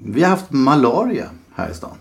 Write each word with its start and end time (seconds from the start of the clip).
Vi 0.00 0.22
har 0.22 0.30
haft 0.30 0.52
malaria 0.52 1.30
här 1.54 1.70
i 1.70 1.74
stan. 1.74 1.96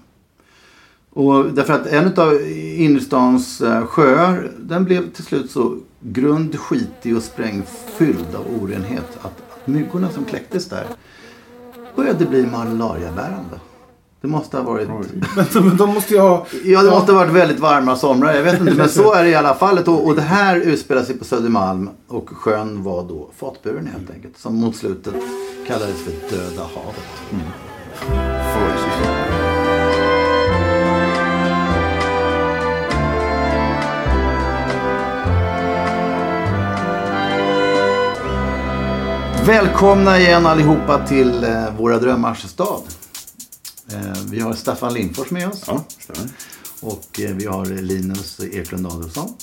Och 1.09 1.45
därför 1.45 1.73
att 1.73 1.87
en 1.87 2.13
av 2.17 2.41
innerstans 2.77 3.61
eh, 3.61 3.85
sjöar 3.85 4.51
den 4.59 4.85
blev 4.85 5.11
till 5.11 5.23
slut 5.23 5.51
så 5.51 5.77
grund, 5.99 6.59
skitig 6.59 7.17
och 7.17 7.23
sprängfylld 7.23 8.35
av 8.35 8.61
orenhet 8.61 9.17
att, 9.21 9.25
att 9.25 9.67
myggorna 9.67 10.09
som 10.09 10.25
kläcktes 10.25 10.69
där 10.69 10.85
började 11.95 12.25
bli 12.25 12.45
malariabärande. 12.45 13.59
Det 14.21 14.27
måste 14.27 14.57
ha 14.57 14.63
varit... 14.63 14.89
Men 15.53 15.77
de 15.77 15.93
måste 15.93 16.13
ju 16.13 16.19
ha... 16.19 16.45
Ja, 16.63 16.83
det 16.83 16.89
måste 16.89 17.11
ha 17.11 17.19
varit 17.19 17.33
väldigt 17.33 17.59
varma 17.59 17.95
somrar. 17.95 18.33
Jag 18.35 18.43
vet 18.43 18.59
inte, 18.59 18.73
men 18.73 18.89
så 18.89 19.13
är 19.13 19.23
det 19.23 19.29
i 19.29 19.35
alla 19.35 19.53
fall. 19.53 19.79
Och, 19.79 20.07
och 20.07 20.15
det 20.15 20.21
här 20.21 20.55
utspelar 20.55 21.03
sig 21.03 21.17
på 21.17 21.25
Södermalm 21.25 21.89
och 22.07 22.29
sjön 22.29 22.83
var 22.83 23.03
då 23.03 23.29
fatburen 23.35 23.87
helt 23.87 24.11
enkelt. 24.11 24.37
Som 24.37 24.55
mot 24.55 24.75
slutet 24.75 25.15
kallades 25.67 26.01
för 26.01 26.11
Döda 26.11 26.61
havet. 26.61 27.76
Välkomna 39.47 40.19
igen 40.19 40.45
allihopa 40.45 41.07
till 41.07 41.43
eh, 41.43 41.75
Våra 41.77 41.99
drömmars 41.99 42.43
stad. 42.43 42.81
Eh, 43.91 44.21
vi 44.31 44.39
har 44.39 44.53
Staffan 44.53 44.93
Lindfors 44.93 45.31
med 45.31 45.47
oss. 45.47 45.63
Ja, 45.67 45.83
stämmer. 45.99 46.29
Och 46.81 47.19
eh, 47.19 47.35
vi 47.35 47.45
har 47.45 47.65
Linus 47.65 48.39
Eklund 48.39 48.87
Adolfsson. 48.87 49.33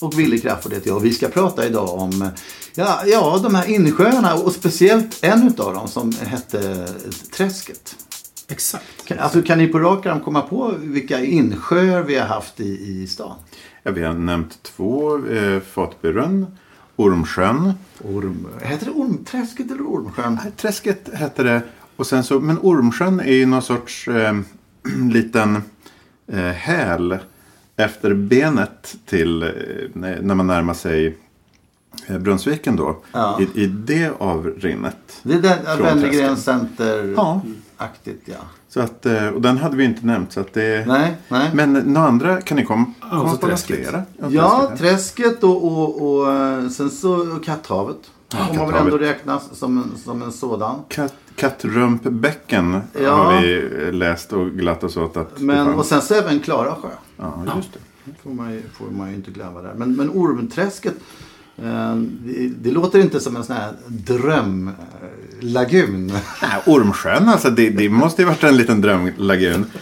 Och 0.00 0.18
Wille 0.18 0.38
Crafoord 0.38 0.72
heter 0.72 0.88
jag. 0.88 0.96
Och 0.96 1.04
vi 1.04 1.12
ska 1.12 1.28
prata 1.28 1.66
idag 1.66 1.88
om 1.88 2.30
ja, 2.74 3.02
ja, 3.06 3.40
de 3.42 3.54
här 3.54 3.70
insjöarna 3.70 4.34
och 4.34 4.52
speciellt 4.52 5.24
en 5.24 5.48
utav 5.48 5.74
dem 5.74 5.88
som 5.88 6.12
hette 6.20 6.88
Träsket. 7.36 7.96
Exakt. 8.48 9.04
Kan, 9.04 9.18
alltså, 9.18 9.42
kan 9.42 9.58
ni 9.58 9.66
på 9.66 9.78
rak 9.78 10.06
arm 10.06 10.20
komma 10.20 10.40
på 10.40 10.74
vilka 10.78 11.20
insjöar 11.20 12.02
vi 12.02 12.18
har 12.18 12.26
haft 12.26 12.60
i, 12.60 13.02
i 13.02 13.06
stan? 13.06 13.36
Ja, 13.82 13.90
vi 13.90 14.02
har 14.02 14.14
nämnt 14.14 14.62
två. 14.62 15.26
Eh, 15.26 15.60
Fatburen, 15.60 16.46
Ormsjön. 16.96 17.72
Orm, 18.04 18.48
heter 18.62 18.86
det 18.86 18.92
Ormträsket 18.92 19.70
eller 19.70 19.82
Ormsjön? 19.82 20.38
Nej, 20.42 20.52
Träsket 20.56 21.08
hette 21.12 21.42
det. 21.42 21.62
Och 21.96 22.06
sen 22.06 22.24
så, 22.24 22.40
men 22.40 22.58
Ormsjön 22.58 23.20
är 23.20 23.32
ju 23.32 23.46
någon 23.46 23.62
sorts 23.62 24.08
eh, 24.08 24.34
liten 25.12 25.62
eh, 26.26 26.38
häl 26.38 27.18
efter 27.76 28.14
benet 28.14 28.96
till 29.06 29.42
eh, 29.42 29.48
när 29.94 30.34
man 30.34 30.46
närmar 30.46 30.74
sig 30.74 31.18
eh, 32.06 32.18
Brunnsviken 32.18 32.76
då. 32.76 32.96
Ja. 33.12 33.40
I, 33.54 33.62
I 33.62 33.66
det 33.66 34.12
avrinnet. 34.18 35.20
Det 35.22 35.34
är 35.34 35.42
den 35.42 35.58
Från 35.76 35.86
Wennergren. 35.86 36.36
Center-aktigt, 36.36 38.22
ja. 38.24 38.34
Så 38.68 38.80
att, 38.80 39.06
eh, 39.06 39.26
och 39.28 39.40
den 39.42 39.58
hade 39.58 39.76
vi 39.76 39.84
inte 39.84 40.06
nämnt. 40.06 40.32
Så 40.32 40.40
att 40.40 40.52
det, 40.54 40.86
Nej, 40.86 41.16
nej. 41.28 41.50
Men 41.54 41.72
några 41.72 42.08
andra 42.08 42.40
kan 42.40 42.56
ni 42.56 42.64
komma, 42.64 42.84
komma 43.00 43.30
på 43.30 43.46
Träsket. 43.46 43.76
flera? 43.76 44.02
Ja, 44.30 44.72
Träsket. 44.78 45.44
Och, 45.44 45.64
och, 45.64 46.02
och 46.02 46.26
sen 46.72 46.90
så 46.90 47.38
Katthavet. 47.44 48.10
Får 48.48 48.54
man 48.56 48.72
väl 48.72 48.80
ändå 48.84 48.98
räknas 48.98 49.58
som 49.58 49.78
en, 49.78 49.98
som 49.98 50.22
en 50.22 50.32
sådan. 50.32 50.76
Katt, 50.88 51.14
Kattrumpbäcken 51.36 52.80
Ja. 53.02 53.14
har 53.14 53.40
vi 53.42 53.60
läst 53.92 54.32
och 54.32 54.50
glatt 54.50 54.84
oss 54.84 54.96
åt 54.96 55.16
att 55.16 55.40
Men, 55.40 55.68
och 55.68 55.86
sen 55.86 56.02
så 56.02 56.14
även 56.14 56.40
Klarasjö. 56.40 56.88
Ja, 57.16 57.42
just 57.56 57.68
det. 57.72 57.78
får 58.22 58.30
man 58.30 58.52
ju, 58.52 58.62
får 58.78 58.90
man 58.90 59.08
ju 59.10 59.14
inte 59.14 59.30
glömma 59.30 59.62
där. 59.62 59.74
Men, 59.76 59.96
men 59.96 60.10
Ormträsket. 60.10 60.94
Eh, 61.62 61.94
det, 61.96 62.48
det 62.62 62.70
låter 62.70 62.98
inte 62.98 63.20
som 63.20 63.36
en 63.36 63.44
sån 63.44 63.56
här 63.56 63.72
drömlagun. 63.86 66.06
Nej, 66.42 66.62
Ormsjön 66.66 67.28
alltså, 67.28 67.50
det, 67.50 67.70
det 67.70 67.88
måste 67.88 68.22
ju 68.22 68.28
varit 68.28 68.44
en 68.44 68.56
liten 68.56 68.80
drömlagun. 68.80 69.66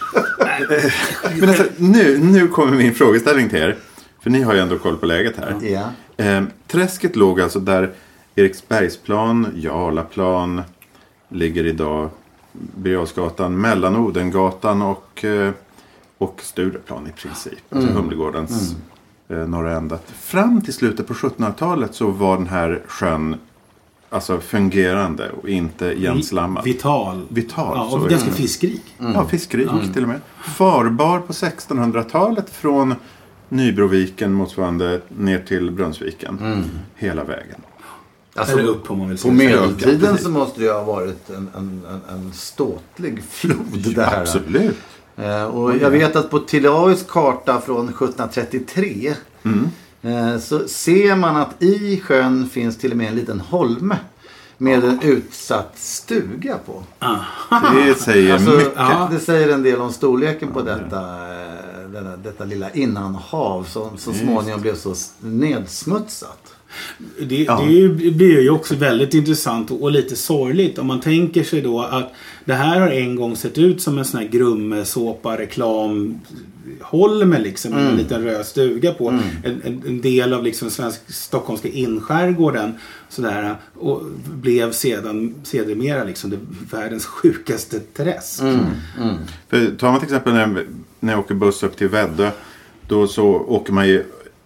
Men 1.41 1.49
alltså, 1.49 1.65
nu, 1.77 2.19
nu 2.19 2.49
kommer 2.49 2.77
min 2.77 2.95
frågeställning 2.95 3.49
till 3.49 3.59
er. 3.59 3.77
För 4.21 4.31
ni 4.31 4.43
har 4.43 4.55
ju 4.55 4.61
ändå 4.61 4.79
koll 4.79 4.97
på 4.97 5.07
läget 5.07 5.37
här. 5.37 5.57
ja. 5.63 5.91
Eh, 6.25 6.43
träsket 6.69 7.17
låg 7.17 7.41
alltså 7.41 7.61
där 7.61 7.93
Eriksbergsplan, 8.35 9.47
Jarlaplan 9.55 10.63
ligger 11.29 11.67
idag. 11.67 12.11
Birger 12.53 13.49
mellan 13.49 13.97
Odengatan 13.97 14.83
och, 14.83 15.25
eh, 15.25 15.53
och 16.19 16.41
Stureplan 16.43 17.07
i 17.07 17.13
princip. 17.13 17.59
Alltså 17.71 17.93
Humlegårdens 17.93 18.77
eh, 19.29 19.37
norra 19.37 19.77
ända. 19.77 19.99
Fram 20.07 20.63
till 20.63 20.73
slutet 20.73 21.07
på 21.07 21.15
1700-talet 21.15 21.95
så 21.95 22.11
var 22.11 22.37
den 22.37 22.47
här 22.47 22.83
sjön 22.87 23.37
alltså 24.11 24.41
fungerande 24.41 25.31
och 25.31 25.49
inte 25.49 25.93
igenslammad. 25.93 26.65
Vital. 26.65 27.23
Vital, 27.29 27.77
Ja, 27.77 27.97
och 27.97 28.09
ganska 28.09 28.31
fiskrik. 28.31 28.83
Ja, 28.99 29.29
fiskrik 29.29 29.69
till 29.93 30.03
och 30.03 30.09
med. 30.09 30.21
Farbar 30.45 31.21
på 31.21 31.33
1600-talet 31.33 32.51
från 32.51 32.95
Nybroviken 33.49 34.33
motsvarande 34.33 35.01
ner 35.09 35.39
till 35.39 35.71
Brunnsviken. 35.71 36.65
Hela 36.95 37.25
vägen. 37.25 37.61
Alltså, 38.35 38.59
Eller 38.59 38.69
upp 38.69 38.91
om 38.91 38.99
man 38.99 39.09
vill 39.09 39.19
på 39.19 39.31
medeltiden 39.31 40.19
så 40.19 40.29
måste 40.31 40.61
det 40.61 40.67
ju 40.67 40.73
ha 40.73 40.83
varit 40.83 41.31
en, 41.31 41.49
en, 41.57 41.83
en, 41.89 42.17
en 42.17 42.33
ståtlig 42.33 43.23
flod 43.31 43.95
här. 43.97 44.21
Absolut. 44.21 44.77
Eh, 45.17 45.45
och 45.45 45.77
jag 45.77 45.91
vet 45.91 46.17
att 46.17 46.31
på 46.31 46.39
Tillaus 46.39 47.05
karta 47.09 47.61
från 47.61 47.89
1733 47.89 49.15
Mm. 49.45 49.69
eh, 50.03 50.39
så 50.41 50.69
ser 50.69 51.17
man 51.17 51.37
att 51.37 51.63
i 51.63 52.01
sjön 52.01 52.49
finns 52.53 52.79
till 52.79 52.91
och 52.91 52.97
med 52.97 53.09
en 53.09 53.15
liten 53.15 53.41
holme 53.41 53.97
med 54.59 54.85
en 54.85 55.01
utsatt 55.03 55.73
stuga 55.75 56.59
på. 56.67 56.83
Det 57.87 57.95
säger 58.01 58.33
Alltså, 58.35 58.51
mycket. 58.51 58.73
Ja. 58.77 59.09
Det 59.13 59.21
säger 59.21 59.49
en 59.49 59.63
del 59.63 59.81
om 59.81 59.93
storleken 59.93 60.49
på 60.53 60.63
detta, 60.63 60.99
eh, 61.01 61.89
denna, 61.93 62.17
detta 62.17 62.45
lilla 62.45 62.71
innanhav 62.71 63.65
som 63.65 63.99
så 63.99 64.13
småningom 64.13 64.61
blev 64.61 64.75
så 64.77 64.95
nedsmutsat. 65.21 66.55
Det, 67.19 67.45
det 67.45 68.11
blir 68.11 68.41
ju 68.41 68.51
också 68.51 68.75
väldigt 68.75 69.15
intressant 69.15 69.71
och, 69.71 69.93
lite 69.93 70.17
sorgligt 70.17 70.79
om 70.79 70.87
man 70.87 71.01
tänker 71.01 71.45
sig 71.45 71.61
då 71.61 71.81
att 71.81 72.13
det 72.45 72.55
här 72.55 72.81
har 72.81 72.89
en 72.89 73.17
gång 73.17 73.37
sett 73.37 73.59
ut 73.59 73.83
som 73.83 73.99
en 73.99 74.05
sån 74.05 74.21
här 74.21 74.29
grummesåpa 74.29 75.39
reklam 75.39 76.21
Holme 76.81 77.39
liksom 77.39 77.73
med 77.73 77.87
en 77.87 77.97
liten 77.97 78.25
röd 78.25 78.47
stuga 78.47 78.95
på. 78.95 79.09
En, 79.09 79.23
en, 79.65 79.83
en 79.87 80.01
del 80.01 80.33
av 80.33 80.45
liksom 80.45 80.71
svensk, 80.71 81.13
stockholmska 81.13 81.69
inskärgården. 81.69 82.75
Sådär, 83.09 83.57
och 83.75 84.03
blev 84.35 84.73
sedan 84.73 85.35
sedermera 85.43 86.05
liksom 86.05 86.31
det, 86.31 86.39
världens 86.71 87.07
sjukaste 87.07 87.81
träsk. 87.81 88.43
För 89.49 89.77
tar 89.77 89.91
man 89.91 90.01
till 90.01 90.07
exempel 90.07 90.33
när, 90.33 90.67
när 91.01 91.13
jag 91.13 91.21
åker 91.21 91.35
buss 91.35 91.63
upp 91.63 91.77
till 91.77 91.89
Väddö. 91.89 92.31
Då 92.89 93.07
så 93.07 93.25
åker 93.27 93.73
man 93.73 93.89
ju 93.89 94.05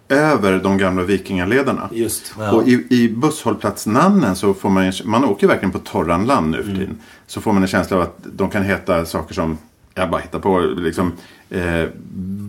över 0.09 0.59
de 0.59 0.77
gamla 0.77 1.03
vikingalederna. 1.03 1.89
Just. 1.91 2.33
Och 2.53 2.67
i, 2.67 2.87
i 2.89 3.09
busshållplatsnamnen 3.09 4.35
så 4.35 4.53
får 4.53 4.69
man 4.69 4.93
man 5.05 5.25
åker 5.25 5.47
verkligen 5.47 5.71
på 5.71 5.79
torran 5.79 6.25
land 6.25 6.49
nu 6.49 6.63
för 6.63 6.71
tiden. 6.71 6.97
Så 7.27 7.41
får 7.41 7.53
man 7.53 7.61
en 7.61 7.67
känsla 7.67 7.97
av 7.97 8.03
att 8.03 8.17
de 8.23 8.49
kan 8.49 8.63
heta 8.63 9.05
saker 9.05 9.33
som, 9.33 9.57
jag 9.93 10.09
bara 10.09 10.21
hittar 10.21 10.39
på, 10.39 10.59
liksom 10.59 11.11
eh, 11.49 11.83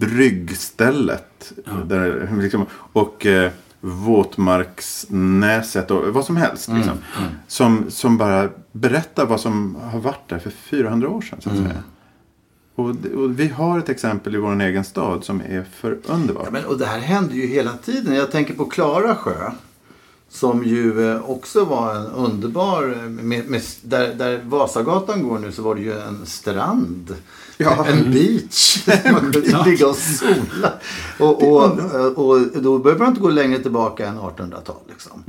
bryggstället. 0.00 1.52
Där, 1.86 2.28
liksom, 2.42 2.66
och, 2.72 3.26
eh, 3.26 3.50
våtmarksnäset 3.80 5.90
och 5.90 6.14
vad 6.14 6.24
som 6.24 6.36
helst. 6.36 6.68
Liksom, 6.68 6.98
som, 7.46 7.90
som 7.90 8.18
bara 8.18 8.48
berättar 8.72 9.26
vad 9.26 9.40
som 9.40 9.76
har 9.92 10.00
varit 10.00 10.28
där 10.28 10.38
för 10.38 10.50
400 10.50 11.08
år 11.08 11.20
sedan. 11.20 11.40
Så 11.40 11.50
att 11.50 11.56
säga. 11.56 11.82
Och, 12.78 12.90
och 12.90 13.40
vi 13.40 13.48
har 13.48 13.78
ett 13.78 13.88
exempel 13.88 14.34
i 14.34 14.38
vår 14.38 14.60
egen 14.60 14.84
stad 14.84 15.24
som 15.24 15.40
är 15.40 15.64
för 15.80 15.98
underbart. 16.06 16.44
Ja, 16.44 16.50
men, 16.50 16.64
och 16.64 16.78
det 16.78 16.86
här 16.86 16.98
händer 16.98 17.34
ju 17.34 17.46
hela 17.46 17.72
tiden. 17.76 18.14
Jag 18.14 18.30
tänker 18.30 18.54
på 18.54 18.64
Klara 18.64 19.14
sjö. 19.14 19.50
Som 20.28 20.64
ju 20.64 21.10
eh, 21.10 21.30
också 21.30 21.64
var 21.64 21.94
en 21.94 22.06
underbar... 22.06 22.96
Eh, 22.96 23.08
med, 23.08 23.48
med, 23.48 23.62
där, 23.82 24.14
där 24.14 24.40
Vasagatan 24.44 25.28
går 25.28 25.38
nu 25.38 25.52
så 25.52 25.62
var 25.62 25.74
det 25.74 25.80
ju 25.80 25.98
en 26.00 26.26
strand. 26.26 27.14
Ja. 27.60 27.86
En 27.86 28.10
beach. 28.12 28.86
Man 29.12 29.20
kunde 29.32 29.64
ligga 29.64 29.86
och 29.88 29.96
sola. 29.96 30.72
Och, 31.18 31.42
och, 31.52 31.64
och 32.30 32.40
då 32.62 32.78
behöver 32.78 32.98
man 33.00 33.08
inte 33.08 33.20
gå 33.20 33.28
längre 33.28 33.58
tillbaka 33.58 34.06
än 34.06 34.18
1800-tal. 34.18 34.76
Liksom. 34.88 35.24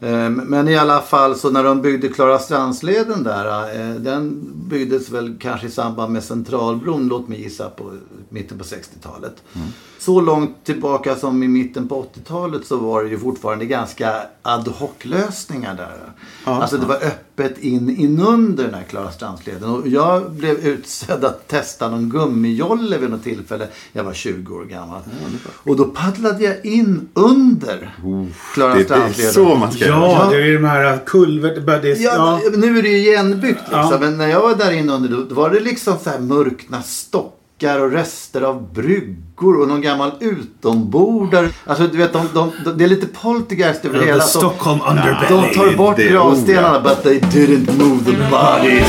Eh, 0.00 0.30
Men 0.30 0.68
i 0.68 0.76
alla 0.76 1.00
fall 1.00 1.36
så 1.36 1.50
när 1.50 1.64
de 1.64 1.82
byggde 1.82 2.08
Klara 2.08 2.38
Strandsleden 2.38 3.22
där. 3.22 3.80
eh, 3.90 3.94
Den 3.96 4.40
byggdes 4.68 5.10
väl 5.10 5.36
kanske 5.40 5.66
i 5.66 5.70
samband 5.70 6.12
med 6.12 6.24
Centralbron. 6.24 7.08
Låt 7.08 7.28
mig 7.28 7.42
gissa 7.42 7.70
på 7.70 7.92
mitten 8.34 8.58
på 8.58 8.64
60-talet. 8.64 9.42
Så 9.98 10.20
långt 10.20 10.64
tillbaka 10.64 11.16
som 11.16 11.42
i 11.42 11.48
mitten 11.48 11.88
på 11.88 12.02
80-talet 12.14 12.66
så 12.66 12.76
var 12.76 13.04
det 13.04 13.10
ju 13.10 13.18
fortfarande 13.18 13.64
ganska 13.66 14.12
ad 14.42 14.70
hoc-lösningar 14.70 15.74
där. 15.74 16.12
alltså 16.44 16.76
det 16.76 16.86
var 16.86 16.96
öppet 16.96 17.58
in 17.58 17.90
inunder 17.96 18.64
den 18.64 18.74
här 18.74 18.82
Klara 18.82 19.10
Strandsleden. 19.10 19.70
Och 19.70 19.88
jag 19.88 20.30
blev 20.32 20.58
utsedd 20.66 21.24
att 21.24 21.48
testa 21.48 21.88
någon 21.88 22.10
gummijolle 22.10 22.98
vid 22.98 23.10
något 23.10 23.22
tillfälle. 23.22 23.68
Jag 23.92 24.04
var 24.04 24.12
20 24.12 24.54
år 24.54 24.64
gammal. 24.64 25.00
Och 25.52 25.76
då 25.76 25.84
paddlade 25.84 26.44
jag 26.44 26.64
in 26.66 27.08
under 27.14 27.94
Klara 28.54 28.74
Det, 28.74 28.74
det 28.74 28.80
är 28.80 28.84
Strandsleden. 28.84 29.32
så 29.32 29.54
man 29.54 29.72
ska 29.72 29.84
göra. 29.86 30.00
Ja, 30.00 30.26
det 30.30 30.36
är 30.36 30.46
ju 30.46 30.54
de 30.58 30.64
här 30.64 31.00
kulvert... 31.06 31.82
Det, 31.82 31.88
Ja, 32.00 32.40
ja. 32.44 32.50
nu 32.56 32.78
är 32.78 32.82
det 32.82 32.88
ju 32.88 32.96
igenbyggt 32.98 33.60
liksom. 33.60 33.88
Ja. 33.92 33.98
Men 34.00 34.18
när 34.18 34.28
jag 34.28 34.40
var 34.40 34.54
där 34.54 34.72
inne 34.72 34.92
under 34.92 35.08
då, 35.08 35.34
var 35.34 35.50
det 35.50 35.60
liksom 35.60 35.98
så 36.04 36.10
här 36.10 36.18
mörkna 36.20 36.82
stockar 37.64 37.80
och 37.80 37.92
rester 37.92 38.42
av 38.42 38.72
bryggor 38.72 39.60
och 39.60 39.68
någon 39.68 39.80
gammal 39.80 40.12
utombordare. 40.20 41.48
Alltså 41.66 41.86
du 41.86 41.98
vet, 41.98 42.12
de, 42.12 42.26
de, 42.34 42.50
de, 42.64 42.78
det 42.78 42.84
är 42.84 42.88
lite 42.88 43.06
poltergeist 43.06 43.84
över 43.84 43.98
det 43.98 44.04
hela. 44.04 44.22
Stockholm 44.22 44.80
underbelly. 44.88 45.26
de 45.28 45.54
tar 45.54 45.76
bort 45.76 45.96
gravstenarna 45.96 46.80
but 46.80 47.02
they 47.02 47.18
didn't 47.18 47.78
move 47.78 48.04
the 48.04 48.16
bodies. 48.30 48.88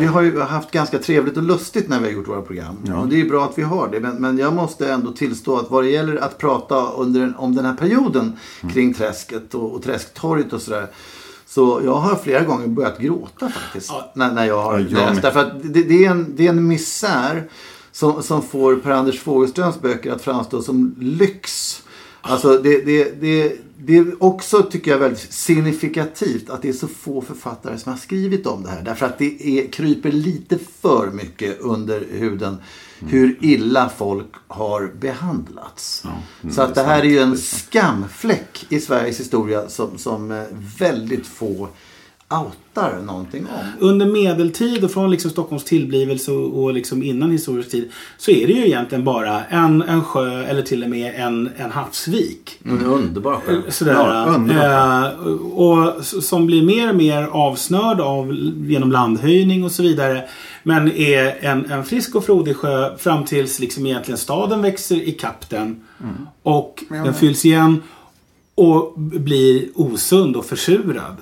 Vi 0.00 0.06
har 0.06 0.22
ju 0.22 0.40
haft 0.40 0.70
ganska 0.70 0.98
trevligt 0.98 1.36
och 1.36 1.42
lustigt 1.42 1.88
när 1.88 2.00
vi 2.00 2.04
har 2.04 2.12
gjort 2.12 2.28
våra 2.28 2.42
program. 2.42 2.76
Och 3.02 3.08
det 3.08 3.16
är 3.16 3.18
ju 3.18 3.28
bra 3.28 3.44
att 3.44 3.58
vi 3.58 3.62
har 3.62 3.88
det. 3.88 4.00
Men, 4.00 4.16
men 4.16 4.38
jag 4.38 4.52
måste 4.52 4.92
ändå 4.92 5.12
tillstå 5.12 5.56
att 5.56 5.70
vad 5.70 5.84
det 5.84 5.90
gäller 5.90 6.16
att 6.16 6.38
prata 6.38 6.90
under 6.92 7.34
om 7.38 7.54
den 7.54 7.64
här 7.64 7.74
perioden 7.74 8.32
kring 8.72 8.94
träsket 8.94 9.54
och, 9.54 9.74
och 9.74 9.82
träsktorget 9.82 10.52
och 10.52 10.62
sådär. 10.62 10.86
Så 11.54 11.80
jag 11.84 11.94
har 11.94 12.16
flera 12.16 12.44
gånger 12.44 12.66
börjat 12.66 12.98
gråta 12.98 13.48
faktiskt. 13.48 13.92
När, 14.14 14.32
när 14.32 14.46
jag 14.46 14.62
har 14.62 14.78
Ja, 14.78 14.86
jag 14.90 15.08
läst. 15.10 15.22
Därför 15.22 15.40
att 15.40 15.62
det, 15.62 15.82
det, 15.82 16.04
är 16.04 16.10
en, 16.10 16.36
det 16.36 16.46
är 16.46 16.50
en 16.50 16.66
misär 16.68 17.48
som, 17.92 18.22
som 18.22 18.42
får 18.42 18.76
Per-Anders 18.76 19.20
Fogelströms 19.20 19.80
böcker 19.80 20.12
att 20.12 20.22
framstå 20.22 20.62
som 20.62 20.94
lyx. 21.00 21.82
Alltså 22.20 22.58
det, 22.58 22.84
det, 22.84 23.20
det, 23.20 23.56
det 23.78 23.96
är 23.96 24.24
också, 24.24 24.62
tycker 24.62 24.90
jag, 24.90 24.98
väldigt 24.98 25.32
signifikativt 25.32 26.50
att 26.50 26.62
det 26.62 26.68
är 26.68 26.72
så 26.72 26.88
få 26.88 27.20
författare 27.20 27.78
som 27.78 27.92
har 27.92 27.98
skrivit 27.98 28.46
om 28.46 28.62
det 28.62 28.70
här. 28.70 28.82
Därför 28.82 29.06
att 29.06 29.18
det 29.18 29.58
är, 29.58 29.72
kryper 29.72 30.12
lite 30.12 30.58
för 30.80 31.10
mycket 31.10 31.60
under 31.60 32.06
huden 32.10 32.56
hur 33.08 33.36
illa 33.40 33.90
folk 33.96 34.26
har 34.48 34.92
behandlats. 35.00 36.04
så 36.50 36.62
att 36.62 36.74
det 36.74 36.82
här 36.82 37.00
är 37.00 37.04
ju 37.06 37.18
en 37.18 37.36
skamfläck 37.36 38.66
i 38.68 38.80
Sveriges 38.80 39.20
historia 39.20 39.68
som, 39.68 39.98
som 39.98 40.30
eh, 40.32 40.42
väldigt 40.78 41.26
få 41.26 41.68
outar 42.30 43.00
någonting 43.02 43.46
om. 43.46 43.88
Under 43.88 44.06
medeltid 44.06 44.84
och 44.84 44.90
från 44.90 45.10
liksom 45.10 45.30
Stockholms 45.30 45.64
tillblivelse 45.64 46.32
och, 46.32 46.62
och 46.64 46.74
liksom 46.74 47.02
innan 47.02 47.30
historisk 47.30 47.70
tid 47.70 47.92
så 48.18 48.30
är 48.30 48.46
det 48.46 48.52
ju 48.52 48.66
egentligen 48.66 49.04
bara 49.04 49.44
en, 49.44 49.82
en 49.82 50.04
sjö 50.04 50.44
eller 50.44 50.62
till 50.62 50.82
och 50.84 50.90
med 50.90 51.14
en, 51.16 51.50
en 51.56 51.70
havsvik. 51.70 52.58
En 52.64 52.84
underbar 52.84 53.40
sjö. 53.46 53.62
Sådär. 53.68 53.92
Ja, 53.92 55.06
eh, 55.06 55.18
och 55.42 56.00
s- 56.00 56.26
som 56.28 56.46
blir 56.46 56.62
mer 56.62 56.88
och 56.88 56.96
mer 56.96 57.22
avsnörd 57.22 58.00
av 58.00 58.34
genom 58.66 58.92
landhöjning 58.92 59.64
och 59.64 59.72
så 59.72 59.82
vidare. 59.82 60.24
Men 60.66 60.92
är 60.92 61.36
en, 61.40 61.70
en 61.70 61.84
frisk 61.84 62.14
och 62.14 62.24
frodig 62.24 62.56
sjö 62.56 62.96
fram 62.96 63.24
tills 63.24 63.58
liksom 63.58 63.86
egentligen 63.86 64.18
staden 64.18 64.62
växer 64.62 64.96
i 64.96 65.18
den. 65.48 65.80
Och 66.42 66.84
den 66.88 67.14
fylls 67.14 67.44
igen 67.44 67.82
och 68.54 68.92
blir 68.96 69.68
osund 69.74 70.36
och 70.36 70.46
försurad. 70.46 71.16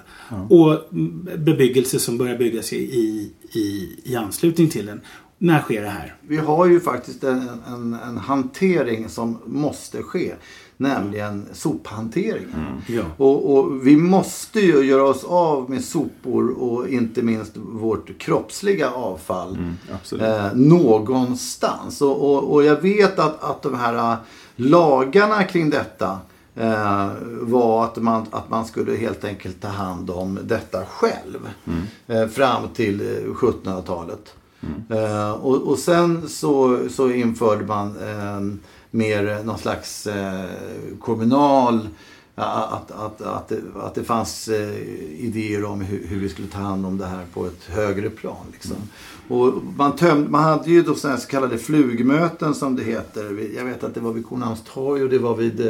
Och 0.49 0.93
mm, 0.93 1.29
bebyggelse 1.39 1.99
som 1.99 2.19
börjar 2.19 2.39
byggas 2.39 2.73
i, 2.73 2.77
i, 2.77 3.33
i, 3.53 3.97
i 4.05 4.17
anslutning 4.17 4.69
till 4.69 4.87
den. 4.87 5.01
När 5.39 5.61
sker 5.61 5.83
det 5.83 5.89
här? 5.89 6.15
Vi 6.21 6.37
har 6.37 6.67
ju 6.67 6.81
faktiskt 6.81 7.25
en, 7.25 7.49
en, 7.67 7.95
en 7.95 8.17
hantering 8.17 9.09
som 9.09 9.39
måste 9.47 10.03
ske. 10.03 10.35
Nämligen 10.83 11.47
sophanteringen. 11.53 12.83
Ja. 12.89 13.03
Och, 13.17 13.57
och 13.57 13.87
vi 13.87 13.97
måste 13.97 14.61
ju 14.61 14.83
göra 14.83 15.03
oss 15.03 15.25
av 15.25 15.71
med 15.71 15.85
sopor 15.85 16.63
och 16.63 16.89
inte 16.89 17.23
minst 17.23 17.53
vårt 17.57 18.19
kroppsliga 18.19 18.91
avfall. 18.91 19.75
absolut. 19.95 20.23
eh, 20.23 20.55
någonstans. 20.55 22.03
Och, 22.03 22.31
och, 22.31 22.53
och 22.53 22.65
jag 22.65 22.81
vet 22.81 23.19
att, 23.19 23.45
att 23.45 23.63
de 23.63 23.75
här 23.75 24.13
eh, 24.13 24.19
lagarna 24.57 25.45
kring 25.45 25.71
detta 25.71 26.19
eh, 26.55 27.11
var 27.41 27.85
att 27.85 27.97
man, 27.97 28.27
att 28.31 28.51
man 28.51 28.65
skulle 28.65 28.97
helt 28.97 29.25
enkelt 29.25 29.61
ta 29.61 29.69
hand 29.69 30.11
om 30.11 30.39
detta 30.43 30.85
själv. 30.87 31.49
Eh, 32.07 32.27
fram 32.27 32.69
till 32.75 33.01
eh, 33.01 33.31
1700-talet. 33.31 34.35
Eh, 34.91 35.31
och, 35.31 35.63
och 35.63 35.79
sen 35.79 36.29
så, 36.29 36.79
så 36.91 37.11
införde 37.11 37.65
man 37.65 37.97
eh, 37.97 38.57
mer 38.93 39.45
någon 39.45 39.59
slags 39.59 40.07
eh, 40.07 40.45
kommunal 41.01 41.89
Att, 42.35 42.91
att, 42.91 43.21
att, 43.21 43.53
att 43.77 43.95
det 43.95 44.05
fanns 44.05 44.49
eh, 44.49 44.79
idéer 45.19 45.65
om 45.65 45.81
hur, 45.81 46.07
hur 46.07 46.21
vi 46.21 46.29
skulle 46.29 46.49
ta 46.49 46.59
hand 46.59 46.87
om 46.87 46.99
det 46.99 47.07
här 47.07 47.25
på 47.35 47.47
ett 47.47 47.65
högre 47.69 48.11
plan. 48.11 48.47
Liksom. 48.53 48.77
Och 49.29 49.53
man, 49.77 49.97
töm, 49.97 50.27
man 50.31 50.45
hade 50.45 50.71
ju 50.71 50.83
då 50.83 50.95
så 50.95 51.17
kallade 51.29 51.59
flugmöten 51.59 52.55
som 52.55 52.77
det 52.77 52.83
heter. 52.83 53.55
Jag 53.57 53.65
vet 53.65 53.85
att 53.85 53.95
det 53.95 54.01
var 54.01 54.13
vid 54.13 54.27
Kornhamnstorg 54.27 55.03
och 55.03 55.11
det 55.11 55.19
var 55.19 55.37
vid 55.37 55.61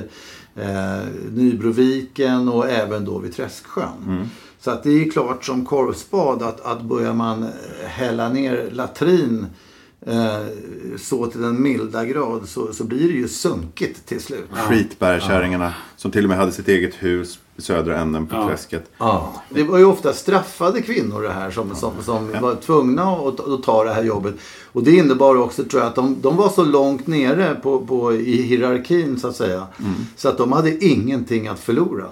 eh, 0.56 1.06
Nybroviken 1.30 2.48
och 2.48 2.68
även 2.70 3.04
då 3.04 3.18
vid 3.18 3.34
Träsksjön. 3.34 4.28
Så 4.60 4.70
att 4.70 4.82
det 4.82 4.90
är 4.90 5.10
klart 5.10 5.44
som 5.44 5.64
korvspad 5.66 6.42
att, 6.42 6.60
att 6.60 6.82
börjar 6.82 7.14
man 7.14 7.48
hälla 7.86 8.28
ner 8.28 8.70
latrin 8.72 9.46
så 10.98 11.26
till 11.26 11.40
den 11.40 11.62
milda 11.62 12.04
grad 12.04 12.48
så, 12.48 12.72
så 12.72 12.84
blir 12.84 13.08
det 13.08 13.14
ju 13.14 13.28
sunkigt 13.28 14.06
till 14.06 14.20
slut. 14.20 14.48
Skitbärkärringarna 14.68 15.74
som 15.96 16.10
till 16.10 16.24
och 16.24 16.28
med 16.28 16.38
hade 16.38 16.52
sitt 16.52 16.68
eget 16.68 16.94
hus 16.94 17.38
i 17.56 17.62
södra 17.62 17.98
änden 17.98 18.26
på 18.26 18.36
Ja. 18.36 18.48
träsket. 18.48 18.90
Ja. 18.98 19.42
Det 19.50 19.62
var 19.62 19.78
ju 19.78 19.84
ofta 19.84 20.12
straffade 20.12 20.82
kvinnor 20.82 21.22
det 21.22 21.32
här 21.32 21.50
som, 21.50 21.74
som, 21.76 21.92
som 22.02 22.30
var 22.40 22.54
tvungna 22.54 23.02
att, 23.02 23.40
att 23.48 23.62
ta 23.62 23.84
det 23.84 23.92
här 23.92 24.04
jobbet. 24.04 24.34
Och 24.72 24.82
det 24.82 24.90
innebar 24.96 25.36
också 25.36 25.64
tror 25.64 25.82
jag 25.82 25.88
att 25.88 25.94
de, 25.94 26.16
de 26.20 26.36
var 26.36 26.48
så 26.48 26.64
långt 26.64 27.06
nere 27.06 27.54
på, 27.62 27.86
på, 27.86 28.14
i 28.14 28.42
hierarkin 28.42 29.20
så 29.20 29.28
att 29.28 29.36
säga. 29.36 29.66
Så 30.16 30.28
att 30.28 30.38
de 30.38 30.52
hade 30.52 30.84
ingenting 30.84 31.48
att 31.48 31.58
förlora. 31.60 32.06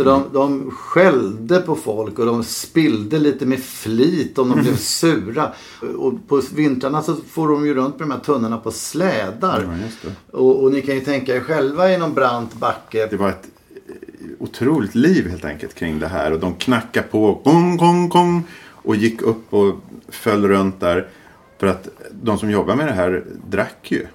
Så 0.00 0.04
de, 0.04 0.24
de 0.32 0.70
skällde 0.70 1.60
på 1.60 1.74
folk 1.74 2.18
och 2.18 2.26
de 2.26 2.44
spillde 2.44 3.18
lite 3.18 3.46
med 3.46 3.60
flit 3.60 4.38
om 4.38 4.48
de 4.48 4.60
blev 4.60 4.76
sura. 4.76 5.52
Och 5.98 6.28
på 6.28 6.42
vintrarna 6.54 7.02
så 7.02 7.16
får 7.16 7.48
de 7.48 7.66
ju 7.66 7.74
runt 7.74 7.98
med 7.98 8.08
de 8.08 8.14
här 8.14 8.20
tunnorna 8.20 8.58
på 8.58 8.70
slädar. 8.70 9.78
Ja. 10.02 10.10
Och, 10.38 10.62
och 10.62 10.72
ni 10.72 10.82
kan 10.82 10.94
ju 10.94 11.00
tänka 11.00 11.36
er 11.36 11.40
själva 11.40 11.92
i 11.92 11.98
någon 11.98 12.14
brant 12.14 12.54
backe. 12.54 13.06
Det 13.06 13.16
var 13.16 13.28
ett 13.28 13.48
eh, 13.88 13.94
otroligt 14.38 14.94
liv 14.94 15.28
helt 15.28 15.44
enkelt 15.44 15.74
kring 15.74 15.98
det 15.98 16.08
här. 16.08 16.32
Och 16.32 16.40
de 16.40 16.54
knackade 16.54 17.06
på 17.06 17.40
gong, 17.44 17.76
gong, 17.76 18.08
gong. 18.08 18.42
Och 18.72 18.96
gick 18.96 19.22
upp 19.22 19.54
och 19.54 19.74
föll 20.08 20.48
runt 20.48 20.80
där. 20.80 21.08
För 21.58 21.66
att 21.66 21.88
de 22.22 22.38
som 22.38 22.50
jobbar 22.50 22.76
med 22.76 22.86
det 22.86 22.92
här 22.92 23.24
drack 23.48 23.92
ju. 23.92 24.06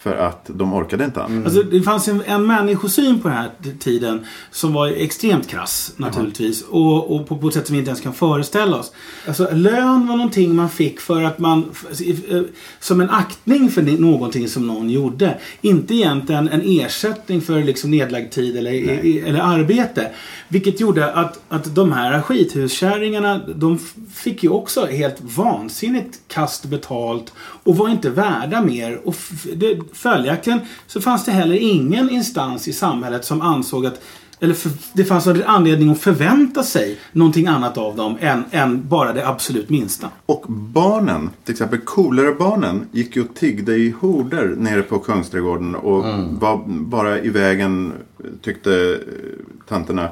För 0.00 0.16
att 0.16 0.44
de 0.54 0.74
orkade 0.74 1.04
inte 1.04 1.22
annat. 1.22 1.44
Alltså, 1.44 1.62
det 1.62 1.82
fanns 1.82 2.08
en, 2.08 2.22
en 2.26 2.46
människosyn 2.46 3.20
på 3.20 3.28
den 3.28 3.36
här 3.36 3.50
tiden 3.78 4.26
som 4.50 4.72
var 4.72 4.88
extremt 4.88 5.48
krass 5.48 5.92
naturligtvis. 5.96 6.62
Och, 6.62 7.14
och 7.16 7.26
på, 7.28 7.36
på 7.36 7.48
ett 7.48 7.54
sätt 7.54 7.66
som 7.66 7.72
vi 7.74 7.78
inte 7.78 7.88
ens 7.90 8.00
kan 8.00 8.12
föreställa 8.14 8.76
oss. 8.76 8.92
Alltså, 9.26 9.48
lön 9.52 10.06
var 10.06 10.16
någonting 10.16 10.54
man 10.56 10.70
fick 10.70 11.00
för 11.00 11.22
att 11.22 11.38
man... 11.38 11.64
eh, 12.28 12.40
Som 12.80 13.00
en 13.00 13.10
aktning 13.10 13.70
för 13.70 13.82
någonting 13.82 14.48
som 14.48 14.66
någon 14.66 14.90
gjorde. 14.90 15.38
Inte 15.60 15.94
egentligen 15.94 16.48
en 16.48 16.62
ersättning 16.64 17.40
för 17.40 17.62
liksom 17.64 17.90
nedlagd 17.90 18.30
tid 18.32 18.56
eller, 18.56 18.70
i- 18.72 19.20
eller 19.26 19.40
arbete. 19.40 20.10
Vilket 20.48 20.80
gjorde 20.80 21.12
att, 21.12 21.40
att 21.48 21.74
de 21.74 21.92
här 21.92 22.22
skithuskärringarna 22.22 23.40
de 23.54 23.78
fick 24.14 24.42
ju 24.42 24.48
också 24.50 24.86
helt 24.86 25.16
vansinnigt 25.20 26.18
kast 26.28 26.64
betalt 26.64 27.32
och 27.38 27.76
var 27.76 27.88
inte 27.88 28.10
värda 28.10 28.62
mer. 28.62 29.00
Och 29.04 29.14
det, 29.56 29.78
följaktligen 29.92 30.60
så 30.86 31.00
fanns 31.00 31.24
det 31.24 31.32
heller 31.32 31.54
ingen 31.54 32.10
instans 32.10 32.68
i 32.68 32.72
samhället 32.72 33.24
som 33.24 33.40
ansåg 33.40 33.86
att 33.86 34.00
eller 34.40 34.54
för, 34.54 34.70
det 34.92 35.04
fanns 35.04 35.26
en 35.26 35.42
anledning 35.44 35.90
att 35.90 35.98
förvänta 35.98 36.62
sig 36.62 36.98
någonting 37.12 37.46
annat 37.46 37.78
av 37.78 37.96
dem 37.96 38.16
än, 38.20 38.44
än 38.50 38.88
bara 38.88 39.12
det 39.12 39.28
absolut 39.28 39.70
minsta. 39.70 40.10
Och 40.26 40.44
barnen, 40.48 41.30
till 41.44 41.52
exempel 41.52 41.78
kolerebarnen, 41.78 42.86
gick 42.92 43.16
ju 43.16 43.22
och 43.22 43.34
tiggde 43.34 43.76
i 43.76 43.94
horder 44.00 44.54
nere 44.58 44.82
på 44.82 44.98
Kungsträdgården 44.98 45.74
och 45.74 46.04
var 46.40 46.64
bara 46.66 47.20
i 47.20 47.28
vägen, 47.28 47.92
tyckte 48.42 48.72
eh, 48.72 49.14
tanterna 49.68 50.08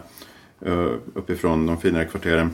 eh, 0.61 0.90
uppifrån 1.14 1.66
de 1.66 1.78
finare 1.78 2.04
kvarteren. 2.04 2.50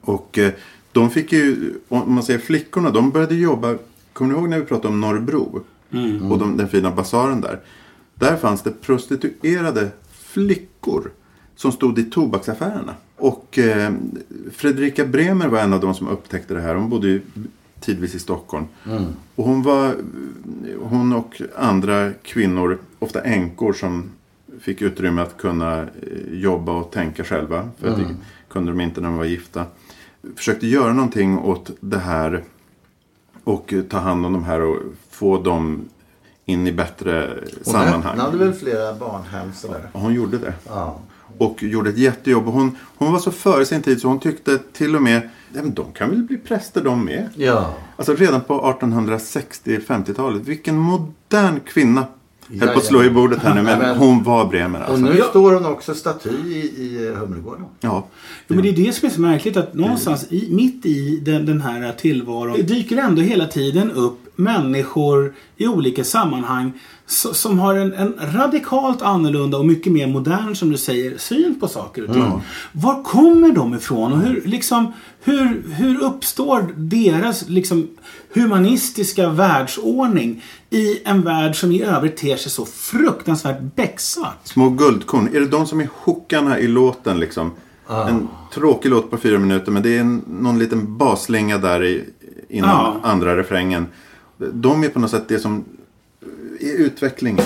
Och 0.00 0.38
eh, 0.38 0.52
de 0.92 1.10
fick 1.10 1.32
ju, 1.32 1.74
om 1.88 2.14
man 2.14 2.22
säger 2.22 2.38
flickorna, 2.38 2.90
de 2.90 3.10
började 3.10 3.34
jobba, 3.34 3.76
kommer 4.12 4.32
ni 4.32 4.38
ihåg 4.38 4.48
när 4.48 4.58
vi 4.58 4.64
pratade 4.64 4.88
om 4.88 5.00
Norrbro? 5.00 5.64
Och 6.30 6.38
de, 6.38 6.56
den 6.56 6.68
fina 6.68 6.90
basaren 6.90 7.40
där. 7.40 7.60
Där 8.14 8.36
fanns 8.36 8.62
det 8.62 8.80
prostituerade 8.80 9.88
flickor 10.10 11.10
som 11.56 11.72
stod 11.72 11.98
i 11.98 12.04
tobaksaffärerna. 12.04 12.94
Och 13.16 13.58
eh, 13.58 13.92
Fredrika 14.52 15.04
Bremer 15.04 15.48
var 15.48 15.58
en 15.58 15.72
av 15.72 15.80
de 15.80 15.94
som 15.94 16.08
upptäckte 16.08 16.54
det 16.54 16.60
här. 16.60 16.74
Hon 16.74 16.88
bodde 16.88 17.08
ju 17.08 17.20
tidvis 17.80 18.14
i 18.14 18.18
Stockholm. 18.18 18.66
Och 19.34 19.44
hon 19.44 19.62
var, 19.62 19.94
hon 20.80 21.12
och 21.12 21.42
andra 21.56 22.12
kvinnor, 22.12 22.78
ofta 22.98 23.22
änkor 23.22 23.72
som 23.72 24.10
fick 24.60 24.82
utrymme 24.82 25.22
att 25.22 25.36
kunna 25.36 25.82
eh, 25.82 25.88
jobba 26.32 26.72
och 26.72 26.90
tänka 26.90 27.24
själva. 27.24 27.68
För 27.78 27.88
att 27.88 27.96
det 27.96 28.16
kunde 28.48 28.72
de 28.72 28.80
inte 28.80 29.00
när 29.00 29.08
de 29.08 29.18
var 29.18 29.24
gifta. 29.24 29.64
Försökte 30.36 30.66
göra 30.66 30.92
någonting 30.92 31.38
åt 31.38 31.70
det 31.80 31.98
här 31.98 32.44
och 33.46 33.72
eh, 33.72 33.82
ta 33.82 33.98
hand 33.98 34.26
om 34.26 34.32
de 34.32 34.44
här 34.44 34.60
och 34.60 34.76
få 35.10 35.42
dem 35.42 35.88
in 36.44 36.66
i 36.66 36.72
bättre 36.72 37.28
Hon 37.64 37.72
sammanhang. 37.74 38.12
öppnade 38.12 38.36
väl 38.38 38.52
flera 38.52 38.94
barnhem 38.94 39.52
sådär. 39.54 39.90
Hon 39.92 40.14
gjorde 40.14 40.38
det. 40.38 40.54
Ja. 40.68 40.98
Och 41.38 41.62
gjorde 41.62 41.90
ett 41.90 41.98
jättejobb. 41.98 42.44
Hon, 42.44 42.76
hon 42.96 43.12
var 43.12 43.18
så 43.18 43.30
före 43.30 43.64
sin 43.64 43.82
tid 43.82 44.00
så 44.00 44.08
hon 44.08 44.20
tyckte 44.20 44.58
till 44.72 44.96
och 44.96 45.02
med 45.02 45.28
"Ja, 45.54 45.62
men 45.62 45.74
de 45.74 45.92
kan 45.92 46.10
väl 46.10 46.22
bli 46.22 46.36
präster 46.36 46.84
de 46.84 47.04
med. 47.04 47.28
Ja. 47.34 47.74
Alltså 47.96 48.14
redan 48.14 48.40
på 48.40 48.60
1860-50-talet. 48.60 50.42
Vilken 50.48 50.76
modern 50.78 51.60
kvinna. 51.60 52.06
Höll 52.60 52.68
på 52.68 52.78
att 52.78 52.84
slå 52.84 53.04
i 53.04 53.10
bordet 53.10 53.38
här 53.42 53.54
nu 53.54 53.62
men 53.62 53.78
Men- 53.78 53.96
hon 53.96 54.22
var 54.22 54.46
Bremer 54.46 54.80
Och 54.82 54.88
alltså. 54.88 55.04
nu 55.04 55.20
står 55.30 55.52
hon 55.54 55.66
också 55.66 55.94
staty 55.94 56.28
i, 56.46 56.56
i 56.58 57.14
Humlegården. 57.16 57.64
Ja. 57.80 58.06
Jo, 58.48 58.54
men 58.56 58.62
det 58.62 58.68
är 58.68 58.72
det 58.86 58.92
som 58.92 59.06
är 59.08 59.12
så 59.12 59.20
märkligt 59.20 59.56
att 59.56 59.74
någonstans 59.74 60.26
i, 60.30 60.48
mitt 60.50 60.86
i 60.86 61.20
den, 61.24 61.46
den 61.46 61.60
här 61.60 61.92
tillvaron 61.92 62.56
det 62.56 62.62
dyker 62.62 62.96
ändå 62.96 63.22
hela 63.22 63.46
tiden 63.46 63.90
upp 63.90 64.18
människor 64.36 65.34
i 65.56 65.66
olika 65.66 66.04
sammanhang 66.04 66.72
so- 67.08 67.32
som 67.32 67.58
har 67.58 67.74
en, 67.74 67.92
en 67.92 68.14
radikalt 68.20 69.02
annorlunda 69.02 69.58
och 69.58 69.66
mycket 69.66 69.92
mer 69.92 70.06
modern, 70.06 70.54
som 70.56 70.70
du 70.70 70.76
säger, 70.76 71.18
syn 71.18 71.60
på 71.60 71.68
saker 71.68 72.04
och 72.08 72.12
ting. 72.14 72.32
Var 72.72 73.02
kommer 73.02 73.52
de 73.52 73.74
ifrån 73.74 74.12
och 74.12 74.18
hur, 74.18 74.42
liksom, 74.44 74.92
hur, 75.24 75.62
hur 75.74 76.02
uppstår 76.02 76.74
deras 76.76 77.48
liksom, 77.48 77.88
humanistiska 78.34 79.28
världsordning 79.28 80.42
i 80.70 80.98
en 81.04 81.22
värld 81.22 81.60
som 81.60 81.72
i 81.72 81.82
övrigt 81.82 82.16
ter 82.16 82.36
sig 82.36 82.50
så 82.52 82.66
fruktansvärt 82.66 83.60
becksvart? 83.76 84.38
Små 84.44 84.68
guldkorn. 84.68 85.28
Är 85.34 85.40
det 85.40 85.46
de 85.48 85.66
som 85.66 85.80
är 85.80 85.88
hookarna 86.04 86.58
i 86.58 86.68
låten 86.68 87.20
liksom? 87.20 87.50
En 87.88 88.28
tråkig 88.54 88.90
låt 88.90 89.10
på 89.10 89.16
fyra 89.16 89.38
minuter 89.38 89.72
men 89.72 89.82
det 89.82 89.96
är 89.96 90.00
en, 90.00 90.22
någon 90.26 90.58
liten 90.58 90.96
basslinga 90.96 91.58
där 91.58 91.84
i, 91.84 92.04
innan 92.48 92.70
Ja. 92.70 92.96
andra 93.02 93.36
refrängen. 93.36 93.86
De 94.38 94.84
är 94.84 94.88
på 94.88 94.98
något 94.98 95.10
sätt 95.10 95.28
det 95.28 95.38
som 95.38 95.64
är 96.60 96.76
utvecklingen. 96.76 97.44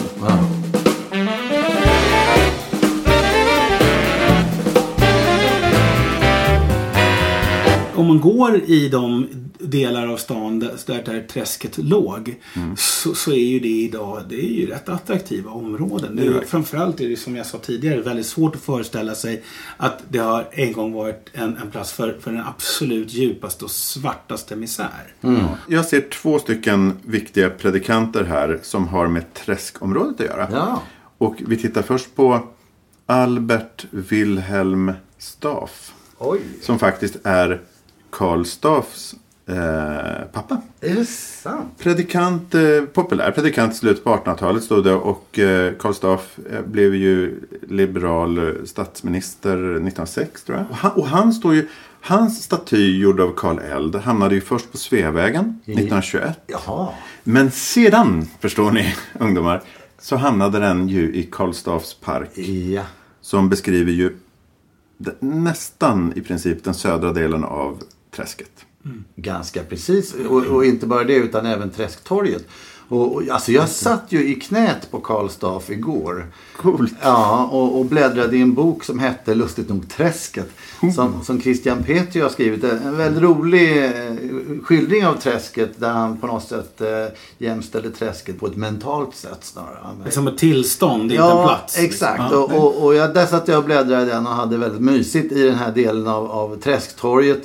om 8.00 8.06
man 8.06 8.20
går 8.20 8.56
i 8.56 8.88
de 8.88 9.28
delar 9.62 10.06
av 10.06 10.16
stan 10.16 10.58
där, 10.58 11.02
där, 11.04 11.26
träsket 11.30 11.78
låg 11.78 12.34
så, 12.76 13.14
så 13.14 13.30
är 13.32 13.36
ju 13.44 13.60
det 13.60 13.68
idag 13.68 14.22
det 14.28 14.34
är 14.44 14.50
ju 14.60 14.66
rätt 14.66 14.88
attraktiva 14.88 15.50
områden. 15.50 16.16
Det 16.16 16.22
är, 16.22 16.26
ju- 16.26 16.44
framförallt 16.44 17.00
är 17.00 17.08
det 17.08 17.16
som 17.16 17.36
jag 17.36 17.46
sa 17.46 17.58
tidigare 17.58 18.00
väldigt 18.00 18.26
svårt 18.26 18.56
att 18.56 18.62
föreställa 18.62 19.14
sig 19.14 19.42
att 19.76 20.02
det 20.08 20.18
har 20.18 20.48
en 20.52 20.72
gång 20.72 20.92
varit 20.92 21.28
en, 21.32 21.56
en 21.56 21.70
plats 21.70 21.92
för, 21.92 22.18
för 22.20 22.32
den 22.32 22.40
absolut 22.46 23.12
djupaste 23.12 23.64
och 23.64 23.70
svartaste 23.70 24.56
misär. 24.56 25.14
Jag 25.68 25.84
ser 25.84 26.00
två 26.00 26.38
stycken 26.38 26.96
viktiga 27.02 27.50
predikanter 27.50 28.24
här 28.24 28.58
som 28.62 28.88
har 28.88 29.08
med 29.08 29.34
träskområdet 29.34 30.20
att 30.20 30.26
göra. 30.26 30.48
Ja. 30.52 30.82
Och 31.18 31.34
vi 31.46 31.56
tittar 31.56 31.82
först 31.82 32.14
på 32.16 32.40
Albert 33.06 33.84
Wilhelm 33.90 34.92
Staff. 35.18 35.92
Oj. 36.18 36.40
Som 36.62 36.78
faktiskt 36.78 37.16
är 37.24 37.60
Karl 38.10 38.44
Staffs 38.44 39.14
eh, 39.50 40.26
pappa. 40.32 40.62
Är 40.80 40.94
det 40.94 41.04
sant? 41.04 41.78
Predikant, 41.78 42.54
eh, 42.54 42.80
populär 42.92 43.30
predikant 43.30 43.72
i 43.72 43.76
slutet 43.76 44.04
på 44.04 44.10
1800-talet 44.10 44.62
stod 44.62 44.84
det 44.84 44.94
och 44.94 45.38
eh, 45.38 45.72
Karl 45.78 45.92
Staff 45.92 46.38
eh, 46.50 46.62
blev 46.62 46.94
ju 46.94 47.40
liberal 47.68 48.38
eh, 48.38 48.64
statsminister 48.64 49.56
1906 49.56 50.44
tror 50.44 50.58
jag. 50.58 50.66
Och 50.70 50.76
han, 50.76 50.92
och 50.92 51.06
han 51.06 51.32
står 51.32 51.54
ju, 51.54 51.68
hans 52.00 52.42
staty 52.42 52.98
gjord 52.98 53.20
av 53.20 53.32
Karl 53.36 53.58
Eld 53.58 53.96
hamnade 53.96 54.34
ju 54.34 54.40
först 54.40 54.72
på 54.72 54.78
Sveavägen 54.78 55.60
1921. 55.64 56.40
Jaha. 56.46 56.88
Men 57.24 57.50
sedan, 57.50 58.28
förstår 58.40 58.70
ni 58.70 58.94
ungdomar, 59.18 59.62
så 59.98 60.16
hamnade 60.16 60.58
den 60.58 60.88
ju 60.88 61.14
i 61.14 61.22
Karl 61.32 61.52
Staffs 61.52 61.94
park. 61.94 62.38
Ja. 62.74 62.82
Som 63.20 63.48
beskriver 63.48 63.92
ju 63.92 64.16
nästan 65.20 66.12
i 66.16 66.20
princip 66.20 66.64
den 66.64 66.74
södra 66.74 67.12
delen 67.12 67.44
av 67.44 67.82
träsket. 68.10 68.66
Ganska 69.16 69.62
precis. 69.62 70.14
Och, 70.28 70.46
och 70.46 70.64
inte 70.64 70.86
bara 70.86 71.04
det 71.04 71.14
utan 71.14 71.46
även 71.46 71.70
Träsktorget. 71.70 72.46
Och, 72.90 73.14
och, 73.14 73.22
alltså 73.28 73.52
jag 73.52 73.68
satt 73.68 74.04
ju 74.08 74.28
i 74.28 74.34
knät 74.34 74.90
på 74.90 75.00
Karl 75.00 75.28
Staff 75.28 75.70
igår. 75.70 76.26
Coolt. 76.56 76.94
Ja, 77.02 77.48
och, 77.52 77.78
och 77.78 77.86
bläddrade 77.86 78.36
i 78.36 78.40
en 78.40 78.54
bok 78.54 78.84
som 78.84 78.98
hette 78.98 79.34
lustigt 79.34 79.68
nog 79.68 79.88
Träsket. 79.90 80.48
Mm. 80.82 80.94
Som, 80.94 81.24
som 81.24 81.40
Christian 81.40 81.82
Petri 81.82 82.20
har 82.20 82.28
skrivit. 82.28 82.64
En 82.64 82.96
väldigt 82.96 83.22
rolig 83.22 83.84
eh, 83.84 83.92
skildring 84.62 85.06
av 85.06 85.14
träsket. 85.14 85.80
Där 85.80 85.90
han 85.90 86.16
på 86.16 86.26
något 86.26 86.48
sätt 86.48 86.80
eh, 86.80 86.88
jämställer 87.38 87.90
träsket 87.90 88.40
på 88.40 88.46
ett 88.46 88.56
mentalt 88.56 89.16
sätt 89.16 89.38
snarare. 89.40 90.10
Som 90.10 90.28
ett 90.28 90.38
tillstånd, 90.38 91.12
inte 91.12 91.24
en 91.24 91.46
plats. 91.46 91.78
exakt. 91.78 92.22
Ja. 92.30 92.38
Och, 92.38 92.52
och, 92.52 92.84
och 92.84 92.94
jag, 92.94 93.14
där 93.14 93.26
satt 93.26 93.48
jag 93.48 93.58
och 93.58 93.64
bläddrade 93.64 94.02
i 94.02 94.06
den 94.06 94.26
och 94.26 94.32
hade 94.32 94.56
väldigt 94.56 94.82
mysigt 94.82 95.32
i 95.32 95.42
den 95.42 95.54
här 95.54 95.72
delen 95.72 96.06
av, 96.06 96.30
av 96.30 96.56
Träsktorget. 96.56 97.42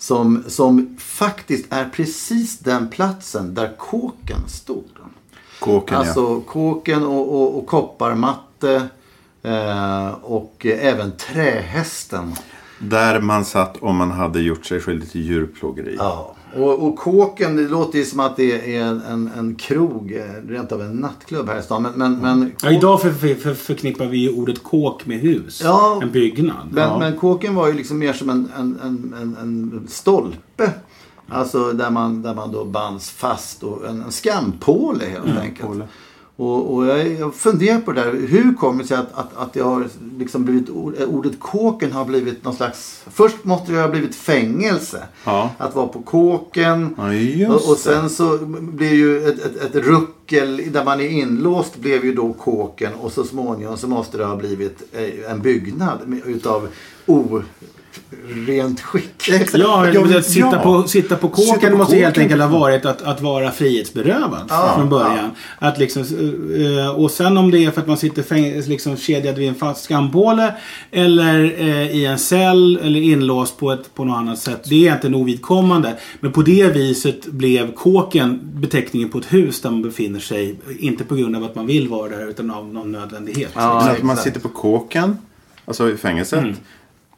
Som, 0.00 0.44
som 0.48 0.96
faktiskt 0.98 1.72
är 1.72 1.88
precis 1.88 2.58
den 2.58 2.88
platsen 2.88 3.54
där 3.54 3.76
kåken 3.78 4.48
stod. 4.48 4.84
Kåken 5.58 5.94
ja. 5.94 6.00
Alltså 6.00 6.40
kåken 6.40 7.06
och, 7.06 7.34
och, 7.34 7.58
och 7.58 7.66
kopparmatte. 7.66 8.88
Eh, 9.42 10.08
och 10.10 10.66
även 10.66 11.12
trähästen. 11.16 12.34
Där 12.78 13.20
man 13.20 13.44
satt 13.44 13.76
om 13.76 13.96
man 13.96 14.10
hade 14.10 14.40
gjort 14.40 14.66
sig 14.66 14.80
skyldig 14.80 15.10
till 15.10 15.20
djurplågeri. 15.20 15.96
Ja. 15.98 16.34
Och, 16.56 16.86
och 16.86 16.96
kåken, 16.96 17.56
det 17.56 17.68
låter 17.68 17.98
ju 17.98 18.04
som 18.04 18.20
att 18.20 18.36
det 18.36 18.76
är 18.76 18.84
en, 18.84 19.30
en, 19.38 19.54
krog, 19.54 20.12
eh, 20.12 20.48
rent 20.48 20.72
av 20.72 20.82
en 20.82 20.92
nattklubb 20.92 21.48
här 21.48 21.58
i 21.58 21.62
stan. 21.62 21.82
Men, 21.82 21.92
men, 21.96 22.18
men, 22.18 22.52
Ja, 22.62 22.70
idag 22.70 23.00
för, 23.00 23.10
för, 23.10 23.34
för, 23.34 23.54
förknippar 23.54 24.06
vi 24.06 24.18
ju 24.18 24.32
ordet 24.32 24.62
kåk 24.62 25.06
med 25.06 25.20
hus. 25.20 25.60
Ja. 25.64 26.00
En 26.02 26.10
byggnad. 26.10 26.68
Men, 26.70 26.88
ja. 26.88 26.98
men 26.98 27.18
kåken 27.18 27.54
var 27.54 27.68
ju 27.68 27.74
liksom 27.74 27.98
mer 27.98 28.12
som 28.12 28.30
en, 28.30 28.48
en, 28.58 28.78
en, 29.20 29.36
en, 29.40 29.86
stolpe. 29.88 30.70
Alltså 31.28 31.72
där 31.72 31.90
man, 31.90 32.22
där 32.22 32.34
man 32.34 32.52
då 32.52 32.64
bands 32.64 33.10
fast 33.10 33.62
och 33.62 33.88
en, 33.88 34.02
en 34.02 34.12
skampåle 34.12 35.04
helt 35.04 35.38
enkelt. 35.38 35.82
Och, 36.40 36.74
och 36.74 36.86
jag, 36.86 37.12
jag 37.12 37.34
funderar 37.34 37.80
på 37.80 37.92
det 37.92 38.00
där. 38.00 38.12
Hur 38.12 38.54
kommer 38.54 38.82
det 38.82 38.88
sig 38.88 38.96
att, 38.96 39.12
att, 39.14 39.36
att 39.36 39.52
det 39.52 39.60
har 39.60 39.88
liksom 40.18 40.44
blivit, 40.44 40.68
ordet 41.08 41.40
kåken 41.40 41.92
har 41.92 42.04
blivit 42.04 42.44
någon 42.44 42.54
slags... 42.54 43.04
Först 43.10 43.44
måste 43.44 43.72
det 43.72 43.80
ha 43.80 43.88
blivit 43.88 44.14
fängelse. 44.14 45.04
Ja. 45.24 45.50
Att 45.58 45.74
vara 45.74 45.88
på 45.88 46.02
kåken. 46.02 46.94
Ja, 47.34 47.48
och, 47.48 47.70
och 47.70 47.76
sen 47.76 48.10
så 48.10 48.38
blir 48.60 48.94
ju 48.94 49.28
ett, 49.28 49.38
ett, 49.38 49.56
ett 49.56 49.74
ruckel 49.74 50.62
där 50.72 50.84
man 50.84 51.00
är 51.00 51.08
inlåst 51.08 51.76
blev 51.76 52.04
ju 52.04 52.14
då 52.14 52.32
kåken. 52.32 52.92
Och 52.94 53.12
så 53.12 53.24
småningom 53.24 53.76
så 53.76 53.88
måste 53.88 54.18
det 54.18 54.24
ha 54.24 54.36
blivit 54.36 54.82
eh, 54.92 55.30
en 55.30 55.42
byggnad 55.42 56.22
utav 56.26 56.68
orent 58.48 58.80
skick. 58.80 59.28
Ja, 59.28 59.86
Ja, 59.92 60.00
men- 60.06 60.16
att 60.16 60.24
sitta, 60.24 60.46
ja. 60.52 60.58
på, 60.62 60.88
sitta 60.88 61.16
på 61.16 61.28
kåken 61.28 61.54
Sitta 61.54 61.70
på 61.70 61.76
måste 61.76 61.96
helt 61.96 62.06
kåken. 62.14 62.22
enkelt 62.22 62.42
ha 62.42 62.48
varit 62.58 62.84
att, 62.86 63.02
att 63.02 63.20
vara 63.20 63.50
frihetsberövad 63.50 64.52
från 64.76 64.88
början. 64.88 65.30
Att 65.58 65.78
liksom, 65.78 66.02
eh, 66.82 66.90
och 66.90 67.10
sen 67.10 67.36
om 67.36 67.50
det 67.50 67.64
är 67.64 67.70
för 67.70 67.80
att 67.80 67.86
man 67.86 67.96
sitter 67.96 68.22
fäng, 68.22 68.60
liksom 68.60 68.96
kedjad 68.96 69.38
vid 69.38 69.48
en 69.48 69.54
fast 69.54 69.84
skampåle 69.84 70.54
eller 70.90 71.54
eh, 71.60 71.90
i 71.96 72.06
en 72.06 72.18
cell 72.18 72.80
eller 72.82 73.00
inlåst 73.00 73.58
på, 73.58 73.72
ett, 73.72 73.94
på 73.94 74.04
något 74.04 74.16
annat 74.16 74.38
sätt. 74.38 74.60
Det 74.68 74.74
är 74.74 74.78
egentligen 74.78 75.14
ovidkommande. 75.14 75.96
Men 76.20 76.32
på 76.32 76.42
det 76.42 76.68
viset 76.68 77.26
blev 77.26 77.72
kåken 77.74 78.40
beteckningen 78.42 79.08
på 79.08 79.18
ett 79.18 79.32
hus 79.32 79.60
där 79.60 79.70
man 79.70 79.82
befinner 79.82 80.20
sig. 80.20 80.56
Inte 80.78 81.04
på 81.04 81.14
grund 81.14 81.36
av 81.36 81.44
att 81.44 81.54
man 81.54 81.66
vill 81.66 81.88
vara 81.88 82.08
där 82.08 82.28
utan 82.30 82.50
av 82.50 82.66
någon 82.74 82.92
nödvändighet. 82.92 83.50
Ja, 83.54 83.80
att 83.80 84.02
man 84.02 84.10
exakt. 84.10 84.22
sitter 84.22 84.40
på 84.40 84.48
kåken, 84.48 85.18
alltså 85.64 85.90
i 85.90 85.96
fängelset. 85.96 86.38
Mm. 86.42 86.56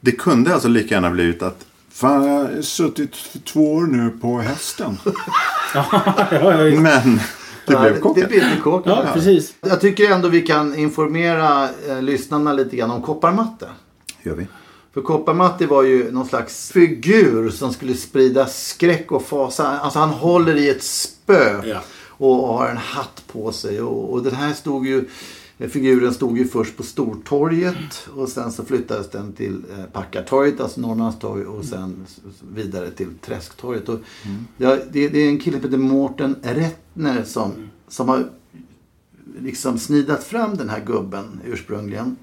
Det 0.04 0.12
kunde 0.12 0.52
alltså 0.54 0.68
lika 0.68 0.94
gärna 0.94 1.10
blivit 1.10 1.42
att 1.42 1.66
Fan, 1.90 2.24
jag 2.28 2.34
har 2.44 2.62
suttit 2.62 3.16
för 3.16 3.38
två 3.38 3.72
år 3.74 3.82
nu 3.82 4.10
på 4.20 4.38
hästen. 4.38 4.98
Men 6.82 7.20
det 7.66 7.76
blev 7.80 7.94
Det 7.94 8.00
kåken. 8.00 8.28
blev 8.28 8.60
kåken. 8.60 8.92
Ja, 8.92 9.04
precis. 9.14 9.54
Jag 9.60 9.80
tycker 9.80 10.10
ändå 10.10 10.28
vi 10.28 10.42
kan 10.42 10.74
informera 10.78 11.68
eh, 11.88 12.02
lyssnarna 12.02 12.52
lite 12.52 12.76
grann 12.76 12.90
om 12.90 13.02
kopparmatte. 13.02 13.68
Gör 14.22 14.34
vi. 14.34 14.46
För 14.94 15.00
Kopparmatti 15.02 15.66
var 15.66 15.82
ju 15.82 16.12
någon 16.12 16.26
slags 16.28 16.70
figur 16.72 17.50
som 17.50 17.72
skulle 17.72 17.94
sprida 17.94 18.46
skräck 18.46 19.12
och 19.12 19.22
fasa. 19.26 19.78
Alltså 19.80 19.98
han 19.98 20.08
håller 20.10 20.54
i 20.56 20.68
ett 20.70 20.82
spö 20.82 21.62
Ja. 21.64 21.80
och 22.08 22.36
har 22.36 22.68
en 22.68 22.76
hatt 22.76 23.22
på 23.32 23.52
sig. 23.52 23.80
Och, 23.80 24.12
och 24.12 24.22
den 24.22 24.34
här 24.34 24.52
stod 24.52 24.86
ju, 24.86 25.04
figuren 25.68 26.14
stod 26.14 26.38
ju 26.38 26.44
först 26.44 26.76
på 26.76 26.82
Stortorget 26.82 28.08
och 28.14 28.28
sen 28.28 28.52
så 28.52 28.64
flyttades 28.64 29.10
den 29.10 29.32
till 29.32 29.62
eh, 29.78 29.84
Packartorget, 29.84 30.60
alltså 30.60 30.80
Norrmalmstorg 30.80 31.44
och 31.46 31.64
sen 31.64 32.06
s- 32.08 32.20
vidare 32.54 32.90
till 32.90 33.08
Träsktorget. 33.20 33.88
Och, 33.88 33.98
ja, 34.56 34.76
det, 34.92 35.08
det 35.08 35.18
är 35.18 35.28
en 35.28 35.38
kille 35.40 35.56
som 35.60 35.64
heter 35.64 35.78
Mårten 35.78 36.36
Rättner 36.42 37.24
som, 37.24 37.52
som 37.88 38.08
har 38.08 38.30
liksom 39.40 39.78
snidat 39.78 40.24
fram 40.24 40.56
den 40.56 40.68
här 40.68 40.84
gubben 40.86 41.40
ursprungligen. 41.46 42.16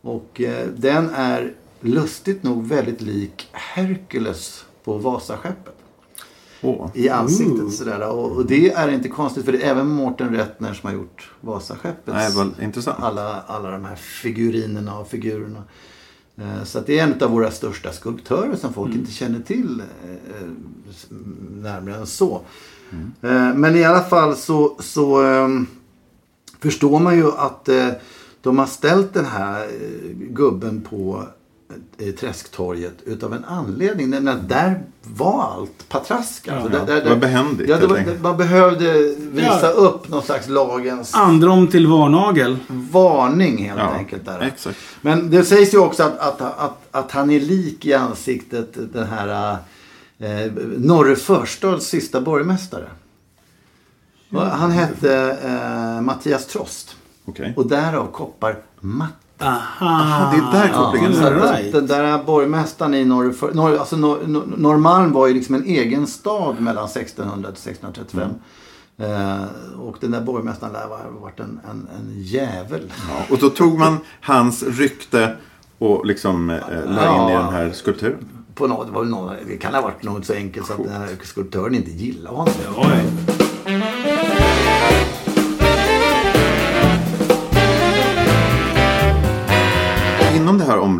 Och 0.00 0.40
eh, 0.40 0.68
den 0.76 1.10
är 1.10 1.54
lustigt 1.80 2.42
nog 2.42 2.66
väldigt 2.66 3.00
lik 3.00 3.48
Herkules 3.52 4.64
på 4.84 4.98
Vasaskeppet. 4.98 5.76
I 6.94 7.08
ansiktet 7.08 7.72
sådär. 7.72 8.08
Och, 8.08 8.32
och 8.32 8.46
det 8.46 8.72
är 8.72 8.88
inte 8.88 9.08
konstigt 9.08 9.44
för 9.44 9.52
det 9.52 9.62
är 9.62 9.70
även 9.70 9.86
Mårten 9.88 10.34
Rättner 10.34 10.74
som 10.74 10.86
har 10.86 10.94
gjort 10.94 11.30
Vasaskeppet. 11.40 12.14
Alla, 13.04 13.40
alla 13.46 13.70
de 13.70 13.84
här 13.84 13.96
figurinerna 13.96 14.98
och 14.98 15.08
figurerna. 15.08 15.62
Eh, 16.36 16.64
Så 16.64 16.78
att 16.78 16.86
det 16.86 16.98
är 16.98 17.04
en 17.04 17.22
av 17.22 17.30
våra 17.30 17.50
största 17.50 17.92
skulptörer 17.92 18.56
som 18.56 18.72
folk 18.72 18.94
inte 18.94 19.12
känner 19.12 19.40
till 19.40 19.82
eh, 20.04 20.46
närmare 21.50 21.94
än 21.94 22.06
så. 22.06 22.40
Eh, 23.22 23.54
Men 23.54 23.76
i 23.76 23.84
alla 23.84 24.02
fall 24.02 24.36
så, 24.36 24.76
så 24.80 25.22
ehm, 25.22 25.66
förstår 26.60 27.00
man 27.00 27.16
ju 27.16 27.26
att 27.32 27.68
de 28.42 28.58
har 28.58 28.66
ställt 28.66 29.14
den 29.14 29.24
här 29.24 29.68
gubben 30.30 30.80
på 30.80 31.24
Träsktorget 32.20 32.94
utav 33.04 33.34
en 33.34 33.44
anledning. 33.44 34.10
Nämligen 34.10 34.38
att 34.38 34.48
där 34.48 34.82
var 35.02 35.42
allt 35.42 35.88
patrask. 35.88 36.48
Alltså, 36.48 36.68
där, 36.68 36.86
där, 36.86 37.04
det 37.04 37.08
var 37.10 37.16
behändigt, 37.16 37.68
Ja, 37.68 37.76
det 37.76 37.86
var, 37.86 38.04
man 38.22 38.36
behövde 38.36 38.92
visa 39.18 39.60
Ja. 39.62 39.68
upp 39.70 40.08
någon 40.08 40.22
slags 40.22 40.48
lagens 40.48 41.14
Androm 41.14 41.66
till 41.68 41.86
varnagel. 41.86 42.56
varning 42.68 43.58
helt 43.68 43.78
Ja, 43.80 43.90
enkelt. 43.90 44.24
Där. 44.26 44.40
exakt. 44.40 44.76
Men 45.00 45.30
det 45.30 45.44
sägs 45.44 45.74
ju 45.74 45.78
också 45.78 46.02
att, 46.02 46.18
att, 46.18 46.40
att, 46.40 46.78
att 46.90 47.10
han 47.12 47.30
är 47.30 47.40
lik 47.40 47.86
i 47.86 47.94
ansiktet 47.94 48.92
den 48.92 49.06
här 49.06 49.56
eh, 50.18 50.52
Norre 50.76 51.16
Förstads 51.16 51.86
sista 51.86 52.20
borgmästare. 52.20 52.86
Han 54.32 54.70
hette 54.70 55.38
eh, 55.44 56.00
Mattias 56.00 56.46
Trost. 56.46 56.96
Okej. 57.24 57.52
Och 57.56 57.66
därav 57.68 58.06
koppar 58.12 58.56
matte. 58.80 59.14
Aha. 59.40 60.32
det 60.32 60.58
är 60.58 60.62
där 60.62 60.68
kopplingen 60.74 61.14
Så 61.14 61.24
är. 61.26 61.36
att 61.36 61.50
right. 61.60 61.72
Den 61.72 61.86
där 61.86 62.22
borgmästaren 62.24 62.94
i 62.94 63.04
Norr, 63.04 63.54
Norr, 63.54 63.76
alltså 63.76 63.96
Norr, 63.96 64.18
Norr- 64.26 64.54
Norrmalm 64.56 65.12
var 65.12 65.26
ju 65.26 65.34
liksom 65.34 65.54
en 65.54 65.64
egen 65.64 66.06
stad 66.06 66.60
mellan 66.60 66.84
1600 66.84 67.50
till 67.52 67.70
1635. 67.70 68.30
Eh, 68.98 69.44
och 69.80 69.96
den 70.00 70.10
där 70.10 70.20
borgmästaren 70.20 70.72
lär 70.72 70.80
ha 70.86 70.98
varit 71.20 71.40
en, 71.40 71.60
en, 71.70 71.88
en 71.98 72.22
jävel. 72.22 72.92
Ja, 73.08 73.24
och 73.34 73.38
då 73.38 73.50
tog 73.50 73.78
man 73.78 73.96
hans 74.20 74.62
rykte 74.62 75.36
och 75.78 76.06
liksom 76.06 76.50
eh, 76.50 76.56
la 76.68 77.22
in 77.24 77.30
i 77.30 77.32
Ja. 77.32 77.38
den 77.42 77.52
här 77.54 77.70
skulpturen. 77.72 78.18
På 78.54 78.66
något, 78.66 78.86
det, 78.86 78.92
var 78.92 79.00
väl 79.00 79.10
någon, 79.10 79.34
det 79.46 79.56
kan 79.56 79.74
ha 79.74 79.80
varit 79.80 80.02
något 80.02 80.26
så 80.26 80.32
enkelt 80.34 80.66
så 80.66 80.72
att 80.72 80.84
den 80.84 80.92
här 80.92 81.08
skulptören 81.22 81.74
inte 81.74 81.90
gillade 81.90 82.36
honom. 82.36 82.54
Oj. 82.76 83.29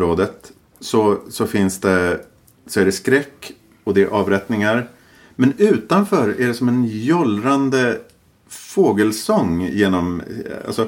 Området 0.01 0.51
så, 0.79 1.17
så 1.29 1.47
finns 1.47 1.79
det 1.79 2.19
så 2.65 2.79
är 2.79 2.85
det 2.85 2.91
skräck 2.91 3.53
och 3.83 3.93
det 3.93 4.01
är 4.01 4.07
avrättningar. 4.07 4.89
Men 5.35 5.53
utanför 5.57 6.29
är 6.39 6.47
det 6.47 6.53
som 6.53 6.69
en 6.69 6.85
jollrande 6.85 7.99
fågelsång 8.47 9.61
genom... 9.61 10.21
Alltså, 10.67 10.87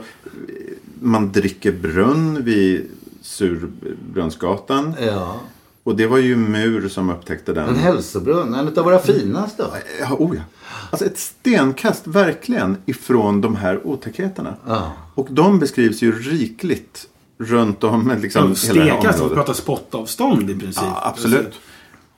man 1.01 1.31
dricker 1.31 1.71
brunn 1.71 2.43
vid 2.43 2.89
Surbrunnsgatan. 3.21 4.95
Ja. 5.01 5.39
Och 5.83 5.95
det 5.95 6.07
var 6.07 6.17
ju 6.17 6.35
Mur 6.35 6.89
som 6.89 7.09
upptäckte 7.09 7.53
den. 7.53 7.69
En 7.69 7.75
hälsobrunn, 7.75 8.53
en 8.53 8.67
av 8.67 8.85
våra 8.85 8.99
finaste. 8.99 9.65
Ja, 9.99 10.15
oh 10.19 10.35
ja. 10.35 10.41
Alltså 10.89 11.05
ett 11.05 11.19
stenkast 11.19 12.07
verkligen 12.07 12.77
ifrån 12.85 13.41
de 13.41 13.55
här 13.55 13.87
otäckheterna. 13.87 14.55
Ja. 14.67 14.93
Och 15.15 15.27
de 15.31 15.59
beskrivs 15.59 16.01
ju 16.01 16.11
rikligt 16.11 17.07
runt 17.37 17.83
om 17.83 18.17
liksom, 18.21 18.55
Så 18.55 18.67
hela 18.67 18.85
det 18.85 18.91
här 18.91 18.97
Stekas, 18.99 19.15
området. 19.15 19.35
pratar 19.35 19.53
spottavstånd 19.53 20.49
i 20.49 20.55
princip. 20.55 20.83
Ja, 20.83 21.01
absolut. 21.05 21.59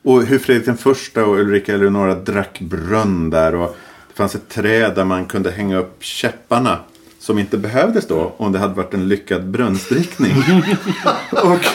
Och 0.03 0.23
hur 0.23 0.39
Fredrik 0.39 0.65
den 0.65 0.77
första 0.77 1.25
och 1.25 1.35
Ulrika 1.37 1.73
Eleonora 1.73 2.15
drack 2.15 2.59
brunn 2.59 3.29
där. 3.29 3.55
Och 3.55 3.77
det 4.07 4.13
fanns 4.13 4.35
ett 4.35 4.49
träd 4.49 4.95
där 4.95 5.05
man 5.05 5.25
kunde 5.25 5.51
hänga 5.51 5.77
upp 5.77 6.03
käpparna. 6.03 6.79
Som 7.19 7.39
inte 7.39 7.57
behövdes 7.57 8.07
då 8.07 8.33
om 8.37 8.51
det 8.51 8.59
hade 8.59 8.73
varit 8.73 8.93
en 8.93 9.07
lyckad 9.07 9.49
brunnsdrickning. 9.49 10.31
och 11.43 11.65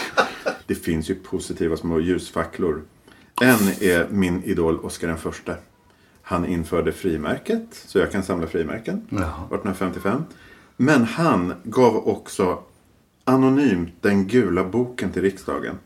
det 0.67 0.75
finns 0.75 1.11
ju 1.11 1.15
positiva 1.15 1.77
små 1.77 2.01
ljusfacklor. 2.01 2.83
En 3.41 3.59
är 3.81 4.07
min 4.11 4.43
idol 4.45 4.79
Oscar 4.79 5.09
den 5.09 5.19
förste. 5.19 5.57
Han 6.23 6.47
införde 6.47 6.93
frimärket, 6.93 7.67
så 7.87 7.99
jag 7.99 8.13
kan 8.13 8.23
samla 8.23 8.47
frimärken. 8.47 8.97
1855. 8.97 10.25
Men 10.77 11.05
han 11.05 11.55
gav 11.65 12.09
också 12.09 12.59
anonymt 13.31 13.95
den 14.01 14.27
gula 14.27 14.65
boken 14.65 15.13
till 15.13 15.23
riksdagen. 15.23 15.79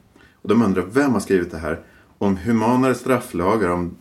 Och 0.42 0.48
de 0.48 0.62
undrar 0.62 0.82
vem 0.82 1.12
har 1.12 1.20
skrivit 1.20 1.50
det 1.50 1.58
här? 1.58 1.80
Om 2.18 2.36
humanare 2.36 2.94
strafflagar, 2.94 3.68
om 3.68 3.96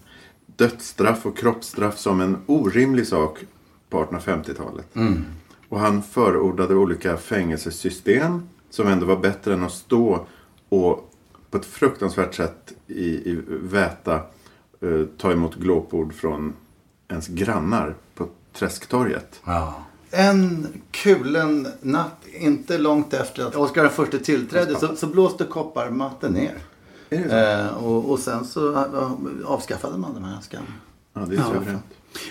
dödsstraff 0.55 1.25
och 1.25 1.37
kroppsstraff 1.37 1.97
som 1.97 2.21
en 2.21 2.37
orimlig 2.45 3.07
sak 3.07 3.39
på 3.89 4.05
1850-talet. 4.05 4.87
Och 5.69 5.79
han 5.79 6.03
förordade 6.03 6.75
olika 6.75 7.17
fängelsesystem 7.17 8.49
som 8.69 8.87
ändå 8.87 9.05
var 9.05 9.17
bättre 9.17 9.53
än 9.53 9.63
att 9.63 9.71
stå 9.71 10.25
och 10.69 11.13
på 11.49 11.57
ett 11.57 11.65
fruktansvärt 11.65 12.35
sätt 12.35 12.73
i, 12.87 13.05
i 13.05 13.43
väta 13.47 14.15
eh, 14.81 15.05
ta 15.17 15.31
emot 15.31 15.55
glåpord 15.55 16.13
från 16.13 16.53
ens 17.07 17.27
grannar 17.27 17.95
på 18.15 18.27
Träsktorget. 18.53 19.41
En 20.11 20.67
kulen 20.91 21.67
natt, 21.81 22.22
inte 22.39 22.77
långt 22.77 23.13
efter 23.13 23.45
att 23.45 23.55
Oscar 23.55 24.15
I 24.15 24.19
tillträdde, 24.19 24.79
så, 24.79 24.95
så 24.95 25.07
blåste 25.07 25.43
kopparmatten 25.43 26.33
ner. 26.33 26.55
Eh, 27.09 27.67
och, 27.67 28.11
och 28.11 28.19
sen 28.19 28.45
så 28.45 28.87
ja, 28.93 29.17
avskaffade 29.45 29.97
man 29.97 30.13
den 30.13 30.23
här 30.23 30.41
skam. 30.41 30.63
Ja, 31.13 31.21
det 31.29 31.35
är 31.35 31.43
suveränt. 31.43 31.83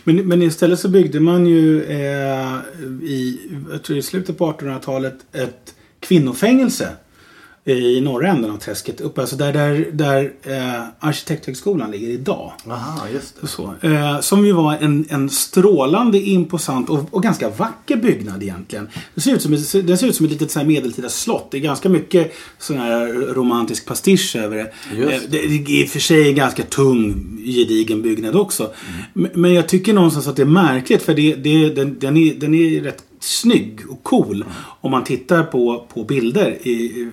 Men, 0.05 0.29
men 0.29 0.43
istället 0.43 0.81
så 0.81 0.88
byggde 0.88 1.21
man 1.21 1.47
ju 1.47 1.85
eh, 1.85 2.59
i, 3.03 3.51
jag 3.71 3.83
tror 3.83 3.99
i 3.99 4.03
slutet 4.03 4.38
på 4.38 4.53
1800-talet 4.53 5.17
ett 5.33 5.75
kvinnofängelse. 6.01 6.88
I 7.64 8.01
norra 8.01 8.29
änden 8.29 8.51
av 8.51 8.57
träsket. 8.57 9.01
Uppe, 9.01 9.20
alltså 9.20 9.37
där, 9.37 9.53
där, 9.53 9.87
där 9.92 10.33
eh, 10.42 10.83
Arkitekthögskolan 10.98 11.90
ligger 11.90 12.09
idag. 12.09 12.53
Aha, 12.68 13.07
just 13.12 13.40
det. 13.40 13.46
Så, 13.46 13.75
eh, 13.83 14.20
som 14.20 14.46
ju 14.46 14.53
var 14.53 14.75
en, 14.81 15.07
en 15.09 15.31
strålande, 15.31 16.18
imposant 16.18 16.90
och, 16.90 16.98
och 17.11 17.22
ganska 17.22 17.48
vacker 17.48 17.96
byggnad 17.96 18.42
egentligen. 18.42 18.88
Det 19.14 19.20
ser 19.20 19.35
ut 19.35 19.42
som, 19.42 19.53
ett- 19.53 19.87
den 19.87 19.98
ser 19.98 20.07
ut 20.07 20.16
som 20.16 20.27
ett 20.27 20.33
litet 20.33 20.51
så 20.51 20.59
här 20.59 20.66
medeltida 20.66 21.09
slott. 21.09 21.48
Det 21.51 21.57
är 21.57 21.61
ganska 21.61 21.88
mycket 21.88 22.33
sån 22.59 22.79
här 22.79 23.07
romantisk 23.35 23.87
pastisch 23.87 24.37
över 24.37 24.57
det. 24.57 24.72
Just 24.96 25.12
Eh, 25.25 25.31
det 25.31 25.38
är 25.44 25.70
i 25.70 25.85
och 25.85 25.88
för 25.88 26.01
sig 26.01 26.29
en 26.29 26.35
ganska 26.35 26.62
tung, 26.62 27.38
gedigen 27.44 28.03
byggnad 28.03 28.37
också. 28.37 28.70
Men, 29.12 29.31
men 29.35 29.55
jag 29.55 29.68
tycker 29.68 29.92
någonstans 29.92 30.27
att 30.27 30.37
det 30.37 30.42
är 30.42 30.46
märkligt 30.46 31.03
för 31.03 31.14
det, 31.14 31.35
det, 31.35 31.68
den, 31.68 31.98
den, 31.98 32.16
är, 32.16 32.35
den 32.35 32.55
är 32.55 32.81
rätt 32.81 33.05
snygg 33.20 33.81
och 33.88 34.03
cool. 34.03 34.44
Om 34.81 34.90
man 34.90 35.05
tittar 35.05 35.42
på, 35.42 35.87
på 35.94 36.05
bilder 36.05 36.59
i, 36.68 37.09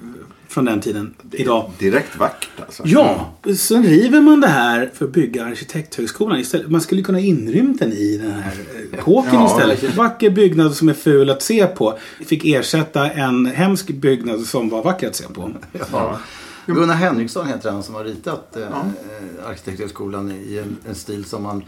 från 0.49 0.65
den 0.65 0.81
tiden 0.81 1.15
idag. 1.31 1.71
Direkt 1.79 2.17
vackert 2.17 2.49
alltså. 2.65 2.83
Ja, 2.85 3.33
sen 3.57 3.83
river 3.83 4.21
man 4.21 4.41
det 4.41 4.47
här 4.47 4.91
för 4.93 5.05
att 5.05 5.11
bygga 5.11 5.45
Arkitekthögskolan 5.45 6.39
istället. 6.39 6.69
Man 6.69 6.81
skulle 6.81 7.01
kunna 7.01 7.19
inrymma 7.19 7.75
den 7.79 7.93
i 7.93 8.17
den 8.17 8.31
här 8.31 8.53
eh, 8.91 8.99
kåken 8.99 9.33
Ja, 9.33 9.45
istället. 9.47 9.95
Vacker 9.95 10.29
byggnad 10.29 10.75
som 10.75 10.89
är 10.89 10.93
ful 10.93 11.29
att 11.29 11.41
se 11.41 11.67
på. 11.67 11.97
Fick 12.25 12.45
ersätta 12.45 13.11
en 13.11 13.45
hemsk 13.45 13.87
byggnad 13.89 14.45
som 14.45 14.69
var 14.69 14.83
vacker 14.83 15.07
att 15.07 15.15
se 15.15 15.27
på. 15.27 15.51
Ja. 15.91 16.19
Gunnar 16.65 16.95
Henriksson 16.95 17.47
heter 17.47 17.71
han 17.71 17.83
som 17.83 17.95
har 17.95 18.03
ritat 18.03 18.57
eh, 18.57 18.63
eh, 18.63 19.49
Arkitekthögskolan 19.49 20.31
i 20.31 20.57
en, 20.57 20.77
en 20.89 20.95
stil 20.95 21.25
som 21.25 21.43
man 21.43 21.63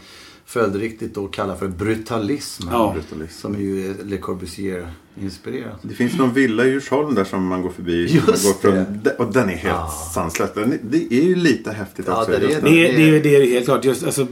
följdriktigt 0.46 1.14
då 1.14 1.26
kallar 1.28 1.56
för 1.56 1.68
brutalism. 1.68 2.62
Ja. 2.70 2.92
Brutalism. 2.94 3.40
Som 3.40 3.60
ju 3.60 3.90
är 3.90 3.94
Le 4.04 4.16
Corbusier-inspirerat. 4.18 5.78
Det 5.82 5.94
finns 5.94 6.14
någon 6.18 6.32
villa 6.34 6.64
i 6.64 6.70
Djursholm 6.70 7.14
där 7.14 7.24
som 7.24 7.46
man 7.46 7.62
går 7.62 7.70
förbi. 7.70 8.06
Just 8.06 8.26
man 8.26 8.36
går 8.62 8.72
det. 8.72 8.86
de- 9.04 9.10
och 9.24 9.32
den 9.32 9.44
är 9.50 9.54
helt 9.56 9.64
Ja. 9.64 9.90
sanslös. 10.14 10.50
Det 10.82 11.14
är 11.14 11.22
ju 11.24 11.34
lite 11.34 11.72
häftigt 11.72 12.04
Ja, 12.08 12.18
också. 12.20 12.30
det 12.30 12.38
det. 12.38 12.46
Det, 12.46 12.54
är- 12.54 12.96
det, 12.96 13.16
är- 13.16 13.22
det 13.22 13.36
är 13.36 13.46
helt 13.46 13.64
klart. 13.64 13.84
Just, 13.84 14.04
alltså, 14.04 14.26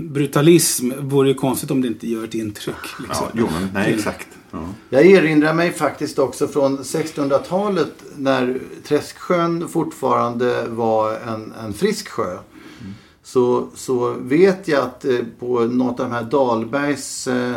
brutalism 0.00 0.90
vore 1.00 1.28
ju 1.28 1.34
konstigt 1.34 1.70
om 1.70 1.80
det 1.82 1.88
inte 1.88 2.08
gör 2.08 2.24
ett 2.24 2.34
intryck. 2.34 2.76
Liksom. 2.98 3.26
Ja, 3.26 3.30
jo, 3.34 3.48
men 3.52 3.68
nej, 3.74 3.94
exakt. 3.94 4.28
Ja. 4.50 4.68
Jag 4.90 5.06
erinrar 5.06 5.54
mig 5.54 5.72
faktiskt 5.72 6.18
också 6.18 6.48
från 6.48 6.78
1600-talet 6.78 7.92
när 8.16 8.58
Träsksjön 8.88 9.68
fortfarande 9.68 10.64
var 10.68 11.12
en, 11.28 11.52
en 11.64 11.72
frisk 11.72 12.08
sjö. 12.08 12.38
Så, 13.32 13.68
så 13.74 14.14
vet 14.20 14.68
jag 14.68 14.82
att 14.82 15.04
eh, 15.04 15.18
på 15.38 15.60
något 15.60 16.00
av 16.00 16.08
de 16.08 16.14
här 16.14 16.22
Dahlbergs 16.22 17.28
eh, 17.28 17.56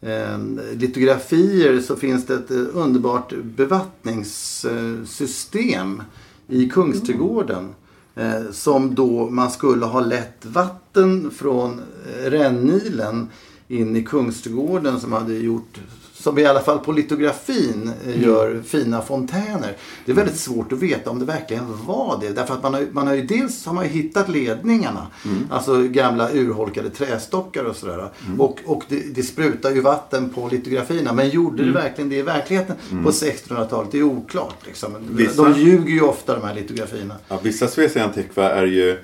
eh 0.00 0.38
litografier 0.72 1.80
så 1.80 1.96
finns 1.96 2.26
det 2.26 2.34
ett 2.34 2.50
eh, 2.50 2.64
underbart 2.72 3.32
bevattningssystem 3.42 6.02
i 6.48 6.68
Kungsträdgården. 6.68 7.74
Eh, 8.14 8.50
som 8.52 8.94
då 8.94 9.30
man 9.30 9.50
skulle 9.50 9.86
ha 9.86 10.00
lett 10.00 10.46
vatten 10.46 11.30
från 11.30 11.80
Rännilen 12.24 13.28
in 13.68 13.96
i 13.96 14.04
Kungsträdgården 14.04 15.00
som 15.00 15.12
hade 15.12 15.34
gjort 15.34 15.80
som 16.22 16.38
i 16.38 16.44
alla 16.44 16.60
fall 16.60 16.78
på 16.78 16.92
litografin 16.92 17.90
eh, 18.06 18.22
gör 18.22 18.62
fina 18.66 19.02
fontäner. 19.02 19.76
Det 20.04 20.12
är 20.12 20.16
väldigt 20.16 20.36
svårt 20.38 20.72
att 20.72 20.78
veta 20.78 21.10
om 21.10 21.18
det 21.18 21.24
verkligen 21.24 21.64
var 21.86 22.18
det. 22.20 22.28
Därför 22.28 22.54
att 22.54 22.62
man 22.62 22.74
har, 22.74 22.86
man 22.92 23.06
har 23.06 23.14
ju 23.14 23.22
dels 23.26 23.66
har 23.66 23.72
man 23.74 23.84
hittat 23.84 24.28
ledningarna. 24.28 25.06
Alltså 25.50 25.82
gamla 25.82 26.32
urholkade 26.32 26.90
trästockar 26.90 27.64
och 27.64 27.76
sådär. 27.76 28.10
Och, 28.38 28.58
och 28.64 28.82
det, 28.88 29.14
det 29.14 29.22
sprutar 29.22 29.70
ju 29.70 29.80
vatten 29.80 30.30
på 30.30 30.48
litografierna. 30.48 31.12
Men 31.12 31.28
gjorde 31.30 31.64
det 31.64 31.72
verkligen 31.72 32.10
det 32.10 32.16
i 32.16 32.22
verkligheten 32.22 32.76
på 33.04 33.10
1600-talet? 33.10 33.88
Det 33.92 33.98
är 33.98 34.02
oklart. 34.02 34.56
Liksom. 34.66 34.92
Vissa- 35.10 35.42
De 35.42 35.60
ljuger 35.60 35.92
ju 35.92 36.00
ofta 36.00 36.38
de 36.38 36.46
här 36.46 36.54
litografierna. 36.54 37.14
Ja, 37.28 37.38
vissa 37.42 37.68
Svea 37.68 38.04
Antikva 38.04 38.50
är 38.50 38.66
ju 38.66 38.98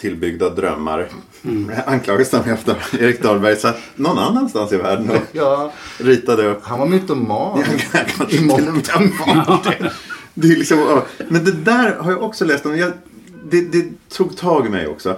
tillbyggda 0.00 0.50
drömmar. 0.50 1.08
Mm. 1.44 1.70
Anklagas 1.86 2.30
de 2.30 2.50
efter 2.50 2.76
Erik 3.00 3.22
Dahlberg 3.22 3.56
satt 3.56 3.76
någon 3.96 4.18
annanstans 4.18 4.72
i 4.72 4.76
världen 4.76 5.10
och 5.10 5.22
Ja, 5.32 5.72
ritade 5.98 6.46
upp. 6.46 6.58
han 6.62 6.78
var 6.78 6.86
mytoman. 6.86 7.62
Kanske 7.92 8.36
I. 8.36 8.48
Det 10.34 10.48
är 10.52 10.56
liksom, 10.56 10.78
ja. 10.78 11.06
men 11.28 11.44
det 11.44 11.52
där 11.52 11.96
har 11.96 12.12
jag 12.12 12.22
också 12.22 12.44
läst 12.44 12.66
om. 12.66 12.76
Jag, 12.76 12.92
det, 13.50 13.60
det 13.60 13.88
tog 14.08 14.36
tag 14.36 14.66
i 14.66 14.68
mig 14.68 14.86
också. 14.86 15.16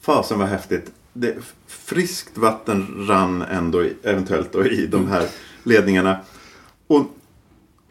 Fasen 0.00 0.38
var 0.38 0.46
häftigt. 0.46 0.90
Det, 1.12 1.36
friskt 1.66 2.38
vatten 2.38 3.06
rann 3.08 3.42
ändå 3.42 3.84
i, 3.84 3.94
eventuellt 4.02 4.52
då, 4.52 4.66
i 4.66 4.86
de 4.86 5.08
här 5.08 5.26
ledningarna. 5.62 6.16
Och 6.86 7.06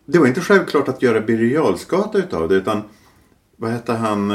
det 0.06 0.20
var 0.20 0.28
inte 0.28 0.42
självklart 0.42 0.88
att 0.88 1.02
göra 1.02 1.22
Birger 1.22 1.76
utav 2.16 2.50
det. 2.50 2.56
Utan 2.56 2.82
vad 3.58 3.72
hette 3.72 3.94
han? 3.94 4.32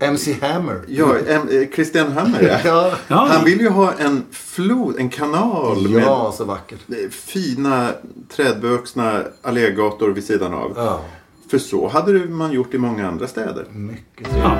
MC 0.00 0.32
Hammer. 0.42 0.84
Ja, 0.88 1.04
em- 1.28 1.48
eh, 1.62 1.68
Christian 1.74 2.12
Hammer 2.12 2.42
ja. 2.64 2.92
Ja. 3.08 3.26
Han 3.28 3.44
vill 3.44 3.60
ju 3.60 3.68
ha 3.68 3.92
en 3.98 4.24
flod, 4.30 4.94
en 4.98 5.08
kanal 5.10 5.88
med 5.88 6.02
ja 6.02 6.34
så 6.36 6.44
vackert. 6.44 6.80
eh, 6.88 7.10
fina 7.10 7.92
trädvuxna 8.36 9.22
allégator 9.42 10.10
vid 10.10 10.24
sidan 10.24 10.54
av. 10.54 10.72
Ja, 10.76 11.00
För 11.50 11.58
så 11.58 11.88
hade 11.88 12.12
man 12.12 12.52
gjort 12.52 12.74
i 12.74 12.78
många 12.78 13.08
andra 13.08 13.26
städer. 13.28 13.66
mycket 13.72 14.24
trevligt. 14.30 14.44
Ja. 14.44 14.56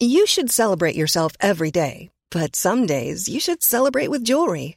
You 0.00 0.26
should 0.26 0.50
celebrate 0.50 0.96
yourself 0.96 1.32
every 1.40 1.70
day, 1.70 2.08
but 2.30 2.56
some 2.56 2.86
days 2.86 3.28
you 3.28 3.38
should 3.40 3.62
celebrate 3.62 4.10
with 4.10 4.24
jewelry. 4.24 4.76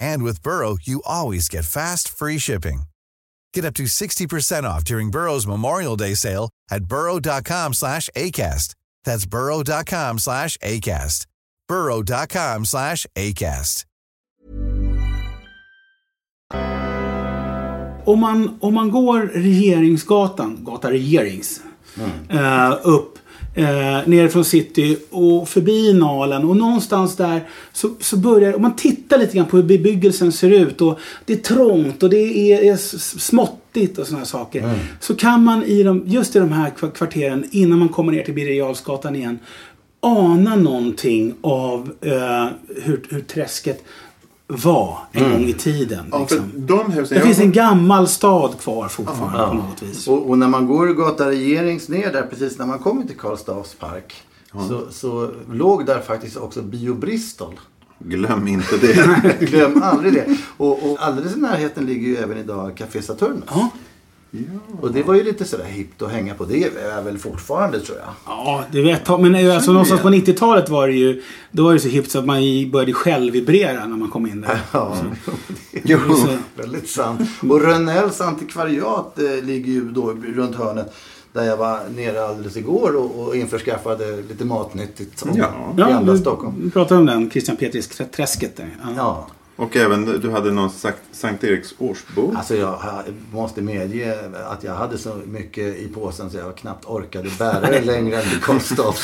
And 0.00 0.22
with 0.22 0.42
Burrow, 0.42 0.76
you 0.82 1.02
always 1.04 1.48
get 1.48 1.64
fast, 1.64 2.08
free 2.08 2.38
shipping. 2.38 2.82
Get 3.52 3.64
up 3.64 3.74
to 3.74 3.84
60% 3.84 4.64
off 4.64 4.84
during 4.84 5.10
Burrow's 5.10 5.46
Memorial 5.46 5.96
Day 5.96 6.14
sale 6.14 6.50
at 6.70 6.84
burrow.com 6.84 7.74
slash 7.74 8.08
ACAST. 8.16 8.74
That's 9.04 9.26
burrow.com 9.26 10.18
slash 10.18 10.56
ACAST. 10.58 11.26
burrow.com 11.68 12.64
slash 12.64 13.06
ACAST. 13.14 13.84
Om 18.06 18.20
man, 18.20 18.56
om 18.60 18.74
man 18.74 18.90
går 18.90 19.30
Regeringsgatan, 19.34 20.64
gata 20.64 20.88
Regerings, 20.90 21.60
eh, 22.28 22.86
upp 22.86 23.19
eh, 23.54 24.08
ner 24.08 24.28
från 24.28 24.44
city 24.44 24.96
och 25.10 25.48
förbi 25.48 25.92
Nalen 25.92 26.44
och 26.44 26.56
någonstans 26.56 27.16
där 27.16 27.40
så, 27.72 27.90
så 28.00 28.16
börjar, 28.16 28.54
om 28.56 28.62
man 28.62 28.76
tittar 28.76 29.18
lite 29.18 29.36
grann 29.36 29.46
på 29.46 29.56
hur 29.56 29.64
bebyggelsen 29.64 30.32
ser 30.32 30.50
ut 30.50 30.80
och 30.80 30.98
det 31.24 31.32
är 31.32 31.36
trångt 31.36 32.02
och 32.02 32.10
det 32.10 32.52
är, 32.52 32.72
är 32.72 32.76
småttigt 33.18 33.98
och 33.98 34.06
sådana 34.06 34.24
saker. 34.24 34.70
Så 35.00 35.14
kan 35.14 35.44
man 35.44 35.64
i 35.64 35.82
de, 35.82 36.02
just 36.06 36.36
i 36.36 36.38
de 36.38 36.52
här 36.52 36.70
kva- 36.70 36.90
kvarteren 36.90 37.44
innan 37.50 37.78
man 37.78 37.88
kommer 37.88 38.12
ner 38.12 38.22
till 38.24 38.34
Birger 38.34 39.14
igen 39.16 39.38
ana 40.02 40.56
någonting 40.56 41.34
av 41.40 41.92
eh, 42.00 42.46
hur, 42.82 43.02
hur 43.10 43.20
träsket 43.20 43.84
var 44.50 44.98
en 45.12 45.24
Mm. 45.24 45.32
gång 45.38 45.48
i 45.48 45.52
tiden. 45.52 46.06
Ja, 46.12 46.18
Liksom. 46.18 46.50
de 46.56 46.92
husen, 46.92 47.18
Det 47.18 47.24
finns 47.24 47.36
har- 47.38 47.44
en 47.44 47.52
gammal 47.52 48.08
stad 48.08 48.60
kvar 48.60 48.88
fortfarande 48.88 49.38
Ja. 49.38 49.48
på 49.48 49.54
något 49.54 49.82
vis. 49.82 50.08
Och, 50.08 50.30
och 50.30 50.38
när 50.38 50.48
man 50.48 50.66
går 50.66 50.86
gata 50.86 51.30
Regerings 51.30 51.88
ner 51.88 52.12
där 52.12 52.22
precis 52.22 52.58
när 52.58 52.66
man 52.66 52.78
kommer 52.78 53.04
till 53.04 53.16
Karlstads 53.16 53.74
park. 53.74 54.14
Så, 54.68 54.80
så 54.90 55.30
låg 55.52 55.86
där 55.86 56.00
faktiskt 56.00 56.36
också 56.36 56.62
Bio 56.62 56.94
Bristol. 56.94 57.60
Glöm 57.98 58.48
inte 58.48 58.76
det. 58.80 59.40
Glöm 59.40 59.82
aldrig 59.82 60.12
det. 60.12 60.26
Och, 60.56 60.90
och 60.90 60.96
alldeles 61.00 61.36
i 61.36 61.40
närheten 61.40 61.86
ligger 61.86 62.08
ju 62.08 62.16
även 62.16 62.38
idag 62.38 62.76
Café 62.76 63.02
Saturnus. 63.02 63.44
Ja. 63.50 63.68
Och 64.80 64.92
det 64.92 65.02
var 65.02 65.14
ju 65.14 65.22
lite 65.24 65.44
sådär 65.44 65.64
hippt 65.64 66.02
att 66.02 66.10
hänga 66.10 66.34
på. 66.34 66.44
Det 66.44 66.64
är 66.64 67.02
väl 67.02 67.18
fortfarande 67.18 67.80
tror 67.80 67.98
jag. 67.98 68.08
Ja, 68.26 68.64
det 68.72 68.82
vet 68.82 69.00
jag. 69.08 69.20
Men 69.20 69.50
alltså, 69.50 69.72
någonstans 69.72 70.00
på 70.00 70.08
90-talet 70.08 70.68
var 70.68 70.88
det 70.88 70.94
ju 70.94 71.22
Då 71.50 71.64
var 71.64 71.72
det 71.72 71.78
så 71.80 71.88
hippt 71.88 72.10
så 72.10 72.18
att 72.18 72.24
man 72.26 72.38
i- 72.38 72.66
började 72.72 72.92
självvibrera 72.92 73.86
när 73.86 73.96
man 73.96 74.10
kom 74.10 74.26
in 74.26 74.40
där. 74.40 74.60
Ja, 74.72 74.96
Jo. 75.84 75.98
det 76.16 76.32
är 76.32 76.38
väldigt 76.62 76.88
sant. 76.88 77.20
Och 77.50 77.60
Rönnells 77.62 78.20
antikvariat 78.20 79.18
eh, 79.18 79.44
ligger 79.44 79.72
ju 79.72 79.88
då 79.90 80.12
runt 80.36 80.56
hörnet. 80.56 80.94
Där 81.32 81.44
jag 81.44 81.56
var 81.56 81.80
nere 81.96 82.24
alldeles 82.26 82.56
igår 82.56 82.96
och, 82.96 83.26
och 83.26 83.36
införskaffade 83.36 84.16
lite 84.28 84.44
matnyttigt 84.44 85.22
om 85.22 85.30
Ja. 85.34 85.72
gamla 85.76 86.12
du, 86.12 86.18
Stockholm. 86.18 86.54
du 86.64 86.70
pratade 86.70 87.00
om 87.00 87.06
den, 87.06 87.30
Christian 87.30 87.56
Petris 87.56 87.88
träsket 88.12 88.56
där. 88.56 88.76
Ja. 88.82 88.88
Ja, 88.96 89.26
Och 89.60 89.76
även 89.76 90.20
du 90.20 90.30
hade 90.30 90.50
någon 90.50 90.70
Sankt, 91.12 91.44
Eriks 91.44 91.74
årsbok. 91.78 92.34
alltså 92.36 92.56
jag 92.56 92.78
måste 93.32 93.62
medge 93.62 94.14
att 94.50 94.64
jag 94.64 94.74
hade 94.74 94.98
så 94.98 95.16
mycket 95.26 95.76
i 95.76 95.88
påsen 95.94 96.30
så 96.30 96.38
jag 96.38 96.56
knappt 96.56 96.84
orkade 96.86 97.28
bära 97.38 97.60
det 97.60 97.84
längre 97.84 98.16
än 98.16 98.22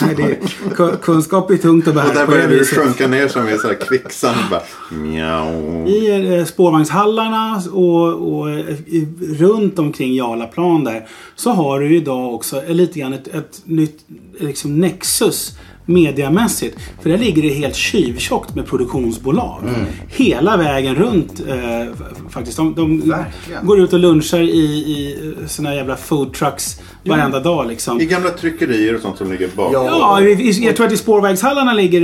Nej, 0.00 0.14
det 0.16 0.38
ku- 0.74 0.96
kunskap 0.96 1.50
är 1.50 1.56
tungt 1.56 1.88
att 1.88 1.94
bära 1.94 2.08
Och 2.08 2.14
där 2.14 2.26
började 2.26 2.58
du 2.58 2.64
sjunka 2.64 3.06
ner 3.08 3.28
som 3.28 3.48
i 3.48 3.58
så 3.58 3.66
här 3.66 3.74
kvicksand. 3.74 4.36
Bara, 4.50 4.62
mjau. 4.90 5.86
I 5.88 6.36
eh, 6.38 6.44
spårvagnshallarna 6.44 7.62
och, 7.72 8.38
och 8.38 8.50
i, 8.86 9.08
runt 9.38 9.78
omkring 9.78 10.14
Jarlaplan 10.14 10.84
där 10.84 11.08
så 11.34 11.50
har 11.50 11.80
du 11.80 11.96
idag 11.96 12.34
också 12.34 12.62
lite 12.68 12.98
grann 12.98 13.12
ett, 13.12 13.28
ett 13.28 13.62
nytt 13.64 13.98
liksom 14.38 14.80
nexus 14.80 15.58
mediamässigt. 15.86 16.78
För 17.02 17.10
där 17.10 17.18
ligger 17.18 17.42
det 17.42 17.48
helt 17.48 17.76
tjuvtjockt 17.76 18.54
med 18.54 18.66
produktionsbolag. 18.66 19.62
Hela 20.08 20.56
vägen 20.56 20.94
runt 20.94 21.40
eh, 21.48 21.94
faktiskt. 22.30 22.56
De, 22.56 22.74
de 22.74 23.14
går 23.62 23.80
ut 23.80 23.92
och 23.92 23.98
lunchar 23.98 24.40
i, 24.40 24.64
i 24.64 25.34
såna 25.46 25.74
jävla 25.74 25.96
food 25.96 26.34
trucks 26.34 26.80
varenda 27.08 27.40
dag 27.40 27.66
liksom. 27.68 28.00
I 28.00 28.06
gamla 28.06 28.30
tryckerier 28.30 28.94
och 28.94 29.00
sånt 29.00 29.18
som 29.18 29.30
ligger 29.32 29.48
bakom. 29.56 29.72
Ja. 29.72 29.86
Ja, 30.20 30.20
i- 30.28 30.48
i- 30.48 30.64
jag 30.66 30.76
tror 30.76 30.86
att 30.86 30.92
i 30.92 30.96
spårvägshallarna 30.96 31.72
ligger, 31.72 32.00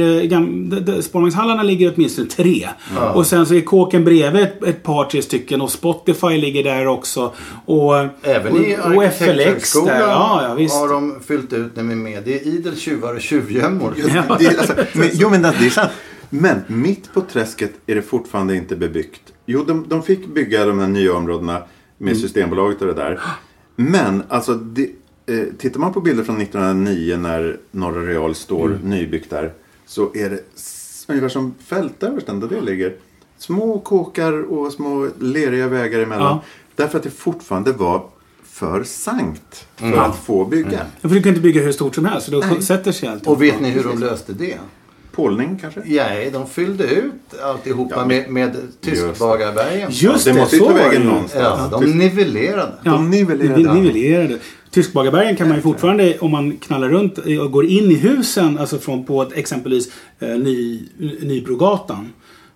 det- 0.81 1.03
spårvagnshallarna 1.03 1.63
ligger 1.63 1.93
åtminstone 1.97 2.29
tre. 2.29 2.69
Och 3.15 3.27
sen 3.27 3.47
så 3.47 3.55
är 3.55 3.61
kåken 3.61 4.05
bredvid 4.05 4.43
ett, 4.43 4.63
ett 4.65 4.83
par, 4.83 5.05
tre 5.05 5.23
stycken 5.23 5.61
och 5.61 5.71
Spotify 5.71 6.29
ligger 6.39 6.65
där 6.65 6.87
också. 6.87 7.33
Och, 7.67 7.95
Även 8.23 8.57
i 8.57 8.77
och, 8.77 9.03
FLX 9.05 9.23
Arkitekthögskolan 9.23 9.87
där. 9.87 10.01
Ja, 10.01 10.41
ja, 10.49 10.55
visst. 10.55 10.75
har 10.75 10.89
de 10.89 11.21
fyllt 11.27 11.53
ut 11.53 11.73
vi 11.75 11.81
är 11.81 11.85
med. 11.85 12.23
Det 12.25 12.35
är 12.41 12.47
idel 12.47 12.77
tjuvar 12.77 13.15
och 13.15 13.21
tjuvgömmor. 13.21 13.95
Ja. 14.15 14.37
Det, 14.39 14.49
alltså, 14.59 14.75
men, 14.93 15.09
jo 15.13 15.31
men 15.31 15.43
det 15.43 15.49
är 15.49 15.71
sant. 15.71 15.91
Men 16.31 16.61
mitt 16.67 17.15
på 17.15 17.21
träsket 17.21 17.73
är 17.87 17.95
det 17.95 18.03
fortfarande 18.03 18.57
inte 18.57 18.77
bebyggt. 18.77 19.21
Jo, 19.47 19.65
de, 19.67 19.85
de 19.89 20.03
fick 20.03 20.27
bygga 20.27 20.65
de 20.67 20.79
här 20.79 20.87
nya 20.87 21.15
områdena 21.15 21.63
med 21.99 22.17
Systembolaget 22.17 22.81
och 22.81 22.87
det 22.87 22.95
där. 22.95 23.21
Men 23.91 24.23
alltså, 24.29 24.55
det, 24.55 24.91
eh, 25.27 25.45
tittar 25.59 25.81
man 25.81 25.93
på 25.93 26.01
bilder 26.01 26.25
från 26.25 26.37
1909 26.41 27.17
när 27.17 27.57
Norra 27.71 28.03
Real 28.03 28.35
står 28.35 28.79
nybyggt 28.85 29.31
där. 29.31 29.53
Så 29.87 30.11
är 30.15 30.31
det 30.31 30.41
ungefär 31.09 31.29
som 31.29 31.55
fältöversten 31.65 32.41
där 32.41 32.49
det 32.49 32.61
ligger. 32.61 32.97
Små 33.39 33.79
kåkar 33.79 34.53
och 34.53 34.73
små 34.73 35.09
leriga 35.19 35.69
vägar 35.69 36.01
emellan. 36.01 36.27
Ja. 36.27 36.43
Därför 36.75 36.99
att 36.99 37.05
det 37.05 37.11
fortfarande 37.11 37.73
var 37.73 38.07
för 38.43 38.85
sankt 38.85 39.67
för 39.77 39.93
att 39.93 40.17
få 40.17 40.45
bygga. 40.45 40.73
Ja, 40.73 41.09
För 41.09 41.09
du 41.09 41.23
kan 41.23 41.31
inte 41.31 41.41
bygga 41.41 41.63
hur 41.63 41.73
stort 41.73 41.95
som 41.95 42.05
helst. 42.05 42.25
För 42.25 42.33
då 42.33 42.61
sätter 42.63 42.93
sig 42.93 43.09
allt. 43.09 43.27
Och 43.27 43.43
vet 43.43 43.61
ni 43.61 43.71
hur 43.71 43.85
de 43.85 43.99
löste 43.99 44.33
det? 44.33 44.59
Pålning 45.13 45.59
kanske? 45.61 45.81
Nej, 45.87 46.31
de 46.33 46.47
fyllde 46.49 46.85
ut 46.85 47.41
alltihopa 47.45 47.95
Ja, 47.99 48.07
med, 48.07 48.31
med 48.31 48.57
Tyskbagarbergen. 48.81 49.89
Just 49.93 50.25
det 50.25 50.33
det, 50.33 50.39
måste 50.41 50.57
ju 50.57 50.63
ta 50.63 50.73
vägen 50.73 51.03
någonstans. 51.03 51.61
Ja, 51.73 51.79
de 51.81 51.87
nivellerade. 51.99 52.73
Ja, 52.85 52.91
De 52.93 53.11
nivellerade. 53.11 53.73
ni- 53.75 53.81
nivellerade. 53.81 54.39
Tyskbagarbergen 54.71 55.37
kan 55.37 55.49
man 55.49 55.57
ju 55.57 55.63
fortfarande, 55.63 56.19
om 56.19 56.31
man 56.31 56.57
knallar 56.57 56.89
runt 56.89 57.19
och 57.19 57.53
går 57.53 57.67
in 57.67 57.91
i 57.91 57.95
husen, 57.95 58.59
alltså 58.59 58.79
från 58.79 59.05
på 59.05 59.27
exempelvis 59.35 59.93
eh, 60.21 60.29
Ny, 60.29 60.83
Nybrogatan. 61.23 62.13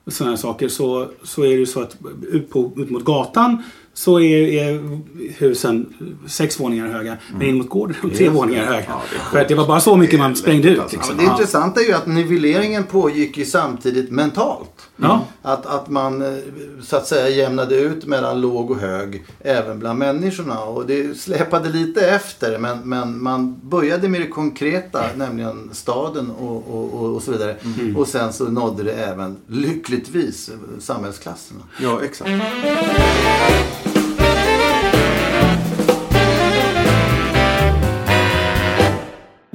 och 0.06 0.12
Sådana 0.12 0.30
här 0.32 0.36
saker. 0.42 0.68
Så, 0.68 1.08
så 1.22 1.42
är 1.42 1.48
det 1.48 1.54
ju 1.54 1.66
så 1.66 1.80
att 1.80 1.96
ut, 2.32 2.50
på, 2.50 2.72
ut 2.76 2.90
mot 2.90 3.04
gatan 3.04 3.62
så 3.96 4.20
är, 4.20 4.48
är 4.48 4.98
husen 5.38 5.94
sex 6.26 6.60
våningar 6.60 6.86
höga. 6.88 7.16
Men 7.38 7.42
in 7.48 7.58
mot 7.58 7.68
gården 7.68 7.96
är 8.02 8.08
de 8.08 8.16
tre 8.16 8.28
våningar 8.28 8.64
höga. 8.64 8.86
För 9.32 9.38
att 9.40 9.48
det 9.48 9.54
var 9.54 9.66
bara 9.66 9.80
så 9.80 9.96
mycket 9.96 10.18
man 10.18 10.36
sprängde 10.36 10.68
ut. 10.68 10.80
Alltså, 10.80 10.96
Ja, 10.96 11.00
Liksom. 11.00 11.16
men 11.16 11.24
det 11.26 11.30
intressanta 11.32 11.80
är 11.80 11.84
ju 11.84 11.92
att 11.92 12.06
nivelleringen 12.06 12.84
pågick 12.84 13.38
ju 13.38 13.44
samtidigt 13.44 14.10
mentalt. 14.10 14.70
Ja. 14.96 15.24
Att, 15.42 15.66
att 15.66 15.88
man 15.88 16.22
eh, 16.22 16.38
så 16.82 16.96
att 16.96 17.06
säga 17.06 17.28
jämnade 17.28 17.76
ut 17.76 18.06
mellan 18.06 18.40
låg 18.40 18.70
och 18.70 18.76
hög 18.80 19.24
även 19.40 19.78
bland 19.78 19.98
människorna. 19.98 20.60
Och 20.60 20.86
det 20.86 21.18
släpade 21.18 21.68
lite 21.68 22.10
efter 22.10 22.58
men, 22.58 22.78
men 22.78 23.22
man 23.22 23.60
började 23.62 24.08
med 24.08 24.20
det 24.20 24.26
konkreta, 24.28 25.02
nämligen 25.16 25.70
staden 25.72 26.30
och, 26.30 26.56
och, 26.70 26.94
och, 27.02 27.14
och 27.14 27.22
så 27.22 27.32
vidare. 27.32 27.56
Och 27.96 28.08
sen 28.08 28.32
så 28.32 28.44
nådde 28.44 28.82
det 28.82 28.92
även 28.92 29.36
lyckligtvis 29.46 30.50
samhällsklasserna. 30.78 31.60
Ja, 31.82 32.00
exakt. 32.04 32.30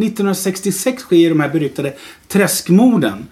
1966 0.04 1.04
sker 1.04 1.30
de 1.30 1.40
här 1.40 1.50
beryktade 1.50 1.94
träskmorden. 2.28 3.28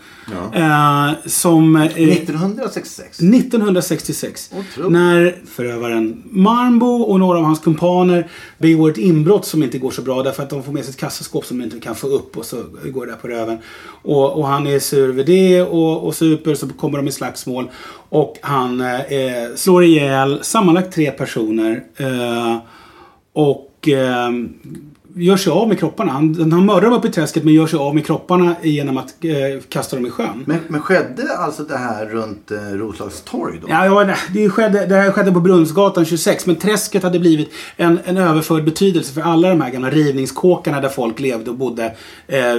Eh, 0.54 1.12
som... 1.26 1.76
Eh, 1.76 1.84
1966. 1.84 3.20
1966. 3.20 4.52
Otroligt. 4.60 4.92
När 4.92 5.36
förövaren 5.46 6.24
Marmbo 6.26 7.02
och 7.02 7.20
några 7.20 7.38
av 7.38 7.44
hans 7.46 7.60
kumpaner 7.60 8.28
begår 8.58 8.92
ett 8.92 8.98
inbrott 8.98 9.46
som 9.46 9.64
inte 9.64 9.78
går 9.78 9.92
så 9.92 10.02
bra 10.02 10.24
därför 10.24 10.44
att 10.44 10.50
de 10.50 10.64
får 10.64 10.72
med 10.72 10.84
sig 10.84 10.92
ett 10.92 11.00
kassaskåp 11.00 11.46
som 11.46 11.58
de 11.58 11.64
inte 11.64 11.80
kan 11.80 11.96
få 11.96 12.08
upp 12.08 12.38
och 12.38 12.46
så 12.46 12.64
går 12.86 13.06
det 13.06 13.12
där 13.12 13.18
på 13.18 13.28
röven. 13.28 13.58
Och, 14.02 14.38
och 14.38 14.48
han 14.48 14.68
är 14.68 14.80
sur 14.80 15.10
över 15.10 15.24
det 15.24 15.62
och, 15.62 16.08
och 16.08 16.16
super 16.16 16.56
så 16.56 16.68
kommer 16.68 16.98
de 16.98 17.08
i 17.08 17.12
slagsmål. 17.12 17.70
Och 18.10 18.38
han 18.42 18.82
eh, 18.82 19.56
slår 19.56 19.84
ihjäl 19.84 20.40
sammanlagt 20.42 20.94
tre 20.94 21.12
personer. 21.12 21.84
Eh, 21.98 22.58
och 23.34 23.88
eh, 23.88 24.30
gör 25.16 25.38
sig 25.38 25.52
av 25.52 25.68
med 25.68 25.80
kropparna. 25.80 26.12
Han, 26.12 26.52
han 26.52 26.66
mördar 26.66 26.82
dem 26.82 26.94
upp 26.94 27.06
i 27.06 27.10
träsket 27.12 27.44
men 27.44 27.54
gör 27.54 27.68
sig 27.68 27.80
av 27.80 27.96
med 27.96 28.06
kropparna 28.06 28.56
genom 28.64 28.98
att 28.98 29.16
eh, 29.22 29.62
kasta 29.70 29.96
dem 29.96 30.06
i 30.06 30.10
sjön. 30.10 30.44
Men, 30.46 30.60
men 30.68 30.82
skedde 30.82 31.38
alltså 31.38 31.64
det 31.64 31.78
här 31.78 32.06
runt 32.06 32.52
eh, 32.52 32.58
Roslagstorg 32.58 33.60
då? 33.62 33.68
Ja, 33.70 33.86
ja 33.86 34.16
det- 34.34 34.50
skedde, 34.50 34.86
det 34.86 34.96
här 34.96 35.12
skedde 35.12 35.32
på 35.32 35.40
Brunnsgatan 35.40 36.06
26. 36.06 36.46
Men 36.46 36.56
träsket 36.56 37.04
hade 37.04 37.20
blivit 37.20 37.50
en, 37.78 38.00
en 38.06 38.18
överförd 38.18 38.64
betydelse 38.64 39.14
för 39.14 39.22
alla 39.22 39.50
de 39.50 39.62
här 39.62 39.70
gamla 39.70 39.90
rivningskåkarna 39.90 40.82
där 40.82 40.90
folk 40.90 41.20
levde 41.20 41.50
och 41.52 41.58
bodde. 41.58 41.96
Eh, 42.28 42.56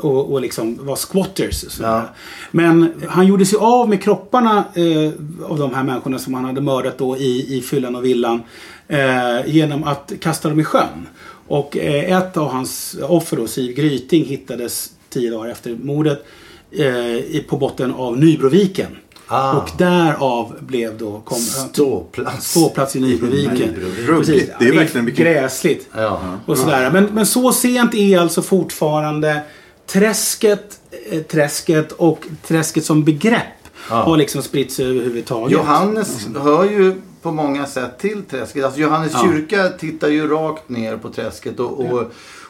och, 0.00 0.32
och 0.32 0.40
liksom 0.40 0.86
var 0.86 0.96
squatters. 0.96 1.64
Ja. 1.80 2.02
Men 2.50 2.92
han 3.08 3.26
gjorde 3.26 3.46
sig 3.46 3.58
av 3.58 3.88
med 3.88 4.02
kropparna 4.02 4.64
eh, 4.74 5.12
av 5.50 5.58
de 5.58 5.74
här 5.74 5.82
människorna 5.82 6.18
som 6.18 6.34
han 6.34 6.44
hade 6.44 6.60
mördat 6.60 6.98
då 6.98 7.16
i, 7.16 7.56
i 7.58 7.60
fyllan 7.60 7.96
och 7.96 8.04
villan. 8.04 8.42
Eh, 8.88 9.46
genom 9.46 9.84
att 9.84 10.12
kasta 10.20 10.48
dem 10.48 10.60
i 10.60 10.64
sjön. 10.64 11.08
Och 11.48 11.76
eh, 11.76 12.18
ett 12.18 12.36
av 12.36 12.48
hans 12.48 12.96
offer 13.02 13.36
då, 13.36 13.46
Siv 13.46 13.74
Gryting, 13.76 14.24
hittades 14.24 14.90
tio 15.10 15.30
dagar 15.30 15.50
efter 15.50 15.76
mordet 15.82 16.24
eh, 16.72 16.86
i- 17.16 17.44
på 17.48 17.56
botten 17.56 17.94
av 17.94 18.18
Nybroviken. 18.18 18.96
Ah. 19.26 19.52
Och 19.56 19.68
därav 19.78 20.54
blev 20.60 20.98
då 20.98 21.20
kom, 21.24 21.38
Ståplats. 21.38 22.50
ståplats 22.50 22.96
i 22.96 23.00
Nybroviken. 23.00 23.74
Ruggigt. 24.06 24.52
Det 24.58 24.64
är 24.64 24.72
Ja, 24.72 24.78
verkligen 24.80 25.06
vilken- 25.06 25.24
gräsligt. 25.24 25.88
Ja. 25.96 26.20
Och 26.46 26.58
sådär. 26.58 26.90
Men, 26.90 27.04
men 27.04 27.26
så 27.26 27.52
sent 27.52 27.94
är 27.94 28.18
alltså 28.18 28.42
fortfarande 28.42 29.40
träsket, 29.86 30.78
eh, 31.10 31.20
träsket 31.22 31.92
och 31.92 32.26
träsket 32.46 32.84
som 32.84 33.04
begrepp 33.04 33.42
har 33.88 34.16
liksom 34.16 34.42
spritt 34.42 34.72
sig 34.72 34.86
överhuvudtaget. 34.86 35.52
Johannes 35.52 36.26
hör 36.42 36.64
ju 36.64 36.94
på 37.24 37.32
många 37.32 37.66
sätt 37.66 37.98
till 37.98 38.22
träsket. 38.22 38.64
Alltså 38.64 38.80
Johannes 38.80 39.12
Ja. 39.12 39.22
kyrka 39.24 39.68
tittar 39.68 40.08
ju 40.08 40.28
rakt 40.28 40.68
ner 40.68 40.96
på 40.96 41.10
träsket. 41.10 41.60
Och, 41.60 41.80
och, 41.80 42.02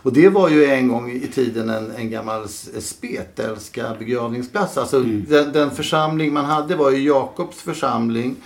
och 0.03 0.13
det 0.13 0.29
var 0.29 0.49
ju 0.49 0.65
en 0.65 0.89
gång 0.89 1.11
i 1.13 1.27
tiden 1.35 1.71
en, 1.71 1.91
en 1.97 2.11
gammal 2.11 2.49
spetälska 2.81 3.95
begravningsplats. 3.99 4.79
Alltså 4.79 4.97
Mm. 4.97 5.25
den, 5.29 5.53
den 5.53 5.71
församling 5.71 6.33
man 6.33 6.45
hade 6.45 6.77
var 6.77 6.91
ju 6.91 7.03
Jakobs 7.07 7.57
församling. 7.57 8.37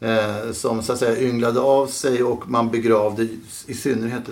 Eh, 0.00 0.52
som 0.52 0.82
så 0.82 0.92
att 0.92 0.98
säga 0.98 1.28
ynglade 1.28 1.60
av 1.60 1.86
sig 1.86 2.22
och 2.22 2.50
man 2.50 2.70
begravde 2.70 3.28
i 3.66 3.74
synnerhet 3.74 4.22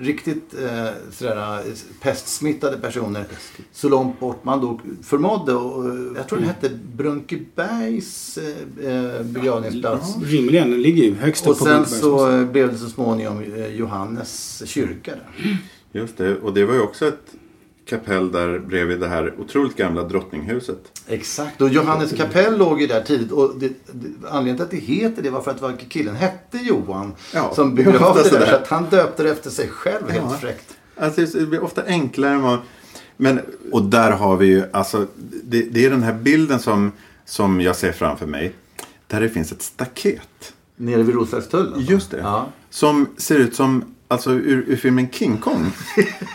riktigt 0.00 0.54
eh, 0.62 0.88
sådär, 1.10 1.62
pestsmittade 2.00 2.76
personer 2.76 3.24
så 3.72 3.88
långt 3.88 4.20
bort 4.20 4.44
man 4.44 4.60
då 4.60 4.80
förmådde. 5.02 5.54
Och, 5.54 5.84
eh, 5.84 6.00
jag 6.16 6.28
tror 6.28 6.38
den 6.38 6.48
hette 6.48 6.70
Brunkebergs 6.96 8.38
eh, 8.38 8.86
eh 8.92 9.22
begravningsplats. 9.22 10.14
Ja, 10.20 10.26
rimligen, 10.26 10.70
den 10.70 10.82
ligger 10.82 11.04
ju 11.04 11.14
högst 11.14 11.46
upp 11.46 11.50
Och 11.50 11.56
sen 11.56 11.86
så 11.86 12.44
blev 12.52 12.72
det 12.72 12.78
så 12.78 12.88
småningom 12.88 13.42
eh, 13.42 13.66
Johannes 13.66 14.62
kyrka. 14.66 15.10
Där. 15.10 15.58
Just 15.92 16.16
det, 16.16 16.36
och 16.36 16.54
det 16.54 16.64
var 16.64 16.74
ju 16.74 16.80
också 16.80 17.08
ett 17.08 17.34
kapell 17.88 18.32
där 18.32 18.58
bredvid 18.58 19.00
det 19.00 19.08
här 19.08 19.34
otroligt 19.38 19.76
gamla 19.76 20.02
drottninghuset. 20.02 21.02
Exakt, 21.06 21.60
och 21.60 21.68
Johannes 21.68 22.12
kapell 22.12 22.58
låg 22.58 22.80
ju 22.80 22.86
där 22.86 23.02
tidigt. 23.02 23.32
Och 23.32 23.54
det, 23.58 23.68
det, 23.68 24.28
anledningen 24.30 24.56
till 24.56 24.64
att 24.64 24.70
det 24.70 24.92
heter 24.92 25.22
det 25.22 25.30
var 25.30 25.40
för 25.40 25.50
att 25.50 25.88
killen 25.88 26.16
hette 26.16 26.58
Johan. 26.58 27.14
Ja, 27.34 27.54
som 27.54 27.74
begravde 27.74 28.22
det 28.22 28.38
där. 28.38 28.46
Så 28.46 28.54
att 28.54 28.68
han 28.68 28.84
döpte 28.90 29.22
det 29.22 29.30
efter 29.30 29.50
sig 29.50 29.68
själv, 29.68 30.04
ja. 30.08 30.12
helt 30.12 30.40
fräckt. 30.40 30.76
Alltså, 30.96 31.38
det 31.38 31.46
blir 31.46 31.62
ofta 31.62 31.82
enklare 31.86 32.32
än 32.32 32.42
vad... 32.42 32.58
Men, 33.16 33.40
och 33.72 33.82
där 33.82 34.10
har 34.10 34.36
vi 34.36 34.46
ju, 34.46 34.64
alltså, 34.72 35.06
det, 35.44 35.62
det 35.62 35.86
är 35.86 35.90
den 35.90 36.02
här 36.02 36.12
bilden 36.12 36.60
som, 36.60 36.92
som 37.24 37.60
jag 37.60 37.76
ser 37.76 37.92
framför 37.92 38.26
mig. 38.26 38.52
Där 39.06 39.20
det 39.20 39.28
finns 39.28 39.52
ett 39.52 39.62
staket. 39.62 40.52
Nere 40.76 41.02
vid 41.02 41.14
Roslagstullen? 41.14 41.80
Just 41.80 42.10
det. 42.10 42.18
Ja. 42.18 42.46
Som 42.70 43.06
ser 43.16 43.38
ut 43.38 43.54
som 43.54 43.84
alltså 44.08 44.30
ur, 44.30 44.64
ur 44.66 44.76
filmen 44.76 45.08
King 45.10 45.36
Kong. 45.36 45.72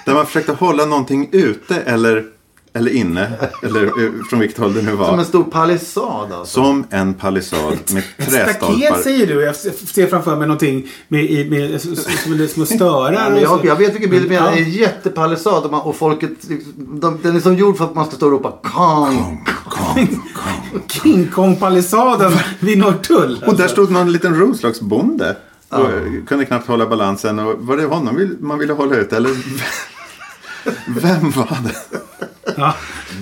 där 0.05 0.13
man 0.13 0.25
försökte 0.25 0.51
hålla 0.51 0.86
någonting 0.86 1.29
ute 1.31 1.75
eller, 1.75 2.25
eller 2.73 2.91
inne. 2.91 3.31
Eller 3.63 3.86
eh, 3.86 4.12
från 4.29 4.39
vilket 4.39 4.57
håll 4.57 4.73
det 4.73 4.81
nu 4.81 4.91
var. 4.91 5.07
Som 5.07 5.19
en 5.19 5.25
stor 5.25 5.43
palissad 5.43 6.31
alltså. 6.31 6.53
Som 6.53 6.86
en 6.89 7.13
palissad 7.13 7.77
med 7.93 8.03
trästolpar. 8.17 8.75
Staket 8.75 9.03
säger 9.03 9.27
du. 9.27 9.41
Jag 9.41 9.55
ser 9.55 10.07
framför 10.07 10.36
mig 10.36 10.47
någonting 10.47 10.88
med, 11.07 11.49
med, 11.49 11.81
med 12.27 12.49
små 12.49 12.65
störar. 12.65 13.31
Ja, 13.31 13.39
jag, 13.39 13.65
jag 13.65 13.75
vet 13.75 13.93
vilken 13.93 14.09
bild 14.09 14.23
du 14.25 14.29
menar. 14.29 14.51
Det 14.51 14.57
är 14.57 14.63
en 14.63 14.71
jättepalissad 14.71 15.65
och, 15.65 15.88
och 15.88 15.95
folket, 15.95 16.31
de, 16.75 17.19
den 17.23 17.36
är 17.36 17.39
som 17.39 17.55
gjord 17.55 17.77
för 17.77 17.86
att 17.86 17.95
man 17.95 18.05
ska 18.05 18.15
stå 18.15 18.25
och 18.25 18.31
ropa 18.31 18.59
Kong, 18.63 19.45
Kong, 19.69 20.07
Kong. 20.33 20.81
King 20.88 21.27
Kong-palissaden 21.27 22.31
vid 22.59 22.77
Norrtull. 22.77 23.43
Och 23.47 23.57
där 23.57 23.67
stod 23.67 23.91
någon 23.91 24.12
liten 24.12 24.36
Roslagsbonde. 24.36 25.36
Ja. 25.79 26.25
kunde 26.27 26.45
knappt 26.45 26.67
hålla 26.67 26.88
balansen. 26.88 27.39
Och 27.39 27.55
var 27.59 27.77
det 27.77 27.86
honom 27.86 28.38
man 28.39 28.59
ville 28.59 28.73
hålla 28.73 28.95
ut? 28.95 29.13
Eller 29.13 29.29
vem 31.01 31.31
var 31.31 31.57
det? 31.63 31.99
Ja. 32.57 32.75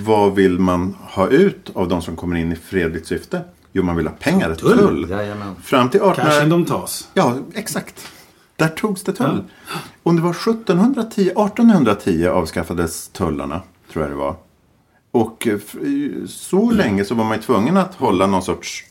Vad 0.05 0.35
vill 0.35 0.59
man 0.59 0.97
ha 1.01 1.27
ut 1.27 1.71
av 1.73 1.87
de 1.87 2.01
som 2.01 2.15
kommer 2.15 2.35
in 2.35 2.51
i 2.51 2.55
fredligt 2.55 3.07
syfte? 3.07 3.41
Jo, 3.71 3.83
man 3.83 3.95
vill 3.95 4.07
ha 4.07 4.13
pengar. 4.13 4.55
Tull. 4.55 4.77
tull. 4.77 5.15
Fram 5.63 5.89
till 5.89 6.01
18... 6.01 6.15
Kanske 6.15 6.45
de 6.45 6.65
tas. 6.65 7.09
Ja, 7.13 7.37
exakt. 7.53 8.07
Där 8.55 8.67
togs 8.67 9.03
det 9.03 9.13
tull. 9.13 9.43
Ja. 9.67 9.79
Om 10.03 10.15
det 10.15 10.21
var 10.21 10.31
1710, 10.31 11.21
1810 11.21 12.27
avskaffades 12.27 13.07
tullarna. 13.07 13.61
Tror 13.91 14.03
jag 14.03 14.11
det 14.11 14.17
var. 14.17 14.35
Och 15.11 15.47
eh, 15.47 15.59
så 16.27 16.71
länge 16.71 17.05
så 17.05 17.15
var 17.15 17.23
man 17.23 17.37
ju 17.37 17.43
tvungen 17.43 17.77
att 17.77 17.95
hålla 17.95 18.27
någon 18.27 18.43
sorts 18.43 18.85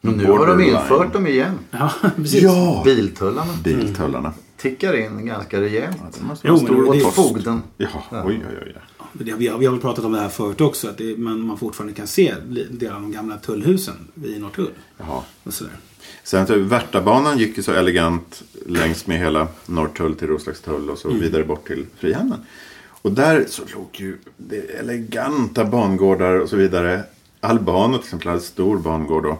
men 0.00 0.14
nu 0.14 0.24
har 0.24 0.46
de 0.46 0.60
infört 0.60 1.12
dem 1.12 1.26
igen. 1.26 1.58
Ja, 1.70 1.92
precis. 2.16 2.42
Ja. 2.42 2.82
Biltullarna. 2.84 3.52
Biltullarna. 3.64 4.28
Mm. 4.28 4.40
Tickar 4.56 4.96
in 4.96 5.26
ganska 5.26 5.60
rejält. 5.60 5.96
Ja, 6.00 6.06
det 6.18 6.24
måste 6.24 6.48
jo, 6.48 6.56
stor 6.56 6.88
och 6.88 6.94
det 6.94 7.00
fogden. 7.00 7.62
Ja, 7.76 7.88
oj, 8.10 8.22
oj, 8.24 8.58
oj. 8.62 8.72
Ja. 8.74 9.04
Vi, 9.12 9.30
har, 9.48 9.58
vi 9.58 9.66
har 9.66 9.72
väl 9.72 9.80
pratat 9.80 10.04
om 10.04 10.12
det 10.12 10.20
här 10.20 10.28
förut 10.28 10.60
också. 10.60 10.88
Att 10.88 10.98
det, 10.98 11.18
man, 11.18 11.40
man 11.40 11.58
fortfarande 11.58 11.94
kan 11.94 12.06
se 12.06 12.34
delar 12.70 12.94
av 12.96 13.02
de 13.02 13.12
gamla 13.12 13.36
tullhusen 13.36 13.94
vid 14.14 14.40
Norrtull. 14.40 14.70
Jaha. 14.98 15.22
Och 15.42 15.54
sådär. 15.54 15.72
Sen 16.24 16.68
Värtabanan 16.68 17.38
gick 17.38 17.56
ju 17.56 17.62
så 17.62 17.72
elegant 17.72 18.42
längs 18.66 19.06
med 19.06 19.18
hela 19.18 19.48
Norrtull 19.66 20.14
till 20.14 20.28
Roslagstull 20.28 20.90
och 20.90 20.98
så 20.98 21.08
mm. 21.08 21.20
vidare 21.20 21.44
bort 21.44 21.66
till 21.66 21.86
Frihamnen. 21.98 22.38
Och 23.02 23.12
där 23.12 23.44
så 23.48 23.62
låg 23.74 23.88
ju 23.92 24.18
det 24.36 24.56
eleganta 24.56 25.64
bangårdar 25.64 26.34
och 26.40 26.48
så 26.48 26.56
vidare. 26.56 27.02
Albano 27.40 27.98
till 27.98 28.04
exempel 28.04 28.28
hade 28.28 28.40
stor 28.40 28.78
bangård 28.78 29.22
då. 29.22 29.38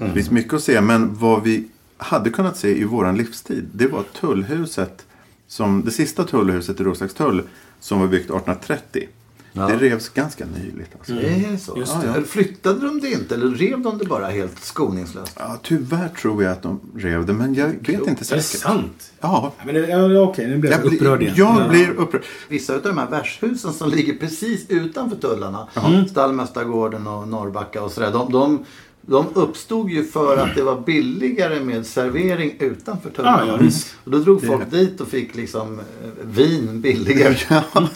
Mm. 0.00 0.08
Det 0.08 0.14
finns 0.14 0.30
mycket 0.30 0.54
att 0.54 0.62
se 0.62 0.80
men 0.80 1.14
vad 1.14 1.42
vi 1.42 1.68
hade 1.96 2.30
kunnat 2.30 2.56
se 2.56 2.80
i 2.80 2.84
våran 2.84 3.16
livstid 3.16 3.68
det 3.72 3.86
var 3.86 4.02
tullhuset. 4.20 5.06
Som, 5.46 5.84
det 5.84 5.90
sista 5.90 6.24
tullhuset 6.24 6.80
i 6.80 6.84
Roslagstull 6.84 7.42
som 7.80 8.00
var 8.00 8.06
byggt 8.06 8.24
1830. 8.24 9.08
Ja. 9.52 9.66
Det 9.66 9.76
revs 9.76 10.08
ganska 10.08 10.44
nyligt. 10.46 10.90
Alltså. 10.98 11.12
Mm. 11.12 11.58
Så? 11.58 11.78
Just 11.78 12.00
det. 12.00 12.06
Ja, 12.06 12.22
Flyttade 12.22 12.86
de 12.86 13.00
det 13.00 13.10
inte 13.12 13.34
eller 13.34 13.50
rev 13.50 13.80
de 13.80 13.98
det 13.98 14.04
bara 14.04 14.26
helt 14.26 14.64
skoningslöst? 14.64 15.36
Ja, 15.38 15.58
tyvärr 15.62 16.08
tror 16.08 16.42
jag 16.42 16.52
att 16.52 16.62
de 16.62 16.80
rev 16.96 17.26
det 17.26 17.32
men 17.32 17.54
jag 17.54 17.68
vet 17.68 18.06
inte 18.06 18.24
säkert. 18.24 18.32
Är 18.32 18.36
det 18.36 18.42
sant? 18.42 19.12
Ja. 19.20 19.52
Men 19.64 19.76
ja, 19.76 20.20
okej, 20.20 20.46
nu 20.46 20.56
blir 20.58 20.70
jag, 20.70 20.80
jag 20.86 20.94
upprörd 20.94 21.22
igen. 21.22 21.34
Jag 21.36 21.68
blir 21.70 21.90
upprörd. 21.90 22.22
Vissa 22.48 22.74
av 22.74 22.82
de 22.82 22.98
här 22.98 23.10
värdshusen 23.10 23.72
som 23.72 23.90
ligger 23.90 24.14
precis 24.14 24.66
utanför 24.68 25.16
tullarna. 25.16 25.68
Mm. 25.86 26.08
Stallmästargården 26.08 27.06
och 27.06 27.28
Norrbacka 27.28 27.82
och 27.82 27.90
sådär. 27.90 28.12
De, 28.12 28.32
de 28.32 28.64
de 29.10 29.26
uppstod 29.34 29.90
ju 29.90 30.04
för 30.04 30.36
att 30.36 30.54
det 30.54 30.62
var 30.62 30.80
billigare 30.80 31.60
med 31.60 31.86
servering 31.86 32.56
utanför 32.58 33.10
tullen. 33.10 33.48
Ja, 33.48 33.58
ja, 33.60 33.70
och 34.04 34.10
då 34.10 34.18
drog 34.18 34.46
folk 34.46 34.70
det. 34.70 34.78
dit 34.78 35.00
och 35.00 35.08
fick 35.08 35.34
liksom 35.34 35.78
eh, 35.78 35.84
vin 36.22 36.80
billigare. 36.80 37.36
Ja. 37.74 37.88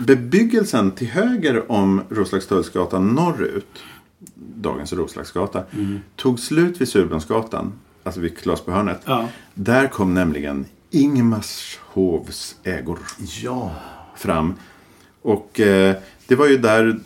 Bebyggelsen 0.00 0.90
till 0.90 1.06
höger 1.06 1.72
om 1.72 2.02
Roslagstullsgatan 2.08 3.08
norrut, 3.08 3.78
dagens 4.34 4.92
Roslagsgata, 4.92 5.62
mm. 5.70 6.00
tog 6.16 6.40
slut 6.40 6.80
vid 6.80 6.88
Surbrunnsgatan, 6.88 7.72
alltså 8.02 8.20
vid 8.20 8.38
Klasbyhörnet. 8.38 9.00
Ja. 9.04 9.28
Där 9.54 9.88
kom 9.88 10.14
nämligen 10.14 10.64
Ingmarshovs 10.90 12.56
ägor 12.62 12.98
ja. 13.42 13.72
fram. 14.16 14.54
Och 15.22 15.60
eh, 15.60 15.96
det 16.26 16.34
var 16.34 16.46
ju 16.46 16.58
där 16.58 17.00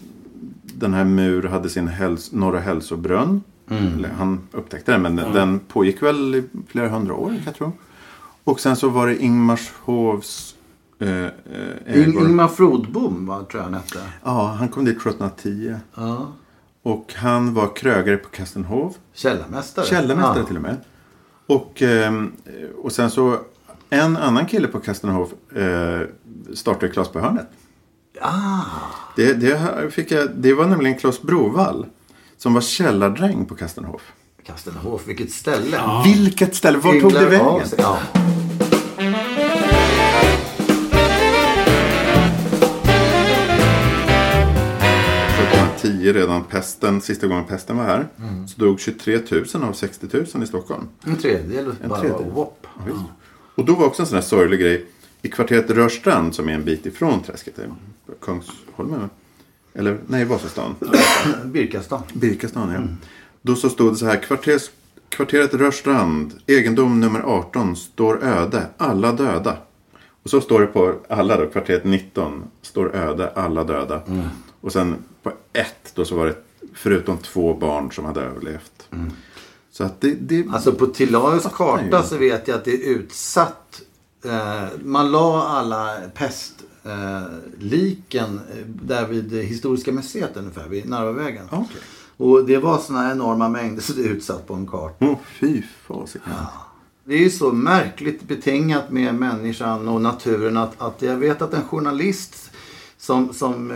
den 0.82 0.94
här 0.94 1.04
Mur 1.04 1.42
hade 1.42 1.68
sin 1.68 1.88
häls 1.88 2.32
Norra 2.32 2.60
hälsobrunn. 2.60 3.42
Mm. 3.70 4.06
Han 4.18 4.48
upptäckte 4.52 4.92
den 4.92 5.02
men 5.02 5.18
mm. 5.18 5.32
den 5.32 5.60
pågick 5.60 6.02
väl 6.02 6.34
i 6.34 6.44
flera 6.68 6.88
hundra 6.88 7.14
år 7.14 7.28
kan 7.28 7.42
jag 7.44 7.54
tro. 7.54 7.72
Och 8.44 8.60
sen 8.60 8.76
så 8.76 8.88
var 8.88 9.06
det 9.06 9.22
Ingmarshovs 9.22 10.54
eh, 10.98 11.24
eh, 11.24 12.08
Ingmar 12.08 12.48
Frodbom 12.48 13.26
tror 13.26 13.46
jag 13.52 13.62
han 13.62 13.74
hette. 13.74 13.98
Ja, 14.24 14.56
han 14.58 14.68
kom 14.68 14.84
dit 14.84 14.96
1710. 14.96 15.74
Ja. 15.94 16.32
Och 16.82 17.14
han 17.16 17.54
var 17.54 17.76
krögare 17.76 18.16
på 18.16 18.28
Kastenhov. 18.28 18.94
Källarmästare. 19.12 19.86
Källarmästare 19.86 20.38
ja. 20.38 20.46
till 20.46 20.56
och 20.56 20.62
med. 20.62 20.76
Och, 21.46 21.82
eh, 21.82 22.24
och 22.82 22.92
sen 22.92 23.10
så 23.10 23.38
en 23.90 24.16
annan 24.16 24.46
kille 24.46 24.68
på 24.68 24.80
Kastenhov 24.80 25.32
eh, 25.54 26.00
startade 26.54 26.92
Klasbyhörnet. 26.92 27.48
Ah. 28.22 28.62
Det, 29.16 29.32
det, 29.32 29.90
fick 29.90 30.10
jag, 30.10 30.30
det 30.34 30.54
var 30.54 30.66
nämligen 30.66 30.98
Klas 30.98 31.22
Brovall 31.22 31.86
som 32.36 32.54
var 32.54 32.60
källardräng 32.60 33.44
på 33.44 33.54
Kastenhof. 33.54 34.02
Kastenhof, 34.46 35.02
vilket 35.06 35.32
ställe. 35.32 35.76
Ja. 35.76 36.02
Vilket 36.06 36.54
ställe! 36.54 36.78
Var 36.78 37.00
tog 37.00 37.12
det 37.12 37.26
vägen? 37.26 37.68
Ja. 37.78 37.98
redan 46.12 46.44
pesten, 46.44 47.00
sista 47.00 47.26
gången 47.26 47.44
pesten 47.44 47.76
var 47.76 47.84
här. 47.84 48.08
Mm. 48.18 48.48
Så 48.48 48.60
dog 48.60 48.80
23 48.80 49.20
000 49.54 49.64
av 49.64 49.72
60 49.72 50.06
000 50.34 50.42
i 50.42 50.46
Stockholm. 50.46 50.88
En 51.04 51.16
tredjedel 51.16 51.74
en 51.82 51.88
bara 51.88 52.00
tredjedel. 52.00 52.30
Wop. 52.30 52.66
Ja, 52.86 52.92
och 53.54 53.64
då 53.64 53.74
var 53.74 53.86
också 53.86 54.02
en 54.02 54.06
sån 54.06 54.14
här 54.14 54.22
sorglig 54.22 54.60
grej. 54.60 54.86
I 55.22 55.28
kvarteret 55.28 55.70
Rörstrand 55.70 56.34
som 56.34 56.48
är 56.48 56.52
en 56.52 56.64
bit 56.64 56.86
ifrån 56.86 57.22
träsket. 57.22 57.58
Kungsholmen. 58.20 59.10
Eller 59.74 59.98
nej, 60.06 60.24
Vasastan. 60.24 60.74
Birkastan. 61.44 62.02
Birkastan, 62.12 62.70
ja. 62.70 62.76
Mm. 62.76 62.96
Då 63.42 63.54
så 63.54 63.68
stod 63.70 63.92
det 63.92 63.96
så 63.96 64.06
här. 64.06 64.16
Kvarters, 64.16 64.70
kvarteret 65.08 65.54
Rörstrand, 65.54 66.32
egendom 66.46 67.00
nummer 67.00 67.20
18, 67.20 67.76
står 67.76 68.24
öde, 68.24 68.66
alla 68.76 69.12
döda. 69.12 69.56
Och 70.22 70.30
så 70.30 70.40
står 70.40 70.60
det 70.60 70.66
på 70.66 70.94
alla 71.08 71.36
då, 71.36 71.46
kvarteret 71.46 71.84
19, 71.84 72.44
står 72.62 72.96
öde, 72.96 73.30
alla 73.30 73.64
döda. 73.64 74.02
Mm. 74.08 74.28
Och 74.60 74.72
sen 74.72 74.96
på 75.22 75.32
ett, 75.52 75.92
då 75.94 76.04
så 76.04 76.16
var 76.16 76.26
det 76.26 76.36
förutom 76.74 77.18
två 77.18 77.54
barn 77.54 77.92
som 77.92 78.04
hade 78.04 78.20
överlevt. 78.20 78.88
Mm. 78.90 79.10
Så 79.70 79.84
att 79.84 80.00
det, 80.00 80.14
det... 80.20 80.46
Alltså 80.52 80.72
på 80.72 80.86
Tilaus 80.86 81.46
karta 81.52 82.02
så 82.02 82.16
vet 82.16 82.48
jag 82.48 82.56
att 82.56 82.64
det 82.64 82.74
är 82.74 82.88
utsatt. 82.88 83.81
Eh, 84.24 84.68
man 84.84 85.12
la 85.12 85.48
alla 85.48 85.96
pest 86.14 86.54
eh, 86.84 87.22
liken 87.58 88.40
eh, 88.50 88.66
där 88.66 89.06
vid 89.06 89.32
Historiska 89.32 89.92
museet 89.92 90.36
ungefär, 90.36 90.68
vid 90.68 90.88
Narvavägen. 90.88 91.46
Okay. 91.46 91.80
Och 92.16 92.44
det 92.44 92.58
var 92.58 92.78
sådana 92.78 93.12
enorma 93.12 93.48
mängder 93.48 93.82
så 93.82 93.92
det 93.92 94.02
är 94.02 94.08
utsatt 94.08 94.46
på 94.46 94.54
en 94.54 94.66
karta. 94.66 95.04
Oh, 95.04 95.18
fy 95.40 95.62
fasiken. 95.62 96.32
Ja. 96.36 96.52
Det 97.04 97.14
är 97.14 97.18
ju 97.18 97.30
så 97.30 97.52
märkligt 97.52 98.22
betingat 98.28 98.90
med 98.90 99.14
människan 99.14 99.88
och 99.88 100.00
naturen 100.00 100.56
att, 100.56 100.82
att 100.82 101.02
jag 101.02 101.16
vet 101.16 101.42
att 101.42 101.54
en 101.54 101.64
journalist 101.64 102.50
som, 102.98 103.34
som 103.34 103.72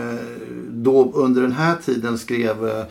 då 0.69 1.11
under 1.13 1.41
den 1.41 1.51
här 1.51 1.75
tiden 1.85 2.17
skrev 2.17 2.85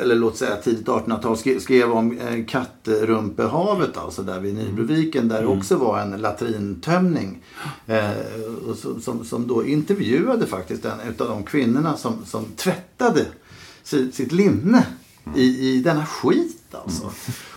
eller 0.00 0.14
låt 0.14 0.36
säga 0.36 0.56
tidigt 0.56 0.86
1800-tal, 0.86 1.60
skrev 1.60 1.92
om 1.92 2.18
eh, 2.18 2.44
Kattrumpehavet, 2.44 3.96
alltså 3.96 4.22
där 4.22 4.40
vid 4.40 4.54
Nybroviken, 4.54 5.28
där 5.28 5.36
det 5.36 5.46
mm. 5.46 5.58
också 5.58 5.76
var 5.76 6.00
en 6.00 6.10
latrintömning. 6.10 7.42
Eh, 7.86 8.10
som, 9.02 9.24
som 9.24 9.46
då 9.46 9.66
intervjuade 9.66 10.46
faktiskt 10.46 10.84
en 10.84 10.92
av 11.18 11.28
de 11.28 11.42
kvinnorna 11.42 11.96
som, 11.96 12.24
som 12.26 12.44
tvättade 12.56 13.26
sitt, 13.82 14.14
sitt 14.14 14.32
linne 14.32 14.86
i, 15.36 15.70
i 15.70 15.82
denna 15.82 16.06
skit 16.06 16.74
alltså. 16.74 17.02
Mm. 17.02 17.14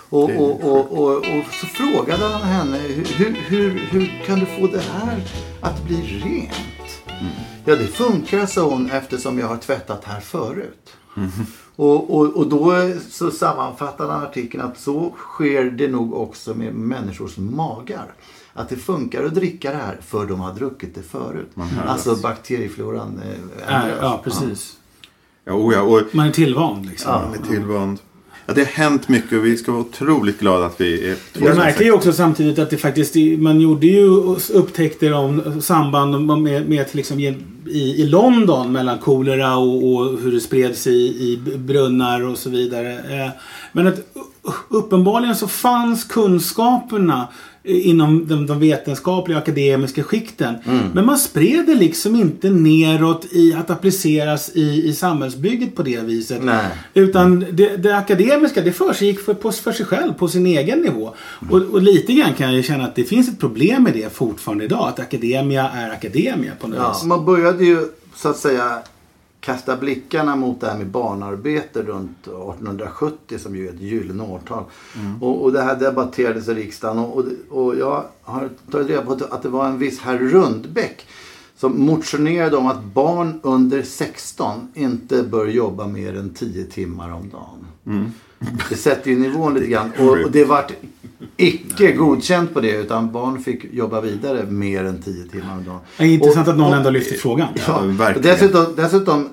Och, 0.10 0.30
och, 0.64 0.92
och, 0.92 1.16
och, 1.18 1.46
så 1.62 1.66
frågade 1.66 2.26
han 2.26 2.42
henne, 2.42 2.78
hur, 2.78 3.32
hur, 3.34 3.70
hur 3.70 4.24
kan 4.26 4.40
du 4.40 4.46
få 4.46 4.68
det 4.68 4.84
här 4.94 5.24
att 5.62 5.84
bli 5.84 5.96
rent? 5.96 7.02
Mm. 7.08 7.34
Ja, 7.66 7.76
det 7.76 7.88
funkar, 7.88 8.46
sa 8.46 8.70
hon, 8.70 8.92
eftersom 8.92 9.40
jag 9.40 9.48
har 9.48 9.58
tvättat 9.58 10.06
här 10.06 10.20
förut. 10.20 10.94
Och, 11.78 12.16
och, 12.18 12.26
och 12.26 12.48
då 12.48 12.92
så 13.10 13.32
sammanfattar 13.32 14.10
han 14.10 14.24
artikeln 14.24 14.64
att 14.64 14.80
så 14.80 15.14
sker 15.18 15.64
det 15.64 15.88
nog 15.88 16.14
också 16.14 16.54
med 16.54 16.74
människors 16.74 17.38
magar. 17.38 18.14
Att 18.54 18.70
det 18.70 18.76
funkar 18.76 19.24
att 19.24 19.36
dricka 19.36 19.72
det 19.72 19.78
här 19.78 19.98
för 20.02 20.26
de 20.26 20.40
har 20.40 20.54
druckit 20.54 20.96
det 20.96 21.04
förut. 21.04 21.50
Alltså 21.86 22.16
bakteriefloran 22.16 23.22
äh, 23.68 23.76
ändras. 23.76 23.98
Ja, 24.02 24.22
precis. 24.24 24.78
Ja, 25.44 25.54
oh 25.54 25.74
ja, 25.74 25.82
och, 25.82 26.02
man 26.12 26.28
är 26.28 26.32
tillvand 26.32 26.86
liksom. 26.86 27.12
Ja, 27.12 27.22
man 27.22 27.34
är 27.34 27.48
tillvand. 27.50 28.00
Ja, 28.48 28.54
det 28.54 28.62
har 28.62 28.72
hänt 28.84 29.10
mycket 29.10 29.38
och 29.38 29.46
vi 29.46 29.58
ska 29.58 29.72
vara 29.72 29.82
otroligt 29.82 30.40
glada 30.40 30.66
att 30.66 30.82
vi 30.82 31.10
är 31.10 31.16
två. 31.34 31.46
Jag 31.46 31.58
märker 31.58 31.84
ju 31.86 31.92
också 31.92 32.14
samtidigt 32.14 32.60
att 32.60 32.70
det 32.70 32.78
faktiskt, 32.78 33.16
man 33.38 33.62
gjorde 33.62 33.88
ju 33.88 34.08
upptäckter 34.54 35.14
om 35.14 35.62
samband 35.62 36.42
med, 36.42 36.70
med 36.70 36.90
till 36.90 37.00
exempel 37.00 37.36
i, 37.66 38.02
i 38.02 38.06
London 38.06 38.72
mellan 38.72 38.98
kolera 38.98 39.58
och, 39.58 39.94
och 39.94 40.20
hur 40.20 40.32
det 40.32 40.40
spreds 40.40 40.88
i, 40.88 40.92
i 40.92 41.58
brunnar 41.58 42.22
och 42.22 42.38
så 42.38 42.50
vidare. 42.50 42.94
Eh, 42.94 43.30
men 43.72 43.88
att 43.88 44.00
uppenbarligen 44.70 45.36
så 45.36 45.48
fanns 45.48 46.04
kunskaperna 46.04 47.28
inom 47.68 48.28
de, 48.28 48.46
de 48.46 48.60
vetenskapliga 48.60 49.38
akademiska 49.38 50.04
skikten. 50.04 50.56
Mm. 50.66 50.86
Men 50.94 51.06
man 51.06 51.18
spred 51.18 51.66
det 51.66 51.76
liksom 51.76 52.16
inte 52.16 52.50
neråt 52.50 53.26
i 53.32 53.54
att 53.54 53.70
appliceras 53.70 54.52
i, 54.56 54.88
i 54.88 54.94
samhällsbygget 54.94 55.76
på 55.76 55.84
det 55.84 56.00
viset. 56.00 56.44
Nej. 56.44 56.66
Utan 56.94 57.46
det, 57.52 57.78
det 57.78 57.98
akademiska 57.98 58.62
det 58.62 58.72
för 58.72 58.94
sig 58.94 59.08
gick 59.08 59.20
för, 59.20 59.34
på, 59.34 59.52
för 59.52 59.72
sig 59.72 59.86
själv 59.86 60.14
på 60.14 60.28
sin 60.28 60.46
egen 60.46 60.80
nivå. 60.80 61.14
Mm. 61.42 61.54
Och, 61.54 61.74
och, 61.74 61.82
lite 61.82 62.14
grann 62.14 62.34
kan 62.34 62.56
jag 62.56 62.66
känna 62.66 62.84
att 62.84 62.96
det 62.96 63.04
finns 63.04 63.30
ett 63.30 63.40
problem 63.40 63.84
med 63.84 63.94
det 63.94 64.14
fortfarande 64.14 64.66
idag. 64.66 64.88
Att 64.88 65.00
akademia 65.00 65.70
är 65.70 65.90
akademia 65.90 66.52
på 66.60 66.68
något 66.68 66.78
ja, 66.78 66.94
vis. 66.94 67.04
Man 67.04 67.26
började 67.26 67.66
ju 67.66 67.88
så 68.16 68.30
att 68.30 68.38
säga 68.38 68.80
kasta 69.40 69.78
blickarna 69.78 70.36
mot 70.36 70.62
det 70.62 70.68
här 70.68 70.78
med 70.78 70.88
barnarbete 70.88 71.82
runt 71.82 72.22
1870 72.22 73.40
som 73.40 73.56
ju 73.56 73.68
är 73.68 73.74
ett 73.74 73.82
gyllene 73.82 74.24
årtal. 74.24 74.64
Mm. 74.96 75.24
Och, 75.24 75.44
och, 75.44 75.52
det 75.52 75.62
här 75.62 75.76
debatterades 75.76 76.48
i 76.48 76.54
riksdagen 76.54 77.00
och, 77.00 77.18
och, 77.18 77.26
och, 77.50 77.76
jag 77.78 78.04
har 78.22 78.50
tagit 78.72 78.90
reda 78.90 79.02
på 79.02 79.14
att 79.30 79.44
det 79.44 79.50
var 79.50 79.68
en 79.68 79.78
viss 79.78 80.00
herr 80.00 80.18
Rundbäck 80.18 81.08
som 81.58 81.86
motionerade 81.86 82.58
om 82.58 82.68
att 82.68 82.84
barn 82.84 83.40
under 83.44 83.84
16 83.84 84.72
inte 84.74 85.24
bör 85.24 85.46
jobba 85.46 85.88
mer 85.88 86.18
än 86.18 86.34
10 86.34 86.66
timmar 86.66 87.12
om 87.12 87.30
dagen. 87.30 87.66
Mm. 87.86 88.12
Det 88.70 88.76
sätter 88.76 89.12
ju 89.12 89.20
nivån 89.20 89.54
lite 89.54 89.68
grann. 89.68 89.92
Och, 90.00 90.10
och 90.10 90.32
det 90.32 90.46
vart 90.46 90.72
icke 91.38 91.92
godkänt 91.92 92.54
på 92.54 92.62
det 92.62 92.72
utan 92.72 93.12
barn 93.12 93.44
fick 93.44 93.74
jobba 93.74 94.02
vidare 94.02 94.46
mer 94.46 94.84
än 94.84 95.02
10 95.02 95.28
timmar 95.28 95.58
om 95.58 95.66
dagen. 95.66 95.80
Det 95.98 96.04
är 96.04 96.08
intressant 96.08 96.48
och, 96.48 96.54
att 96.54 96.60
någon 96.60 96.74
ändå 96.74 96.90
lyfter 96.90 97.16
frågan. 97.16 97.48
Ja, 97.68 97.84
ja 98.00 98.14
dessutom, 98.22 98.66
dessutom 98.76 99.30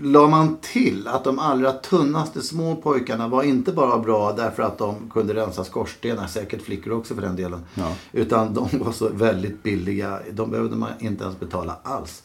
la 0.00 0.28
man 0.28 0.56
till 0.60 1.08
att 1.08 1.24
de 1.24 1.38
allra 1.38 1.72
tunnaste 1.72 2.42
små 2.42 2.76
pojkarna 2.76 3.28
var 3.28 3.42
inte 3.42 3.72
bara 3.72 3.98
bra 3.98 4.32
därför 4.32 4.62
att 4.62 4.78
de 4.78 5.10
kunde 5.10 5.34
rensa 5.34 5.64
skorstenar, 5.64 6.26
säkert 6.26 6.62
flickor 6.62 6.92
också 6.92 7.14
för 7.14 7.22
den 7.22 7.36
delen. 7.36 7.60
Ja. 7.74 7.92
Utan 8.12 8.54
de 8.54 8.68
var 8.72 8.92
så 8.92 9.08
väldigt 9.08 9.62
billiga, 9.62 10.18
de 10.32 10.50
behövde 10.50 10.76
man 10.76 10.90
inte 10.98 11.24
ens 11.24 11.40
betala 11.40 11.76
alls. 11.82 12.22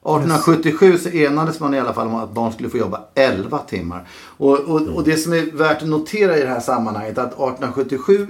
1877 0.00 0.98
så 0.98 1.08
enades 1.08 1.60
man 1.60 1.74
i 1.74 1.78
alla 1.78 1.92
fall 1.92 2.06
om 2.06 2.14
att 2.14 2.32
barn 2.32 2.52
skulle 2.52 2.68
få 2.68 2.78
jobba 2.78 3.04
11 3.14 3.58
timmar. 3.58 4.08
Och, 4.20 4.58
och, 4.58 4.80
och 4.80 5.04
det 5.04 5.16
som 5.16 5.32
är 5.32 5.56
värt 5.56 5.82
att 5.82 5.88
notera 5.88 6.38
i 6.38 6.40
det 6.40 6.48
här 6.48 6.60
sammanhanget 6.60 7.18
är 7.18 7.22
att 7.22 7.32
1877 7.32 8.26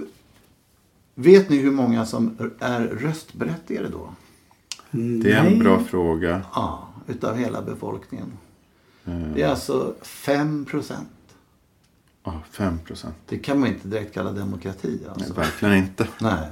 Vet 1.21 1.49
ni 1.49 1.57
hur 1.57 1.71
många 1.71 2.07
som 2.07 2.53
är 2.59 2.81
röstberättigade 2.81 3.89
då? 3.89 4.15
Det 4.91 5.33
är 5.33 5.45
en 5.45 5.59
bra 5.59 5.85
fråga. 5.85 6.43
Ja, 6.55 6.89
utav 7.07 7.37
hela 7.37 7.63
befolkningen. 7.63 8.33
Mm. 9.05 9.35
Det 9.35 9.43
är 9.43 9.49
alltså 9.49 9.95
5 10.03 10.65
procent. 10.65 11.09
Ja, 12.25 12.43
5 12.51 12.79
procent. 12.79 13.15
Det 13.27 13.39
kan 13.39 13.61
man 13.61 13.69
inte 13.69 13.89
direkt 13.89 14.15
kalla 14.15 14.33
demokrati. 14.33 15.01
Alltså. 15.09 15.35
Nej, 15.35 15.45
verkligen 15.45 15.75
inte. 15.75 16.09
Nej. 16.21 16.49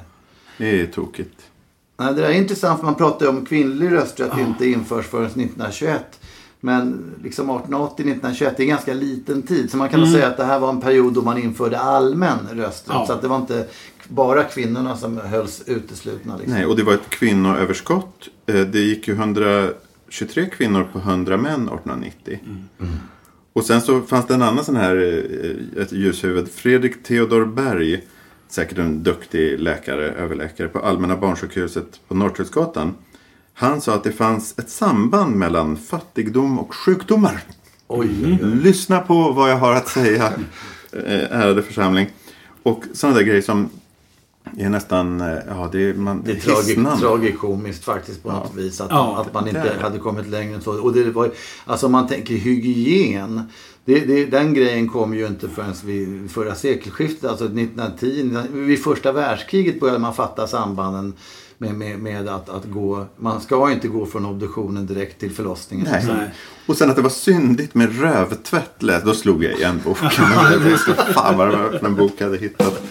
Det 0.58 0.80
är 0.80 0.86
tokigt. 0.86 1.50
Nej, 1.96 2.14
det 2.14 2.26
är 2.26 2.32
intressant 2.32 2.78
för 2.78 2.86
man 2.86 2.94
pratar 2.94 3.26
ju 3.26 3.30
om 3.30 3.46
kvinnlig 3.46 3.92
rösträtt 3.92 4.32
oh. 4.32 4.40
inte 4.40 4.66
införs 4.66 5.06
förrän 5.06 5.26
1921. 5.26 6.20
Men 6.60 7.14
liksom 7.22 7.50
1880-1921 7.50 8.44
är 8.44 8.60
en 8.60 8.68
ganska 8.68 8.94
liten 8.94 9.42
tid. 9.42 9.70
Så 9.70 9.76
man 9.76 9.88
kan 9.88 10.00
mm. 10.00 10.12
säga 10.12 10.26
att 10.26 10.36
det 10.36 10.44
här 10.44 10.58
var 10.58 10.68
en 10.68 10.80
period 10.80 11.14
då 11.14 11.22
man 11.22 11.38
införde 11.38 11.78
allmän 11.78 12.38
rösträtt. 12.52 12.96
Ja. 12.98 13.06
Så 13.06 13.12
att 13.12 13.22
det 13.22 13.28
var 13.28 13.36
inte 13.36 13.66
bara 14.08 14.44
kvinnorna 14.44 14.96
som 14.96 15.16
hölls 15.16 15.62
uteslutna. 15.66 16.36
Liksom. 16.36 16.54
Nej, 16.54 16.66
och 16.66 16.76
det 16.76 16.82
var 16.82 16.94
ett 16.94 17.10
kvinnoöverskott. 17.10 18.28
Eh, 18.46 18.60
det 18.60 18.78
gick 18.78 19.08
ju 19.08 19.14
123 19.14 20.46
kvinnor 20.46 20.88
på 20.92 20.98
100 20.98 21.36
män 21.36 21.50
1890. 21.50 22.38
Mm. 22.44 22.64
Mm. 22.80 22.92
Och 23.52 23.64
sen 23.64 23.80
så 23.80 24.02
fanns 24.02 24.26
det 24.26 24.34
en 24.34 24.42
annan 24.42 24.64
sån 24.64 24.76
här 24.76 24.96
eh, 24.96 25.82
ett 25.82 25.92
ljushuvud. 25.92 26.48
Fredrik 26.48 27.02
Theodor 27.02 27.44
Berg 27.44 28.04
säkert 28.48 28.78
en 28.78 29.02
duktig 29.02 29.60
läkare, 29.60 30.12
överläkare 30.12 30.68
på 30.68 30.78
Allmänna 30.78 31.16
barnsjukhuset 31.16 32.00
på 32.08 32.14
Norrtullsgatan. 32.14 32.94
Han 33.54 33.80
sa 33.80 33.94
att 33.94 34.04
det 34.04 34.12
fanns 34.12 34.58
ett 34.58 34.70
samband 34.70 35.36
mellan 35.36 35.76
fattigdom 35.76 36.58
och 36.58 36.74
sjukdomar. 36.74 37.42
Oj, 37.88 38.08
oj, 38.24 38.38
oj. 38.42 38.54
Lyssna 38.62 39.00
på 39.00 39.32
vad 39.32 39.50
jag 39.50 39.56
har 39.56 39.72
att 39.72 39.88
säga, 39.88 40.26
eh, 40.92 41.40
ärade 41.40 41.62
församling. 41.62 42.06
Och 42.62 42.84
sådana 42.92 43.16
där 43.16 43.24
grejer 43.24 43.42
som 43.42 43.68
är 44.56 44.68
nästan, 44.68 45.20
eh, 45.20 45.38
ja 45.48 45.68
det 45.72 45.90
är, 45.90 45.94
man, 45.94 46.22
det 46.24 46.32
är 46.32 46.36
tragi, 46.36 47.00
tragikomiskt 47.00 47.84
faktiskt 47.84 48.22
på 48.22 48.28
ja. 48.28 48.34
något 48.34 48.54
vis. 48.54 48.80
Att, 48.80 48.90
ja, 48.90 49.20
att 49.20 49.34
man 49.34 49.48
inte 49.48 49.76
hade 49.80 49.98
kommit 49.98 50.26
längre 50.26 50.54
än 50.54 50.62
så. 50.62 50.82
Och 50.82 50.92
det 50.92 51.10
var, 51.10 51.30
alltså 51.64 51.86
om 51.86 51.92
man 51.92 52.08
tänker 52.08 52.34
hygien. 52.34 53.42
Det, 53.86 54.00
det, 54.00 54.26
den 54.26 54.54
grejen 54.54 54.88
kom 54.88 55.14
ju 55.14 55.26
inte 55.26 55.48
förrän 55.48 55.74
vid 55.84 56.30
förra 56.30 56.54
sekelskiftet, 56.54 57.30
alltså 57.30 57.44
1910. 57.44 58.42
Vid 58.52 58.82
första 58.82 59.12
världskriget 59.12 59.80
började 59.80 59.98
man 59.98 60.14
fatta 60.14 60.46
sambanden 60.46 61.14
med, 61.58 61.74
med, 61.74 61.98
med 61.98 62.28
att, 62.28 62.48
att 62.48 62.64
gå. 62.64 63.06
Man 63.16 63.40
ska 63.40 63.72
inte 63.72 63.88
gå 63.88 64.06
från 64.06 64.26
obduktionen 64.26 64.86
direkt 64.86 65.20
till 65.20 65.30
förlossningen. 65.30 65.86
Nej. 65.90 66.04
Nej. 66.06 66.30
Och 66.66 66.76
sen 66.76 66.90
att 66.90 66.96
det 66.96 67.02
var 67.02 67.10
syndigt 67.10 67.74
med 67.74 68.00
rövtvätt. 68.00 68.80
Då 69.04 69.14
slog 69.14 69.44
jag 69.44 69.52
igen 69.52 69.80
boken. 69.84 70.10
Fan 71.14 71.36
vad 71.36 71.48
det 71.50 71.56
var 71.56 71.84
en 71.84 71.94
bok 71.94 72.12
jag 72.18 72.26
hade 72.26 72.38
hittat. 72.38 72.82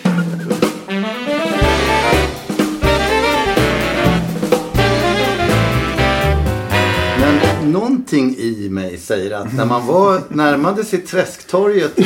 Någonting 7.65 8.35
i 8.37 8.69
mig 8.69 8.97
säger 8.97 9.31
att 9.31 9.53
när 9.53 9.65
man 9.65 9.87
var 9.87 10.21
närmade 10.29 10.83
sig 10.83 11.01
Träsktorget 11.01 11.99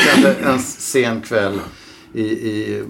en 0.43 0.60
sen 0.60 1.22
kväll 1.22 1.60
i, 2.14 2.24
i 2.24 2.84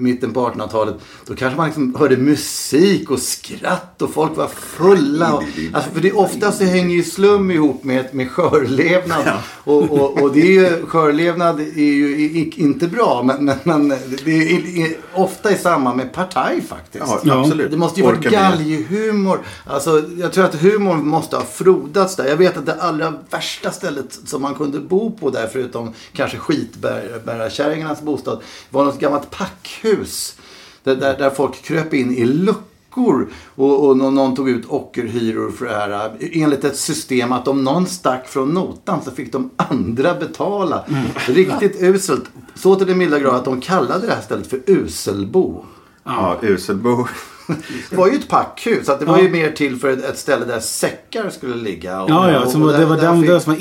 mitten 0.00 0.32
på 0.32 0.48
1800-talet. 0.48 0.94
Då 1.26 1.34
kanske 1.34 1.56
man 1.56 1.66
liksom 1.66 1.94
hörde 1.94 2.16
musik 2.16 3.10
och 3.10 3.18
skratt 3.18 4.02
och 4.02 4.10
folk 4.10 4.36
var 4.36 4.48
fulla. 4.48 5.32
Och, 5.32 5.42
alltså 5.72 5.90
för 5.90 6.00
det 6.00 6.12
ofta 6.12 6.52
så 6.52 6.64
hänger 6.64 6.94
ju 6.94 7.02
slum 7.02 7.50
ihop 7.50 7.84
med, 7.84 8.14
med 8.14 8.30
skörlevnad. 8.30 9.22
Ja. 9.26 9.38
Och, 9.64 9.82
och, 9.82 10.22
och, 10.22 10.32
det 10.32 10.40
är 10.40 10.46
ju, 10.46 10.86
skörlevnad 10.86 11.60
är 11.60 11.80
ju 11.80 12.50
inte 12.56 12.88
bra. 12.88 13.22
Men, 13.22 13.44
men, 13.44 13.58
men 13.64 13.88
det 14.24 14.52
är, 14.52 14.96
ofta 15.14 15.52
i 15.52 15.56
samband 15.56 15.96
med 15.96 16.12
partaj 16.12 16.60
faktiskt. 16.60 17.04
Ja, 17.24 17.40
absolut. 17.40 17.70
Det 17.70 17.76
måste 17.76 18.00
ju 18.00 18.06
vara 18.06 18.16
galghumor. 18.16 19.40
Alltså, 19.66 20.02
jag 20.18 20.32
tror 20.32 20.44
att 20.44 20.54
humorn 20.54 21.06
måste 21.06 21.36
ha 21.36 21.44
frodats 21.44 22.16
där. 22.16 22.28
Jag 22.28 22.36
vet 22.36 22.56
att 22.56 22.66
det 22.66 22.74
allra 22.74 23.14
värsta 23.30 23.70
stället 23.70 24.18
som 24.24 24.42
man 24.42 24.54
kunde 24.54 24.80
bo 24.80 25.10
på 25.10 25.30
där 25.30 25.48
förutom 25.52 25.92
kanske 26.12 26.36
skitbärarkärringarnas 26.36 28.02
bostad 28.02 28.42
var 28.70 28.84
något 28.84 28.98
gammalt 29.00 29.30
packhus 29.30 29.89
hus. 29.96 30.36
Där, 30.84 30.96
där, 30.96 31.18
där 31.18 31.30
folk 31.30 31.62
kröp 31.62 31.94
in 31.94 32.14
i 32.16 32.24
luckor 32.24 33.28
och, 33.54 33.86
och 33.88 33.96
någon 33.96 34.34
tog 34.36 34.50
ut 34.50 34.64
ockerhyror 34.68 35.50
för 35.50 35.64
det 35.66 35.72
här. 35.74 36.12
Enligt 36.32 36.64
ett 36.64 36.76
system 36.76 37.32
att 37.32 37.48
om 37.48 37.64
någon 37.64 37.86
stack 37.86 38.28
från 38.28 38.48
notan 38.48 39.02
så 39.04 39.10
fick 39.10 39.32
de 39.32 39.50
andra 39.56 40.14
betala. 40.14 40.84
Mm. 40.88 41.04
Riktigt 41.26 41.82
uselt. 41.82 42.24
Så 42.54 42.74
till 42.74 42.86
den 42.86 42.98
milda 42.98 43.18
grad 43.18 43.34
att 43.34 43.44
de 43.44 43.60
kallade 43.60 44.06
det 44.06 44.12
här 44.14 44.20
stället 44.22 44.46
för 44.46 44.60
Uselbo. 44.66 45.64
Ja, 46.04 46.38
Uselbo. 46.42 47.06
det 47.90 47.96
var 47.96 48.06
ju 48.08 48.14
ett 48.14 48.28
packhus. 48.28 48.86
Så 48.86 48.96
det 48.96 49.04
var 49.04 49.18
ju 49.18 49.30
mer 49.30 49.50
till 49.50 49.76
för 49.76 49.88
ett, 49.88 50.04
ett 50.04 50.18
ställe 50.18 50.44
där 50.44 50.60
säckar 50.60 51.30
skulle 51.30 51.54
ligga. 51.56 52.02
Och, 52.02 52.10
Ja, 52.10 52.30
ja, 52.32 52.44
och 52.44 52.52
det 52.52 52.78
där- 52.78 52.86
var 52.86 52.96
där 52.96 53.02
den, 53.02 53.20
fick- 53.20 53.30
det 53.30 53.40
som 53.40 53.52
var 53.52 53.60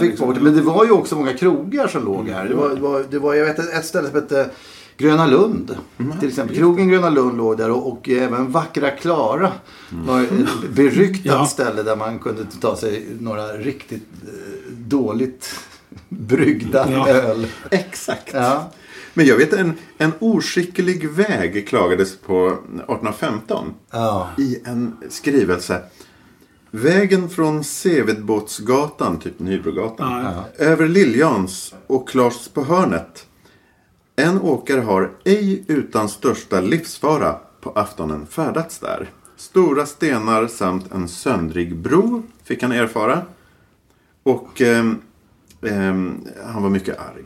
fick 0.00 0.10
liksom. 0.10 0.34
men 0.40 0.56
det 0.56 0.62
var 0.62 0.84
ju 0.84 0.90
också 0.90 1.16
många 1.16 1.32
krogar 1.32 1.88
som 1.88 2.04
låg 2.04 2.28
här. 2.28 2.48
Det 2.48 2.54
var, 2.54 2.68
det 2.68 2.80
var, 2.80 3.04
det 3.10 3.18
var 3.18 3.34
jag 3.34 3.44
vet 3.46 3.58
ett 3.58 3.84
ställe 3.86 4.08
som 4.08 4.14
hette 4.20 4.50
Gröna 4.98 5.26
Lund. 5.26 5.76
Till 6.20 6.28
exempel. 6.28 6.56
Krogen 6.56 6.88
Gröna 6.88 7.10
Lund 7.10 7.36
låg 7.36 7.58
där 7.58 7.70
och, 7.70 7.92
och 7.92 8.08
även 8.08 8.52
Vackra 8.52 8.90
Klara 8.90 9.52
var 9.90 10.22
ett 10.22 10.30
beryktat 10.74 11.24
Ja. 11.24 11.46
ställe 11.46 11.82
där 11.82 11.96
man 11.96 12.18
kunde 12.18 12.44
ta 12.60 12.76
sig 12.76 13.06
några 13.20 13.46
riktigt 13.52 14.08
eh, 14.22 14.72
dåligt 14.72 15.54
bryggda 16.08 16.86
Ja. 16.92 17.08
öl. 17.08 17.46
Exakt. 17.70 18.30
Ja. 18.34 18.70
Men 19.14 19.26
jag 19.26 19.36
vet 19.36 19.52
en, 19.52 19.72
en 19.98 20.12
oskicklig 20.18 21.08
väg 21.10 21.68
klagades 21.68 22.16
på 22.16 22.46
1815 22.48 23.74
Ja. 23.90 24.28
i 24.38 24.58
en 24.64 24.96
skrivelse. 25.08 25.82
Vägen 26.70 27.28
från 27.30 27.64
Sevedbåtsgatan, 27.64 29.18
typ 29.18 29.38
Nybrogatan, 29.38 30.34
över 30.58 30.88
Liljans 30.88 31.74
och 31.86 32.08
Klars 32.08 32.48
på 32.48 32.64
hörnet. 32.64 33.26
En 34.18 34.40
åkare 34.40 34.80
har 34.80 35.10
ej 35.24 35.64
utan 35.68 36.08
största 36.08 36.60
livsfara 36.60 37.36
på 37.60 37.70
aftonen 37.70 38.26
färdats 38.26 38.78
där. 38.78 39.10
Stora 39.36 39.86
stenar 39.86 40.46
samt 40.46 40.92
en 40.92 41.08
söndrig 41.08 41.76
bro 41.76 42.22
fick 42.44 42.62
han 42.62 42.72
erfara. 42.72 43.22
Och 44.22 44.60
ehm, 44.60 44.98
ehm, 45.62 46.26
han 46.46 46.62
var 46.62 46.70
mycket 46.70 46.98
arg. 46.98 47.24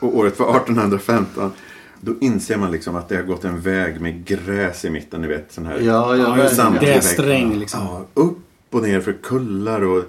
Och 0.00 0.16
året 0.16 0.38
var 0.38 0.56
1815. 0.56 1.52
Då 2.00 2.14
inser 2.20 2.56
man 2.56 2.70
liksom 2.70 2.96
att 2.96 3.08
det 3.08 3.16
har 3.16 3.22
gått 3.22 3.44
en 3.44 3.60
väg 3.60 4.00
med 4.00 4.24
gräs 4.24 4.84
i 4.84 4.90
mitten. 4.90 5.20
Ni 5.20 5.26
vet, 5.26 5.52
sån 5.52 5.66
här 5.66 5.78
Ja, 5.80 6.16
ja, 6.16 6.38
Ja, 6.38 6.70
det. 6.70 6.70
väg. 6.70 6.80
Grässträng 6.80 7.58
liksom. 7.58 7.80
Ja, 7.80 8.04
upp 8.14 8.38
och 8.70 8.82
ner 8.82 9.00
för 9.00 9.12
kullar 9.12 9.82
och 9.82 10.04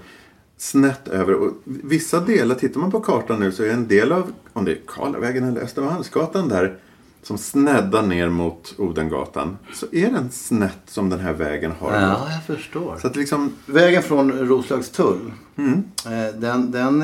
snett 0.58 1.08
över. 1.08 1.34
Och 1.34 1.54
vissa 1.64 2.20
delar, 2.20 2.56
tittar 2.56 2.80
man 2.80 2.92
på 2.92 3.00
kartan 3.00 3.40
nu 3.40 3.52
så 3.52 3.64
är 3.64 3.70
en 3.70 3.88
del 3.88 4.12
av, 4.12 4.32
om 4.54 4.66
det 4.66 4.72
är 4.72 4.80
Karlavägen 4.88 5.44
eller 5.44 5.62
Östermalmsgatan 5.62 6.50
där, 6.50 6.78
som 7.24 7.38
sneddar 7.38 8.02
ner 8.02 8.30
mot 8.30 8.76
Odengatan. 8.78 9.58
Så 9.74 9.86
är 9.92 10.12
den 10.12 10.32
snett 10.32 10.82
som 10.86 11.10
den 11.10 11.20
här 11.20 11.34
vägen 11.34 11.72
har. 11.80 11.94
ja, 11.94 12.28
jag 12.32 12.58
förstår. 12.58 12.98
Så 13.02 13.08
att 13.08 13.16
liksom, 13.16 13.54
Vägen 13.66 14.04
från 14.04 14.32
Roslagstull. 14.32 15.32
Eh, 15.58 16.40
den 16.40 16.72
den 16.72 17.02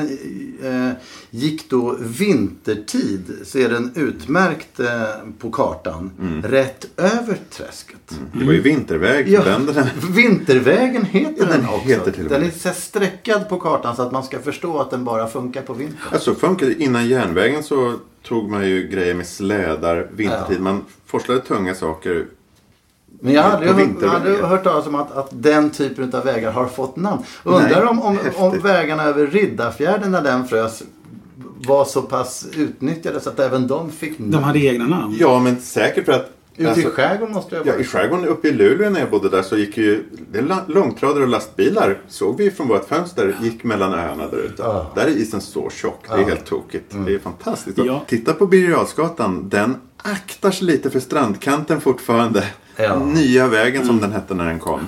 eh, 0.62 0.90
gick 1.30 1.70
då 1.70 1.96
vintertid. 2.00 3.34
Så 3.44 3.58
är 3.58 3.68
den 3.68 3.92
utmärkt 3.94 4.80
eh, 4.80 4.88
på 5.38 5.50
kartan. 5.50 6.10
Rätt 6.44 6.86
över 6.96 7.38
träsket. 7.50 8.18
det 8.32 8.44
var 8.44 8.52
ju 8.52 8.60
vinterväg 8.60 9.28
Ja, 9.28 9.58
vintervägen 10.14 11.04
heter 11.04 11.34
Ja, 11.38 11.46
den, 11.46 11.60
den 11.60 11.68
också. 11.68 11.88
heter 11.88 12.12
till 12.12 12.28
den 12.28 12.42
är 12.42 12.50
så 12.50 12.68
streckad 12.68 13.48
på 13.48 13.60
kartan 13.60 13.96
så 13.96 14.02
att 14.02 14.12
man 14.12 14.22
ska 14.24 14.38
förstå 14.38 14.78
att 14.78 14.90
den 14.90 15.04
bara 15.04 15.26
funkar 15.26 15.62
på 15.62 15.72
vintern. 15.72 15.98
Ja, 16.12 16.18
så 16.18 16.34
funkar. 16.34 16.80
Innan 16.82 17.08
järnvägen 17.08 17.62
så 17.62 17.94
tog 18.22 18.50
man 18.50 18.68
ju 18.68 18.88
grejer 18.88 19.14
med 19.14 19.26
slädar 19.26 20.08
vintertid. 20.16 20.60
Man 20.60 20.84
forslade 21.06 21.40
tunga 21.40 21.74
saker. 21.74 22.26
Men 23.24 23.34
jag 23.34 23.42
hade, 23.42 23.66
jag 23.66 23.74
vintervägar. 23.74 24.18
hade 24.18 24.46
hört 24.46 24.64
talas 24.64 24.86
om 24.86 24.94
att, 24.94 25.16
att 25.16 25.28
den 25.30 25.70
typen 25.70 26.14
av 26.14 26.24
vägar 26.24 26.52
har 26.52 26.66
fått 26.66 26.96
namn. 26.96 27.22
Undrar 27.44 27.68
Nej, 27.68 27.84
om, 27.84 28.02
om, 28.02 28.18
om 28.36 28.58
vägarna 28.58 29.02
över 29.02 29.26
Riddarfjärden 29.26 30.10
när 30.10 30.22
den 30.22 30.48
frös 30.48 30.82
var 31.66 31.84
så 31.84 32.02
pass 32.02 32.46
utnyttjade 32.56 33.20
så 33.20 33.30
att 33.30 33.40
även 33.40 33.66
de 33.66 33.90
fick 33.90 34.18
namn. 34.18 34.30
De 34.30 34.42
hade 34.42 34.58
egna 34.58 34.86
namn. 34.86 35.16
Ja, 35.20 35.40
men 35.40 35.60
säkert 35.60 36.04
för 36.04 36.12
att... 36.12 36.30
Ute 36.56 36.70
alltså, 36.70 36.88
i 36.88 36.90
skärgården 36.90 37.34
måste 37.34 37.54
det 37.54 37.70
ha 37.70 37.76
Ja, 37.76 37.80
i 37.80 37.84
skärgården 37.84 38.26
uppe 38.26 38.48
i 38.48 38.52
Luleå 38.52 38.90
när 38.90 39.00
jag 39.00 39.10
bodde 39.10 39.28
där 39.28 39.42
så 39.42 39.56
gick 39.56 39.76
ju 39.76 40.04
det 40.32 40.44
långtradare 40.66 41.22
och 41.22 41.28
lastbilar 41.28 41.98
såg 42.08 42.38
vi 42.38 42.50
från 42.50 42.68
vårt 42.68 42.88
fönster 42.88 43.36
gick 43.42 43.64
mellan 43.64 43.92
öarna 43.92 44.26
där 44.26 44.38
ute. 44.38 44.62
Ja. 44.62 44.92
Där 44.94 45.02
är 45.02 45.08
isen 45.08 45.40
så 45.40 45.70
tjock. 45.70 46.04
Det 46.08 46.14
är 46.14 46.24
helt 46.24 46.46
tokigt. 46.46 46.96
Det 47.06 47.14
är 47.14 47.18
fantastiskt. 47.18 47.78
Ja. 47.78 48.04
Titta 48.06 48.32
på 48.32 48.46
Birger. 48.46 49.48
Den 49.50 49.76
aktar 49.96 50.50
sig 50.50 50.66
lite 50.66 50.90
för 50.90 51.00
strandkanten 51.00 51.80
fortfarande. 51.80 52.44
Ja. 52.76 52.98
Nya 53.04 53.48
vägen 53.48 53.86
som 53.86 54.00
den 54.00 54.12
hette 54.12 54.34
när 54.34 54.46
den 54.46 54.58
kom. 54.58 54.80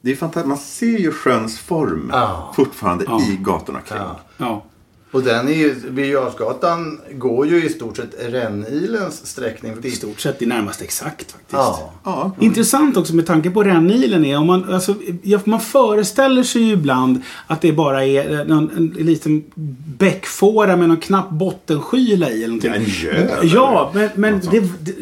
Det 0.00 0.10
är 0.12 0.16
fantastiskt. 0.16 0.48
Man 0.48 0.58
ser 0.58 0.98
ju 0.98 1.12
sjöns 1.12 1.58
form 1.58 2.10
Ja. 2.12 2.52
fortfarande 2.56 3.04
Ja. 3.08 3.20
i 3.22 3.36
gatorna 3.40 3.80
kring. 3.80 3.98
Ja. 4.36 4.62
Och 5.12 5.22
den 5.22 5.48
är 5.48 5.52
ju, 5.52 5.74
Birger 5.90 7.18
går 7.18 7.46
ju 7.46 7.64
i 7.64 7.68
stort 7.68 7.96
sett 7.96 8.14
Rännilens 8.18 9.26
sträckning. 9.26 9.72
I 9.82 9.90
stort 9.90 10.20
sett 10.20 10.42
i 10.42 10.46
närmast 10.46 10.82
exakt 10.82 11.32
faktiskt. 11.32 11.52
Ja. 11.52 11.92
Ja. 12.04 12.30
Intressant 12.40 12.96
också 12.96 13.14
med 13.14 13.26
tanke 13.26 13.50
på 13.50 13.62
rännilen 13.62 14.24
är 14.24 14.38
om 14.38 14.46
man, 14.46 14.74
alltså, 14.74 14.94
man 15.44 15.60
föreställer 15.60 16.42
sig 16.42 16.62
ju 16.62 16.72
ibland 16.72 17.22
att 17.46 17.60
det 17.60 17.72
bara 17.72 18.04
är 18.04 18.40
en, 18.40 18.50
en, 18.50 18.70
en 18.76 18.86
liten 18.86 19.44
bäckfåra 19.98 20.76
med 20.76 20.88
någon 20.88 21.00
knapp 21.00 21.30
bottenskyla 21.30 22.30
i. 22.30 22.44
Eller 22.44 22.46
någonting. 22.46 22.70
Ja, 22.70 22.76
en 22.76 22.84
göl, 22.84 23.50
Ja, 23.54 23.90
men, 23.94 24.10
men 24.14 24.40
det, 24.50 24.60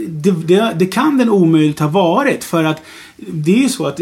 det, 0.08 0.30
det, 0.30 0.72
det 0.76 0.86
kan 0.86 1.18
den 1.18 1.30
omöjligt 1.30 1.78
ha 1.78 1.88
varit. 1.88 2.44
För 2.44 2.64
att 2.64 2.82
det 3.16 3.52
är 3.52 3.62
ju 3.62 3.68
så 3.68 3.86
att 3.86 4.00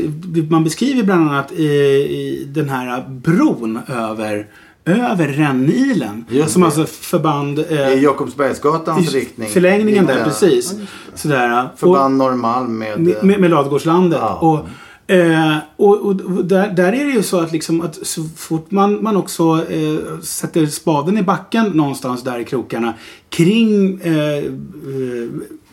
man 0.51 0.65
beskriver 0.65 1.03
bland 1.03 1.31
annat 1.31 1.53
i, 1.53 1.65
i 1.65 2.49
den 2.49 2.69
här 2.69 3.09
bron 3.09 3.79
över 3.89 4.47
över 4.93 5.29
Rännilen. 5.29 6.25
Just 6.29 6.53
Som 6.53 6.61
det. 6.63 6.67
alltså 6.67 6.85
förband... 6.87 7.59
eh, 7.59 7.93
I 7.93 8.03
Jakobsbergsgatans 8.03 9.13
riktning. 9.13 9.49
Förlängningen 9.49 10.07
där, 10.07 10.25
precis. 10.25 10.75
Sådär. 11.15 11.69
Och- 11.73 11.79
Förband 11.79 12.17
Norrmalm 12.17 12.79
med... 12.79 13.01
med, 13.23 13.41
med, 13.41 13.51
Ladugårdslandet. 13.51 14.19
Ja. 14.23 14.35
Och, 14.35 15.15
eh, 15.15 15.57
och, 15.77 15.97
och, 15.97 16.21
och 16.21 16.45
där, 16.45 16.71
där 16.71 16.93
är 16.93 17.05
det 17.05 17.11
ju 17.11 17.23
så 17.23 17.41
att, 17.41 17.53
liksom 17.53 17.81
att 17.81 18.07
så 18.07 18.23
fort 18.37 18.71
man, 18.71 19.03
man 19.03 19.17
också 19.17 19.43
eh, 19.71 20.21
sätter 20.23 20.67
spaden 20.67 21.19
i 21.19 21.23
backen 21.23 21.67
någonstans 21.67 22.23
där 22.23 22.39
i 22.39 22.45
krokarna 22.45 22.95
kring 23.29 24.01
eh, 24.01 24.37
eh, 24.37 24.45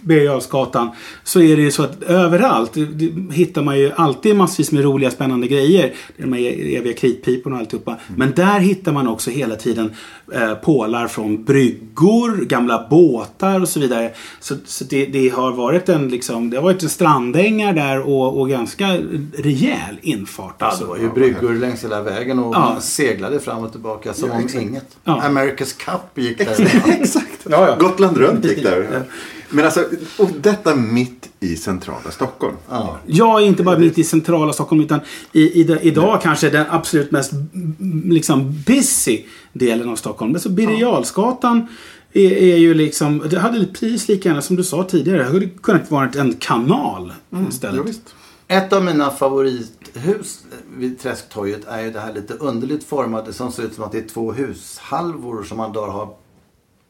Birger 0.06 0.42
så 1.24 1.42
är 1.42 1.56
det 1.58 1.62
ju 1.62 1.72
så 1.72 1.84
att 1.84 2.04
överallt 2.04 2.72
hittar 3.32 3.64
man 3.64 3.80
ju 3.80 3.92
alltid 3.96 4.36
massvis 4.36 4.72
med 4.72 4.84
roliga 4.84 5.12
spännande 5.12 5.48
grejer. 5.48 5.94
Det 6.18 6.24
är 6.24 6.28
De 6.28 6.34
här 6.34 6.78
eviga 6.78 6.94
kritpiporna 6.94 7.56
och 7.56 7.60
alltihopa. 7.62 7.98
Men 8.16 8.32
där 8.36 8.60
hittar 8.60 8.92
man 8.94 9.08
också 9.08 9.32
hela 9.32 9.56
tiden 9.56 9.94
eh, 10.34 10.54
pålar 10.54 11.08
från 11.08 11.44
bryggor, 11.44 12.46
gamla 12.46 12.88
båtar 12.90 13.62
och 13.62 13.70
så 13.70 13.80
vidare. 13.80 14.12
Så, 14.40 14.56
så 14.66 14.84
det, 14.84 15.06
det 15.06 15.30
har 15.30 15.52
varit 15.52 15.90
en 15.90 16.10
liksom, 16.10 16.50
det 16.50 16.58
har 16.58 16.64
varit 16.64 16.84
en 16.84 16.90
strandängar 16.90 17.74
där 17.74 18.00
och, 18.02 18.40
och 18.40 18.50
ganska 18.50 18.98
rejäl 19.38 19.96
infart. 20.02 20.56
Ja, 20.60 20.66
Alltså. 20.66 20.84
det 20.84 20.90
var 20.90 20.98
ju 20.98 21.10
bryggor 21.10 21.54
längs 21.54 21.84
hela 21.84 22.02
vägen 22.02 22.40
och 22.40 22.56
Ja. 22.56 22.60
man 22.60 22.82
seglade 22.82 23.40
fram 23.40 23.64
och 23.64 23.72
tillbaka 23.72 24.14
som 24.14 24.32
om 24.32 24.48
inget. 24.62 24.98
Ja. 25.04 25.22
America's 25.26 25.78
Cup 25.86 26.02
gick 26.26 26.38
där. 26.38 26.84
Exakt. 27.02 27.46
Ja, 27.50 27.68
ja. 27.68 27.76
Gotland 27.88 28.18
runt 28.18 28.46
gick 28.46 28.64
där. 28.64 29.04
Men 29.50 29.66
alltså, 29.66 29.86
och 30.20 30.30
detta 30.42 30.76
mitt 30.76 31.30
i 31.40 31.56
centrala 31.56 32.12
Stockholm. 32.12 32.56
Ja. 32.70 32.98
Ja, 33.06 33.42
inte 33.42 33.64
bara 33.64 33.78
mitt 33.80 33.98
i 33.98 34.04
centrala 34.04 34.54
Stockholm 34.54 34.82
utan 34.82 35.00
i, 35.32 35.62
i, 35.62 35.64
de- 35.64 35.80
idag 35.82 36.22
kanske 36.22 36.50
den 36.50 36.66
absolut 36.70 37.12
mest 37.12 37.32
mm, 37.32 38.04
liksom 38.06 38.62
busy 38.68 39.22
delen 39.54 39.90
av 39.90 39.96
Stockholm. 39.96 40.32
Men 40.32 40.42
så 40.42 40.50
Birger 40.50 41.04
är, 42.14 42.32
är 42.32 42.58
ju 42.58 42.74
liksom, 42.74 43.24
det 43.30 43.40
hade 43.40 43.66
precis 43.66 44.08
lika 44.08 44.30
gärna 44.30 44.42
som 44.42 44.56
du 44.56 44.64
sa 44.64 44.84
tidigare, 44.84 45.18
det 45.18 45.24
hade 45.24 45.46
kunnat 45.50 45.92
vara 45.92 46.10
en 46.10 46.34
kanal 46.34 47.14
istället. 47.50 47.76
Ja, 47.76 47.84
visst. 47.84 48.16
Ett 48.48 48.74
av 48.74 48.84
mina 48.84 49.12
favorithus 49.12 50.40
vid 50.78 51.00
Träsktorget 51.00 51.68
är 51.68 51.82
ju 51.82 51.92
det 51.92 52.00
här 52.00 52.14
lite 52.14 52.34
underligt 52.34 52.84
formade 52.84 53.34
som 53.34 53.52
ser 53.52 53.64
ut 53.64 53.74
som 53.74 53.84
att 53.84 53.92
det 53.92 53.98
är 53.98 54.08
två 54.08 54.32
hushalvor 54.32 55.44
som 55.44 55.58
man 55.58 55.74
då 55.74 55.86
har 55.86 56.10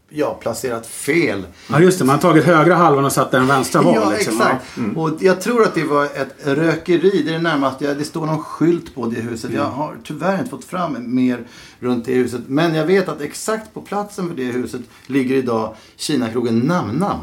ja, 0.10 0.38
placerat 0.42 0.88
fel. 0.88 1.46
Ja, 1.70 1.80
just 1.80 2.00
det. 2.00 2.06
Man 2.06 2.16
har 2.16 2.22
tagit 2.22 2.46
högra 2.46 2.76
halvan 2.76 3.06
och 3.06 3.12
satt 3.12 3.32
den 3.32 3.48
vänstra 3.48 3.82
var. 3.82 3.96
Ja, 3.96 4.10
liksom. 4.10 4.34
exakt. 4.34 4.66
Och 4.96 5.12
jag 5.20 5.42
tror 5.42 5.64
att 5.64 5.76
det 5.76 5.84
var 5.84 6.06
ett 6.06 6.36
rökeri. 6.44 7.24
Det 7.26 7.30
är 7.30 7.34
det 7.34 7.42
närmaste. 7.42 7.94
Det 7.94 8.04
står 8.04 8.26
någon 8.26 8.44
skylt 8.44 8.96
på 8.96 9.06
det 9.06 9.22
huset. 9.22 9.52
Jag 9.54 9.66
har 9.66 9.98
tyvärr 10.04 10.38
inte 10.40 10.50
fått 10.50 10.66
fram 10.66 11.16
mer 11.16 11.48
runt 11.80 12.06
det 12.06 12.14
huset. 12.14 12.42
Men 12.48 12.76
jag 12.76 12.86
vet 12.86 13.10
att 13.10 13.22
exakt 13.22 13.74
på 13.74 13.82
platsen 13.82 14.28
för 14.28 14.36
det 14.36 14.44
huset 14.44 14.82
ligger 15.06 15.36
idag 15.36 15.76
Kinakrogen 15.96 16.60
Nam 16.60 16.88
Nam. 16.90 17.20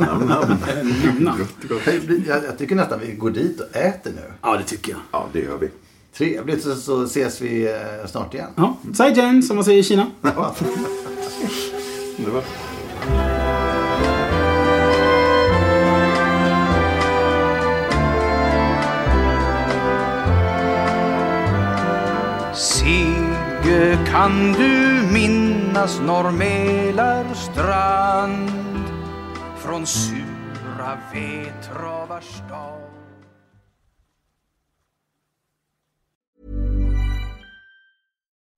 Ja. 0.00 1.36
Jag, 2.26 2.44
jag 2.44 2.58
tycker 2.58 2.74
nästan 2.74 3.00
vi 3.00 3.12
går 3.12 3.30
dit 3.30 3.60
och 3.60 3.76
äter 3.76 4.12
nu. 4.16 4.32
ja, 4.42 4.56
det 4.56 4.64
tycker 4.64 4.92
jag. 4.92 5.00
Ja, 5.10 5.26
det 5.32 5.40
gör 5.40 5.58
vi. 5.58 5.70
Trevligt 6.16 6.62
så, 6.62 6.74
så 6.74 7.02
ses 7.02 7.40
vi 7.40 7.66
eh, 7.66 8.06
snart 8.10 8.34
igen. 8.34 8.50
Ja. 8.56 8.76
Zaijian, 8.94 9.42
som 9.42 9.56
man 9.56 9.64
säger 9.64 9.78
i 9.78 9.82
Kina. 9.82 10.06
Det 12.24 12.30
var... 12.30 12.42
Sigge, 22.54 23.98
kan 24.06 24.52
du 24.52 25.02
minnas 25.12 26.00
Norr 26.00 26.30
strand 27.34 28.50
från 29.56 29.86
sura 29.86 30.98
Vetravars 31.12 32.42
dag? 32.48 32.87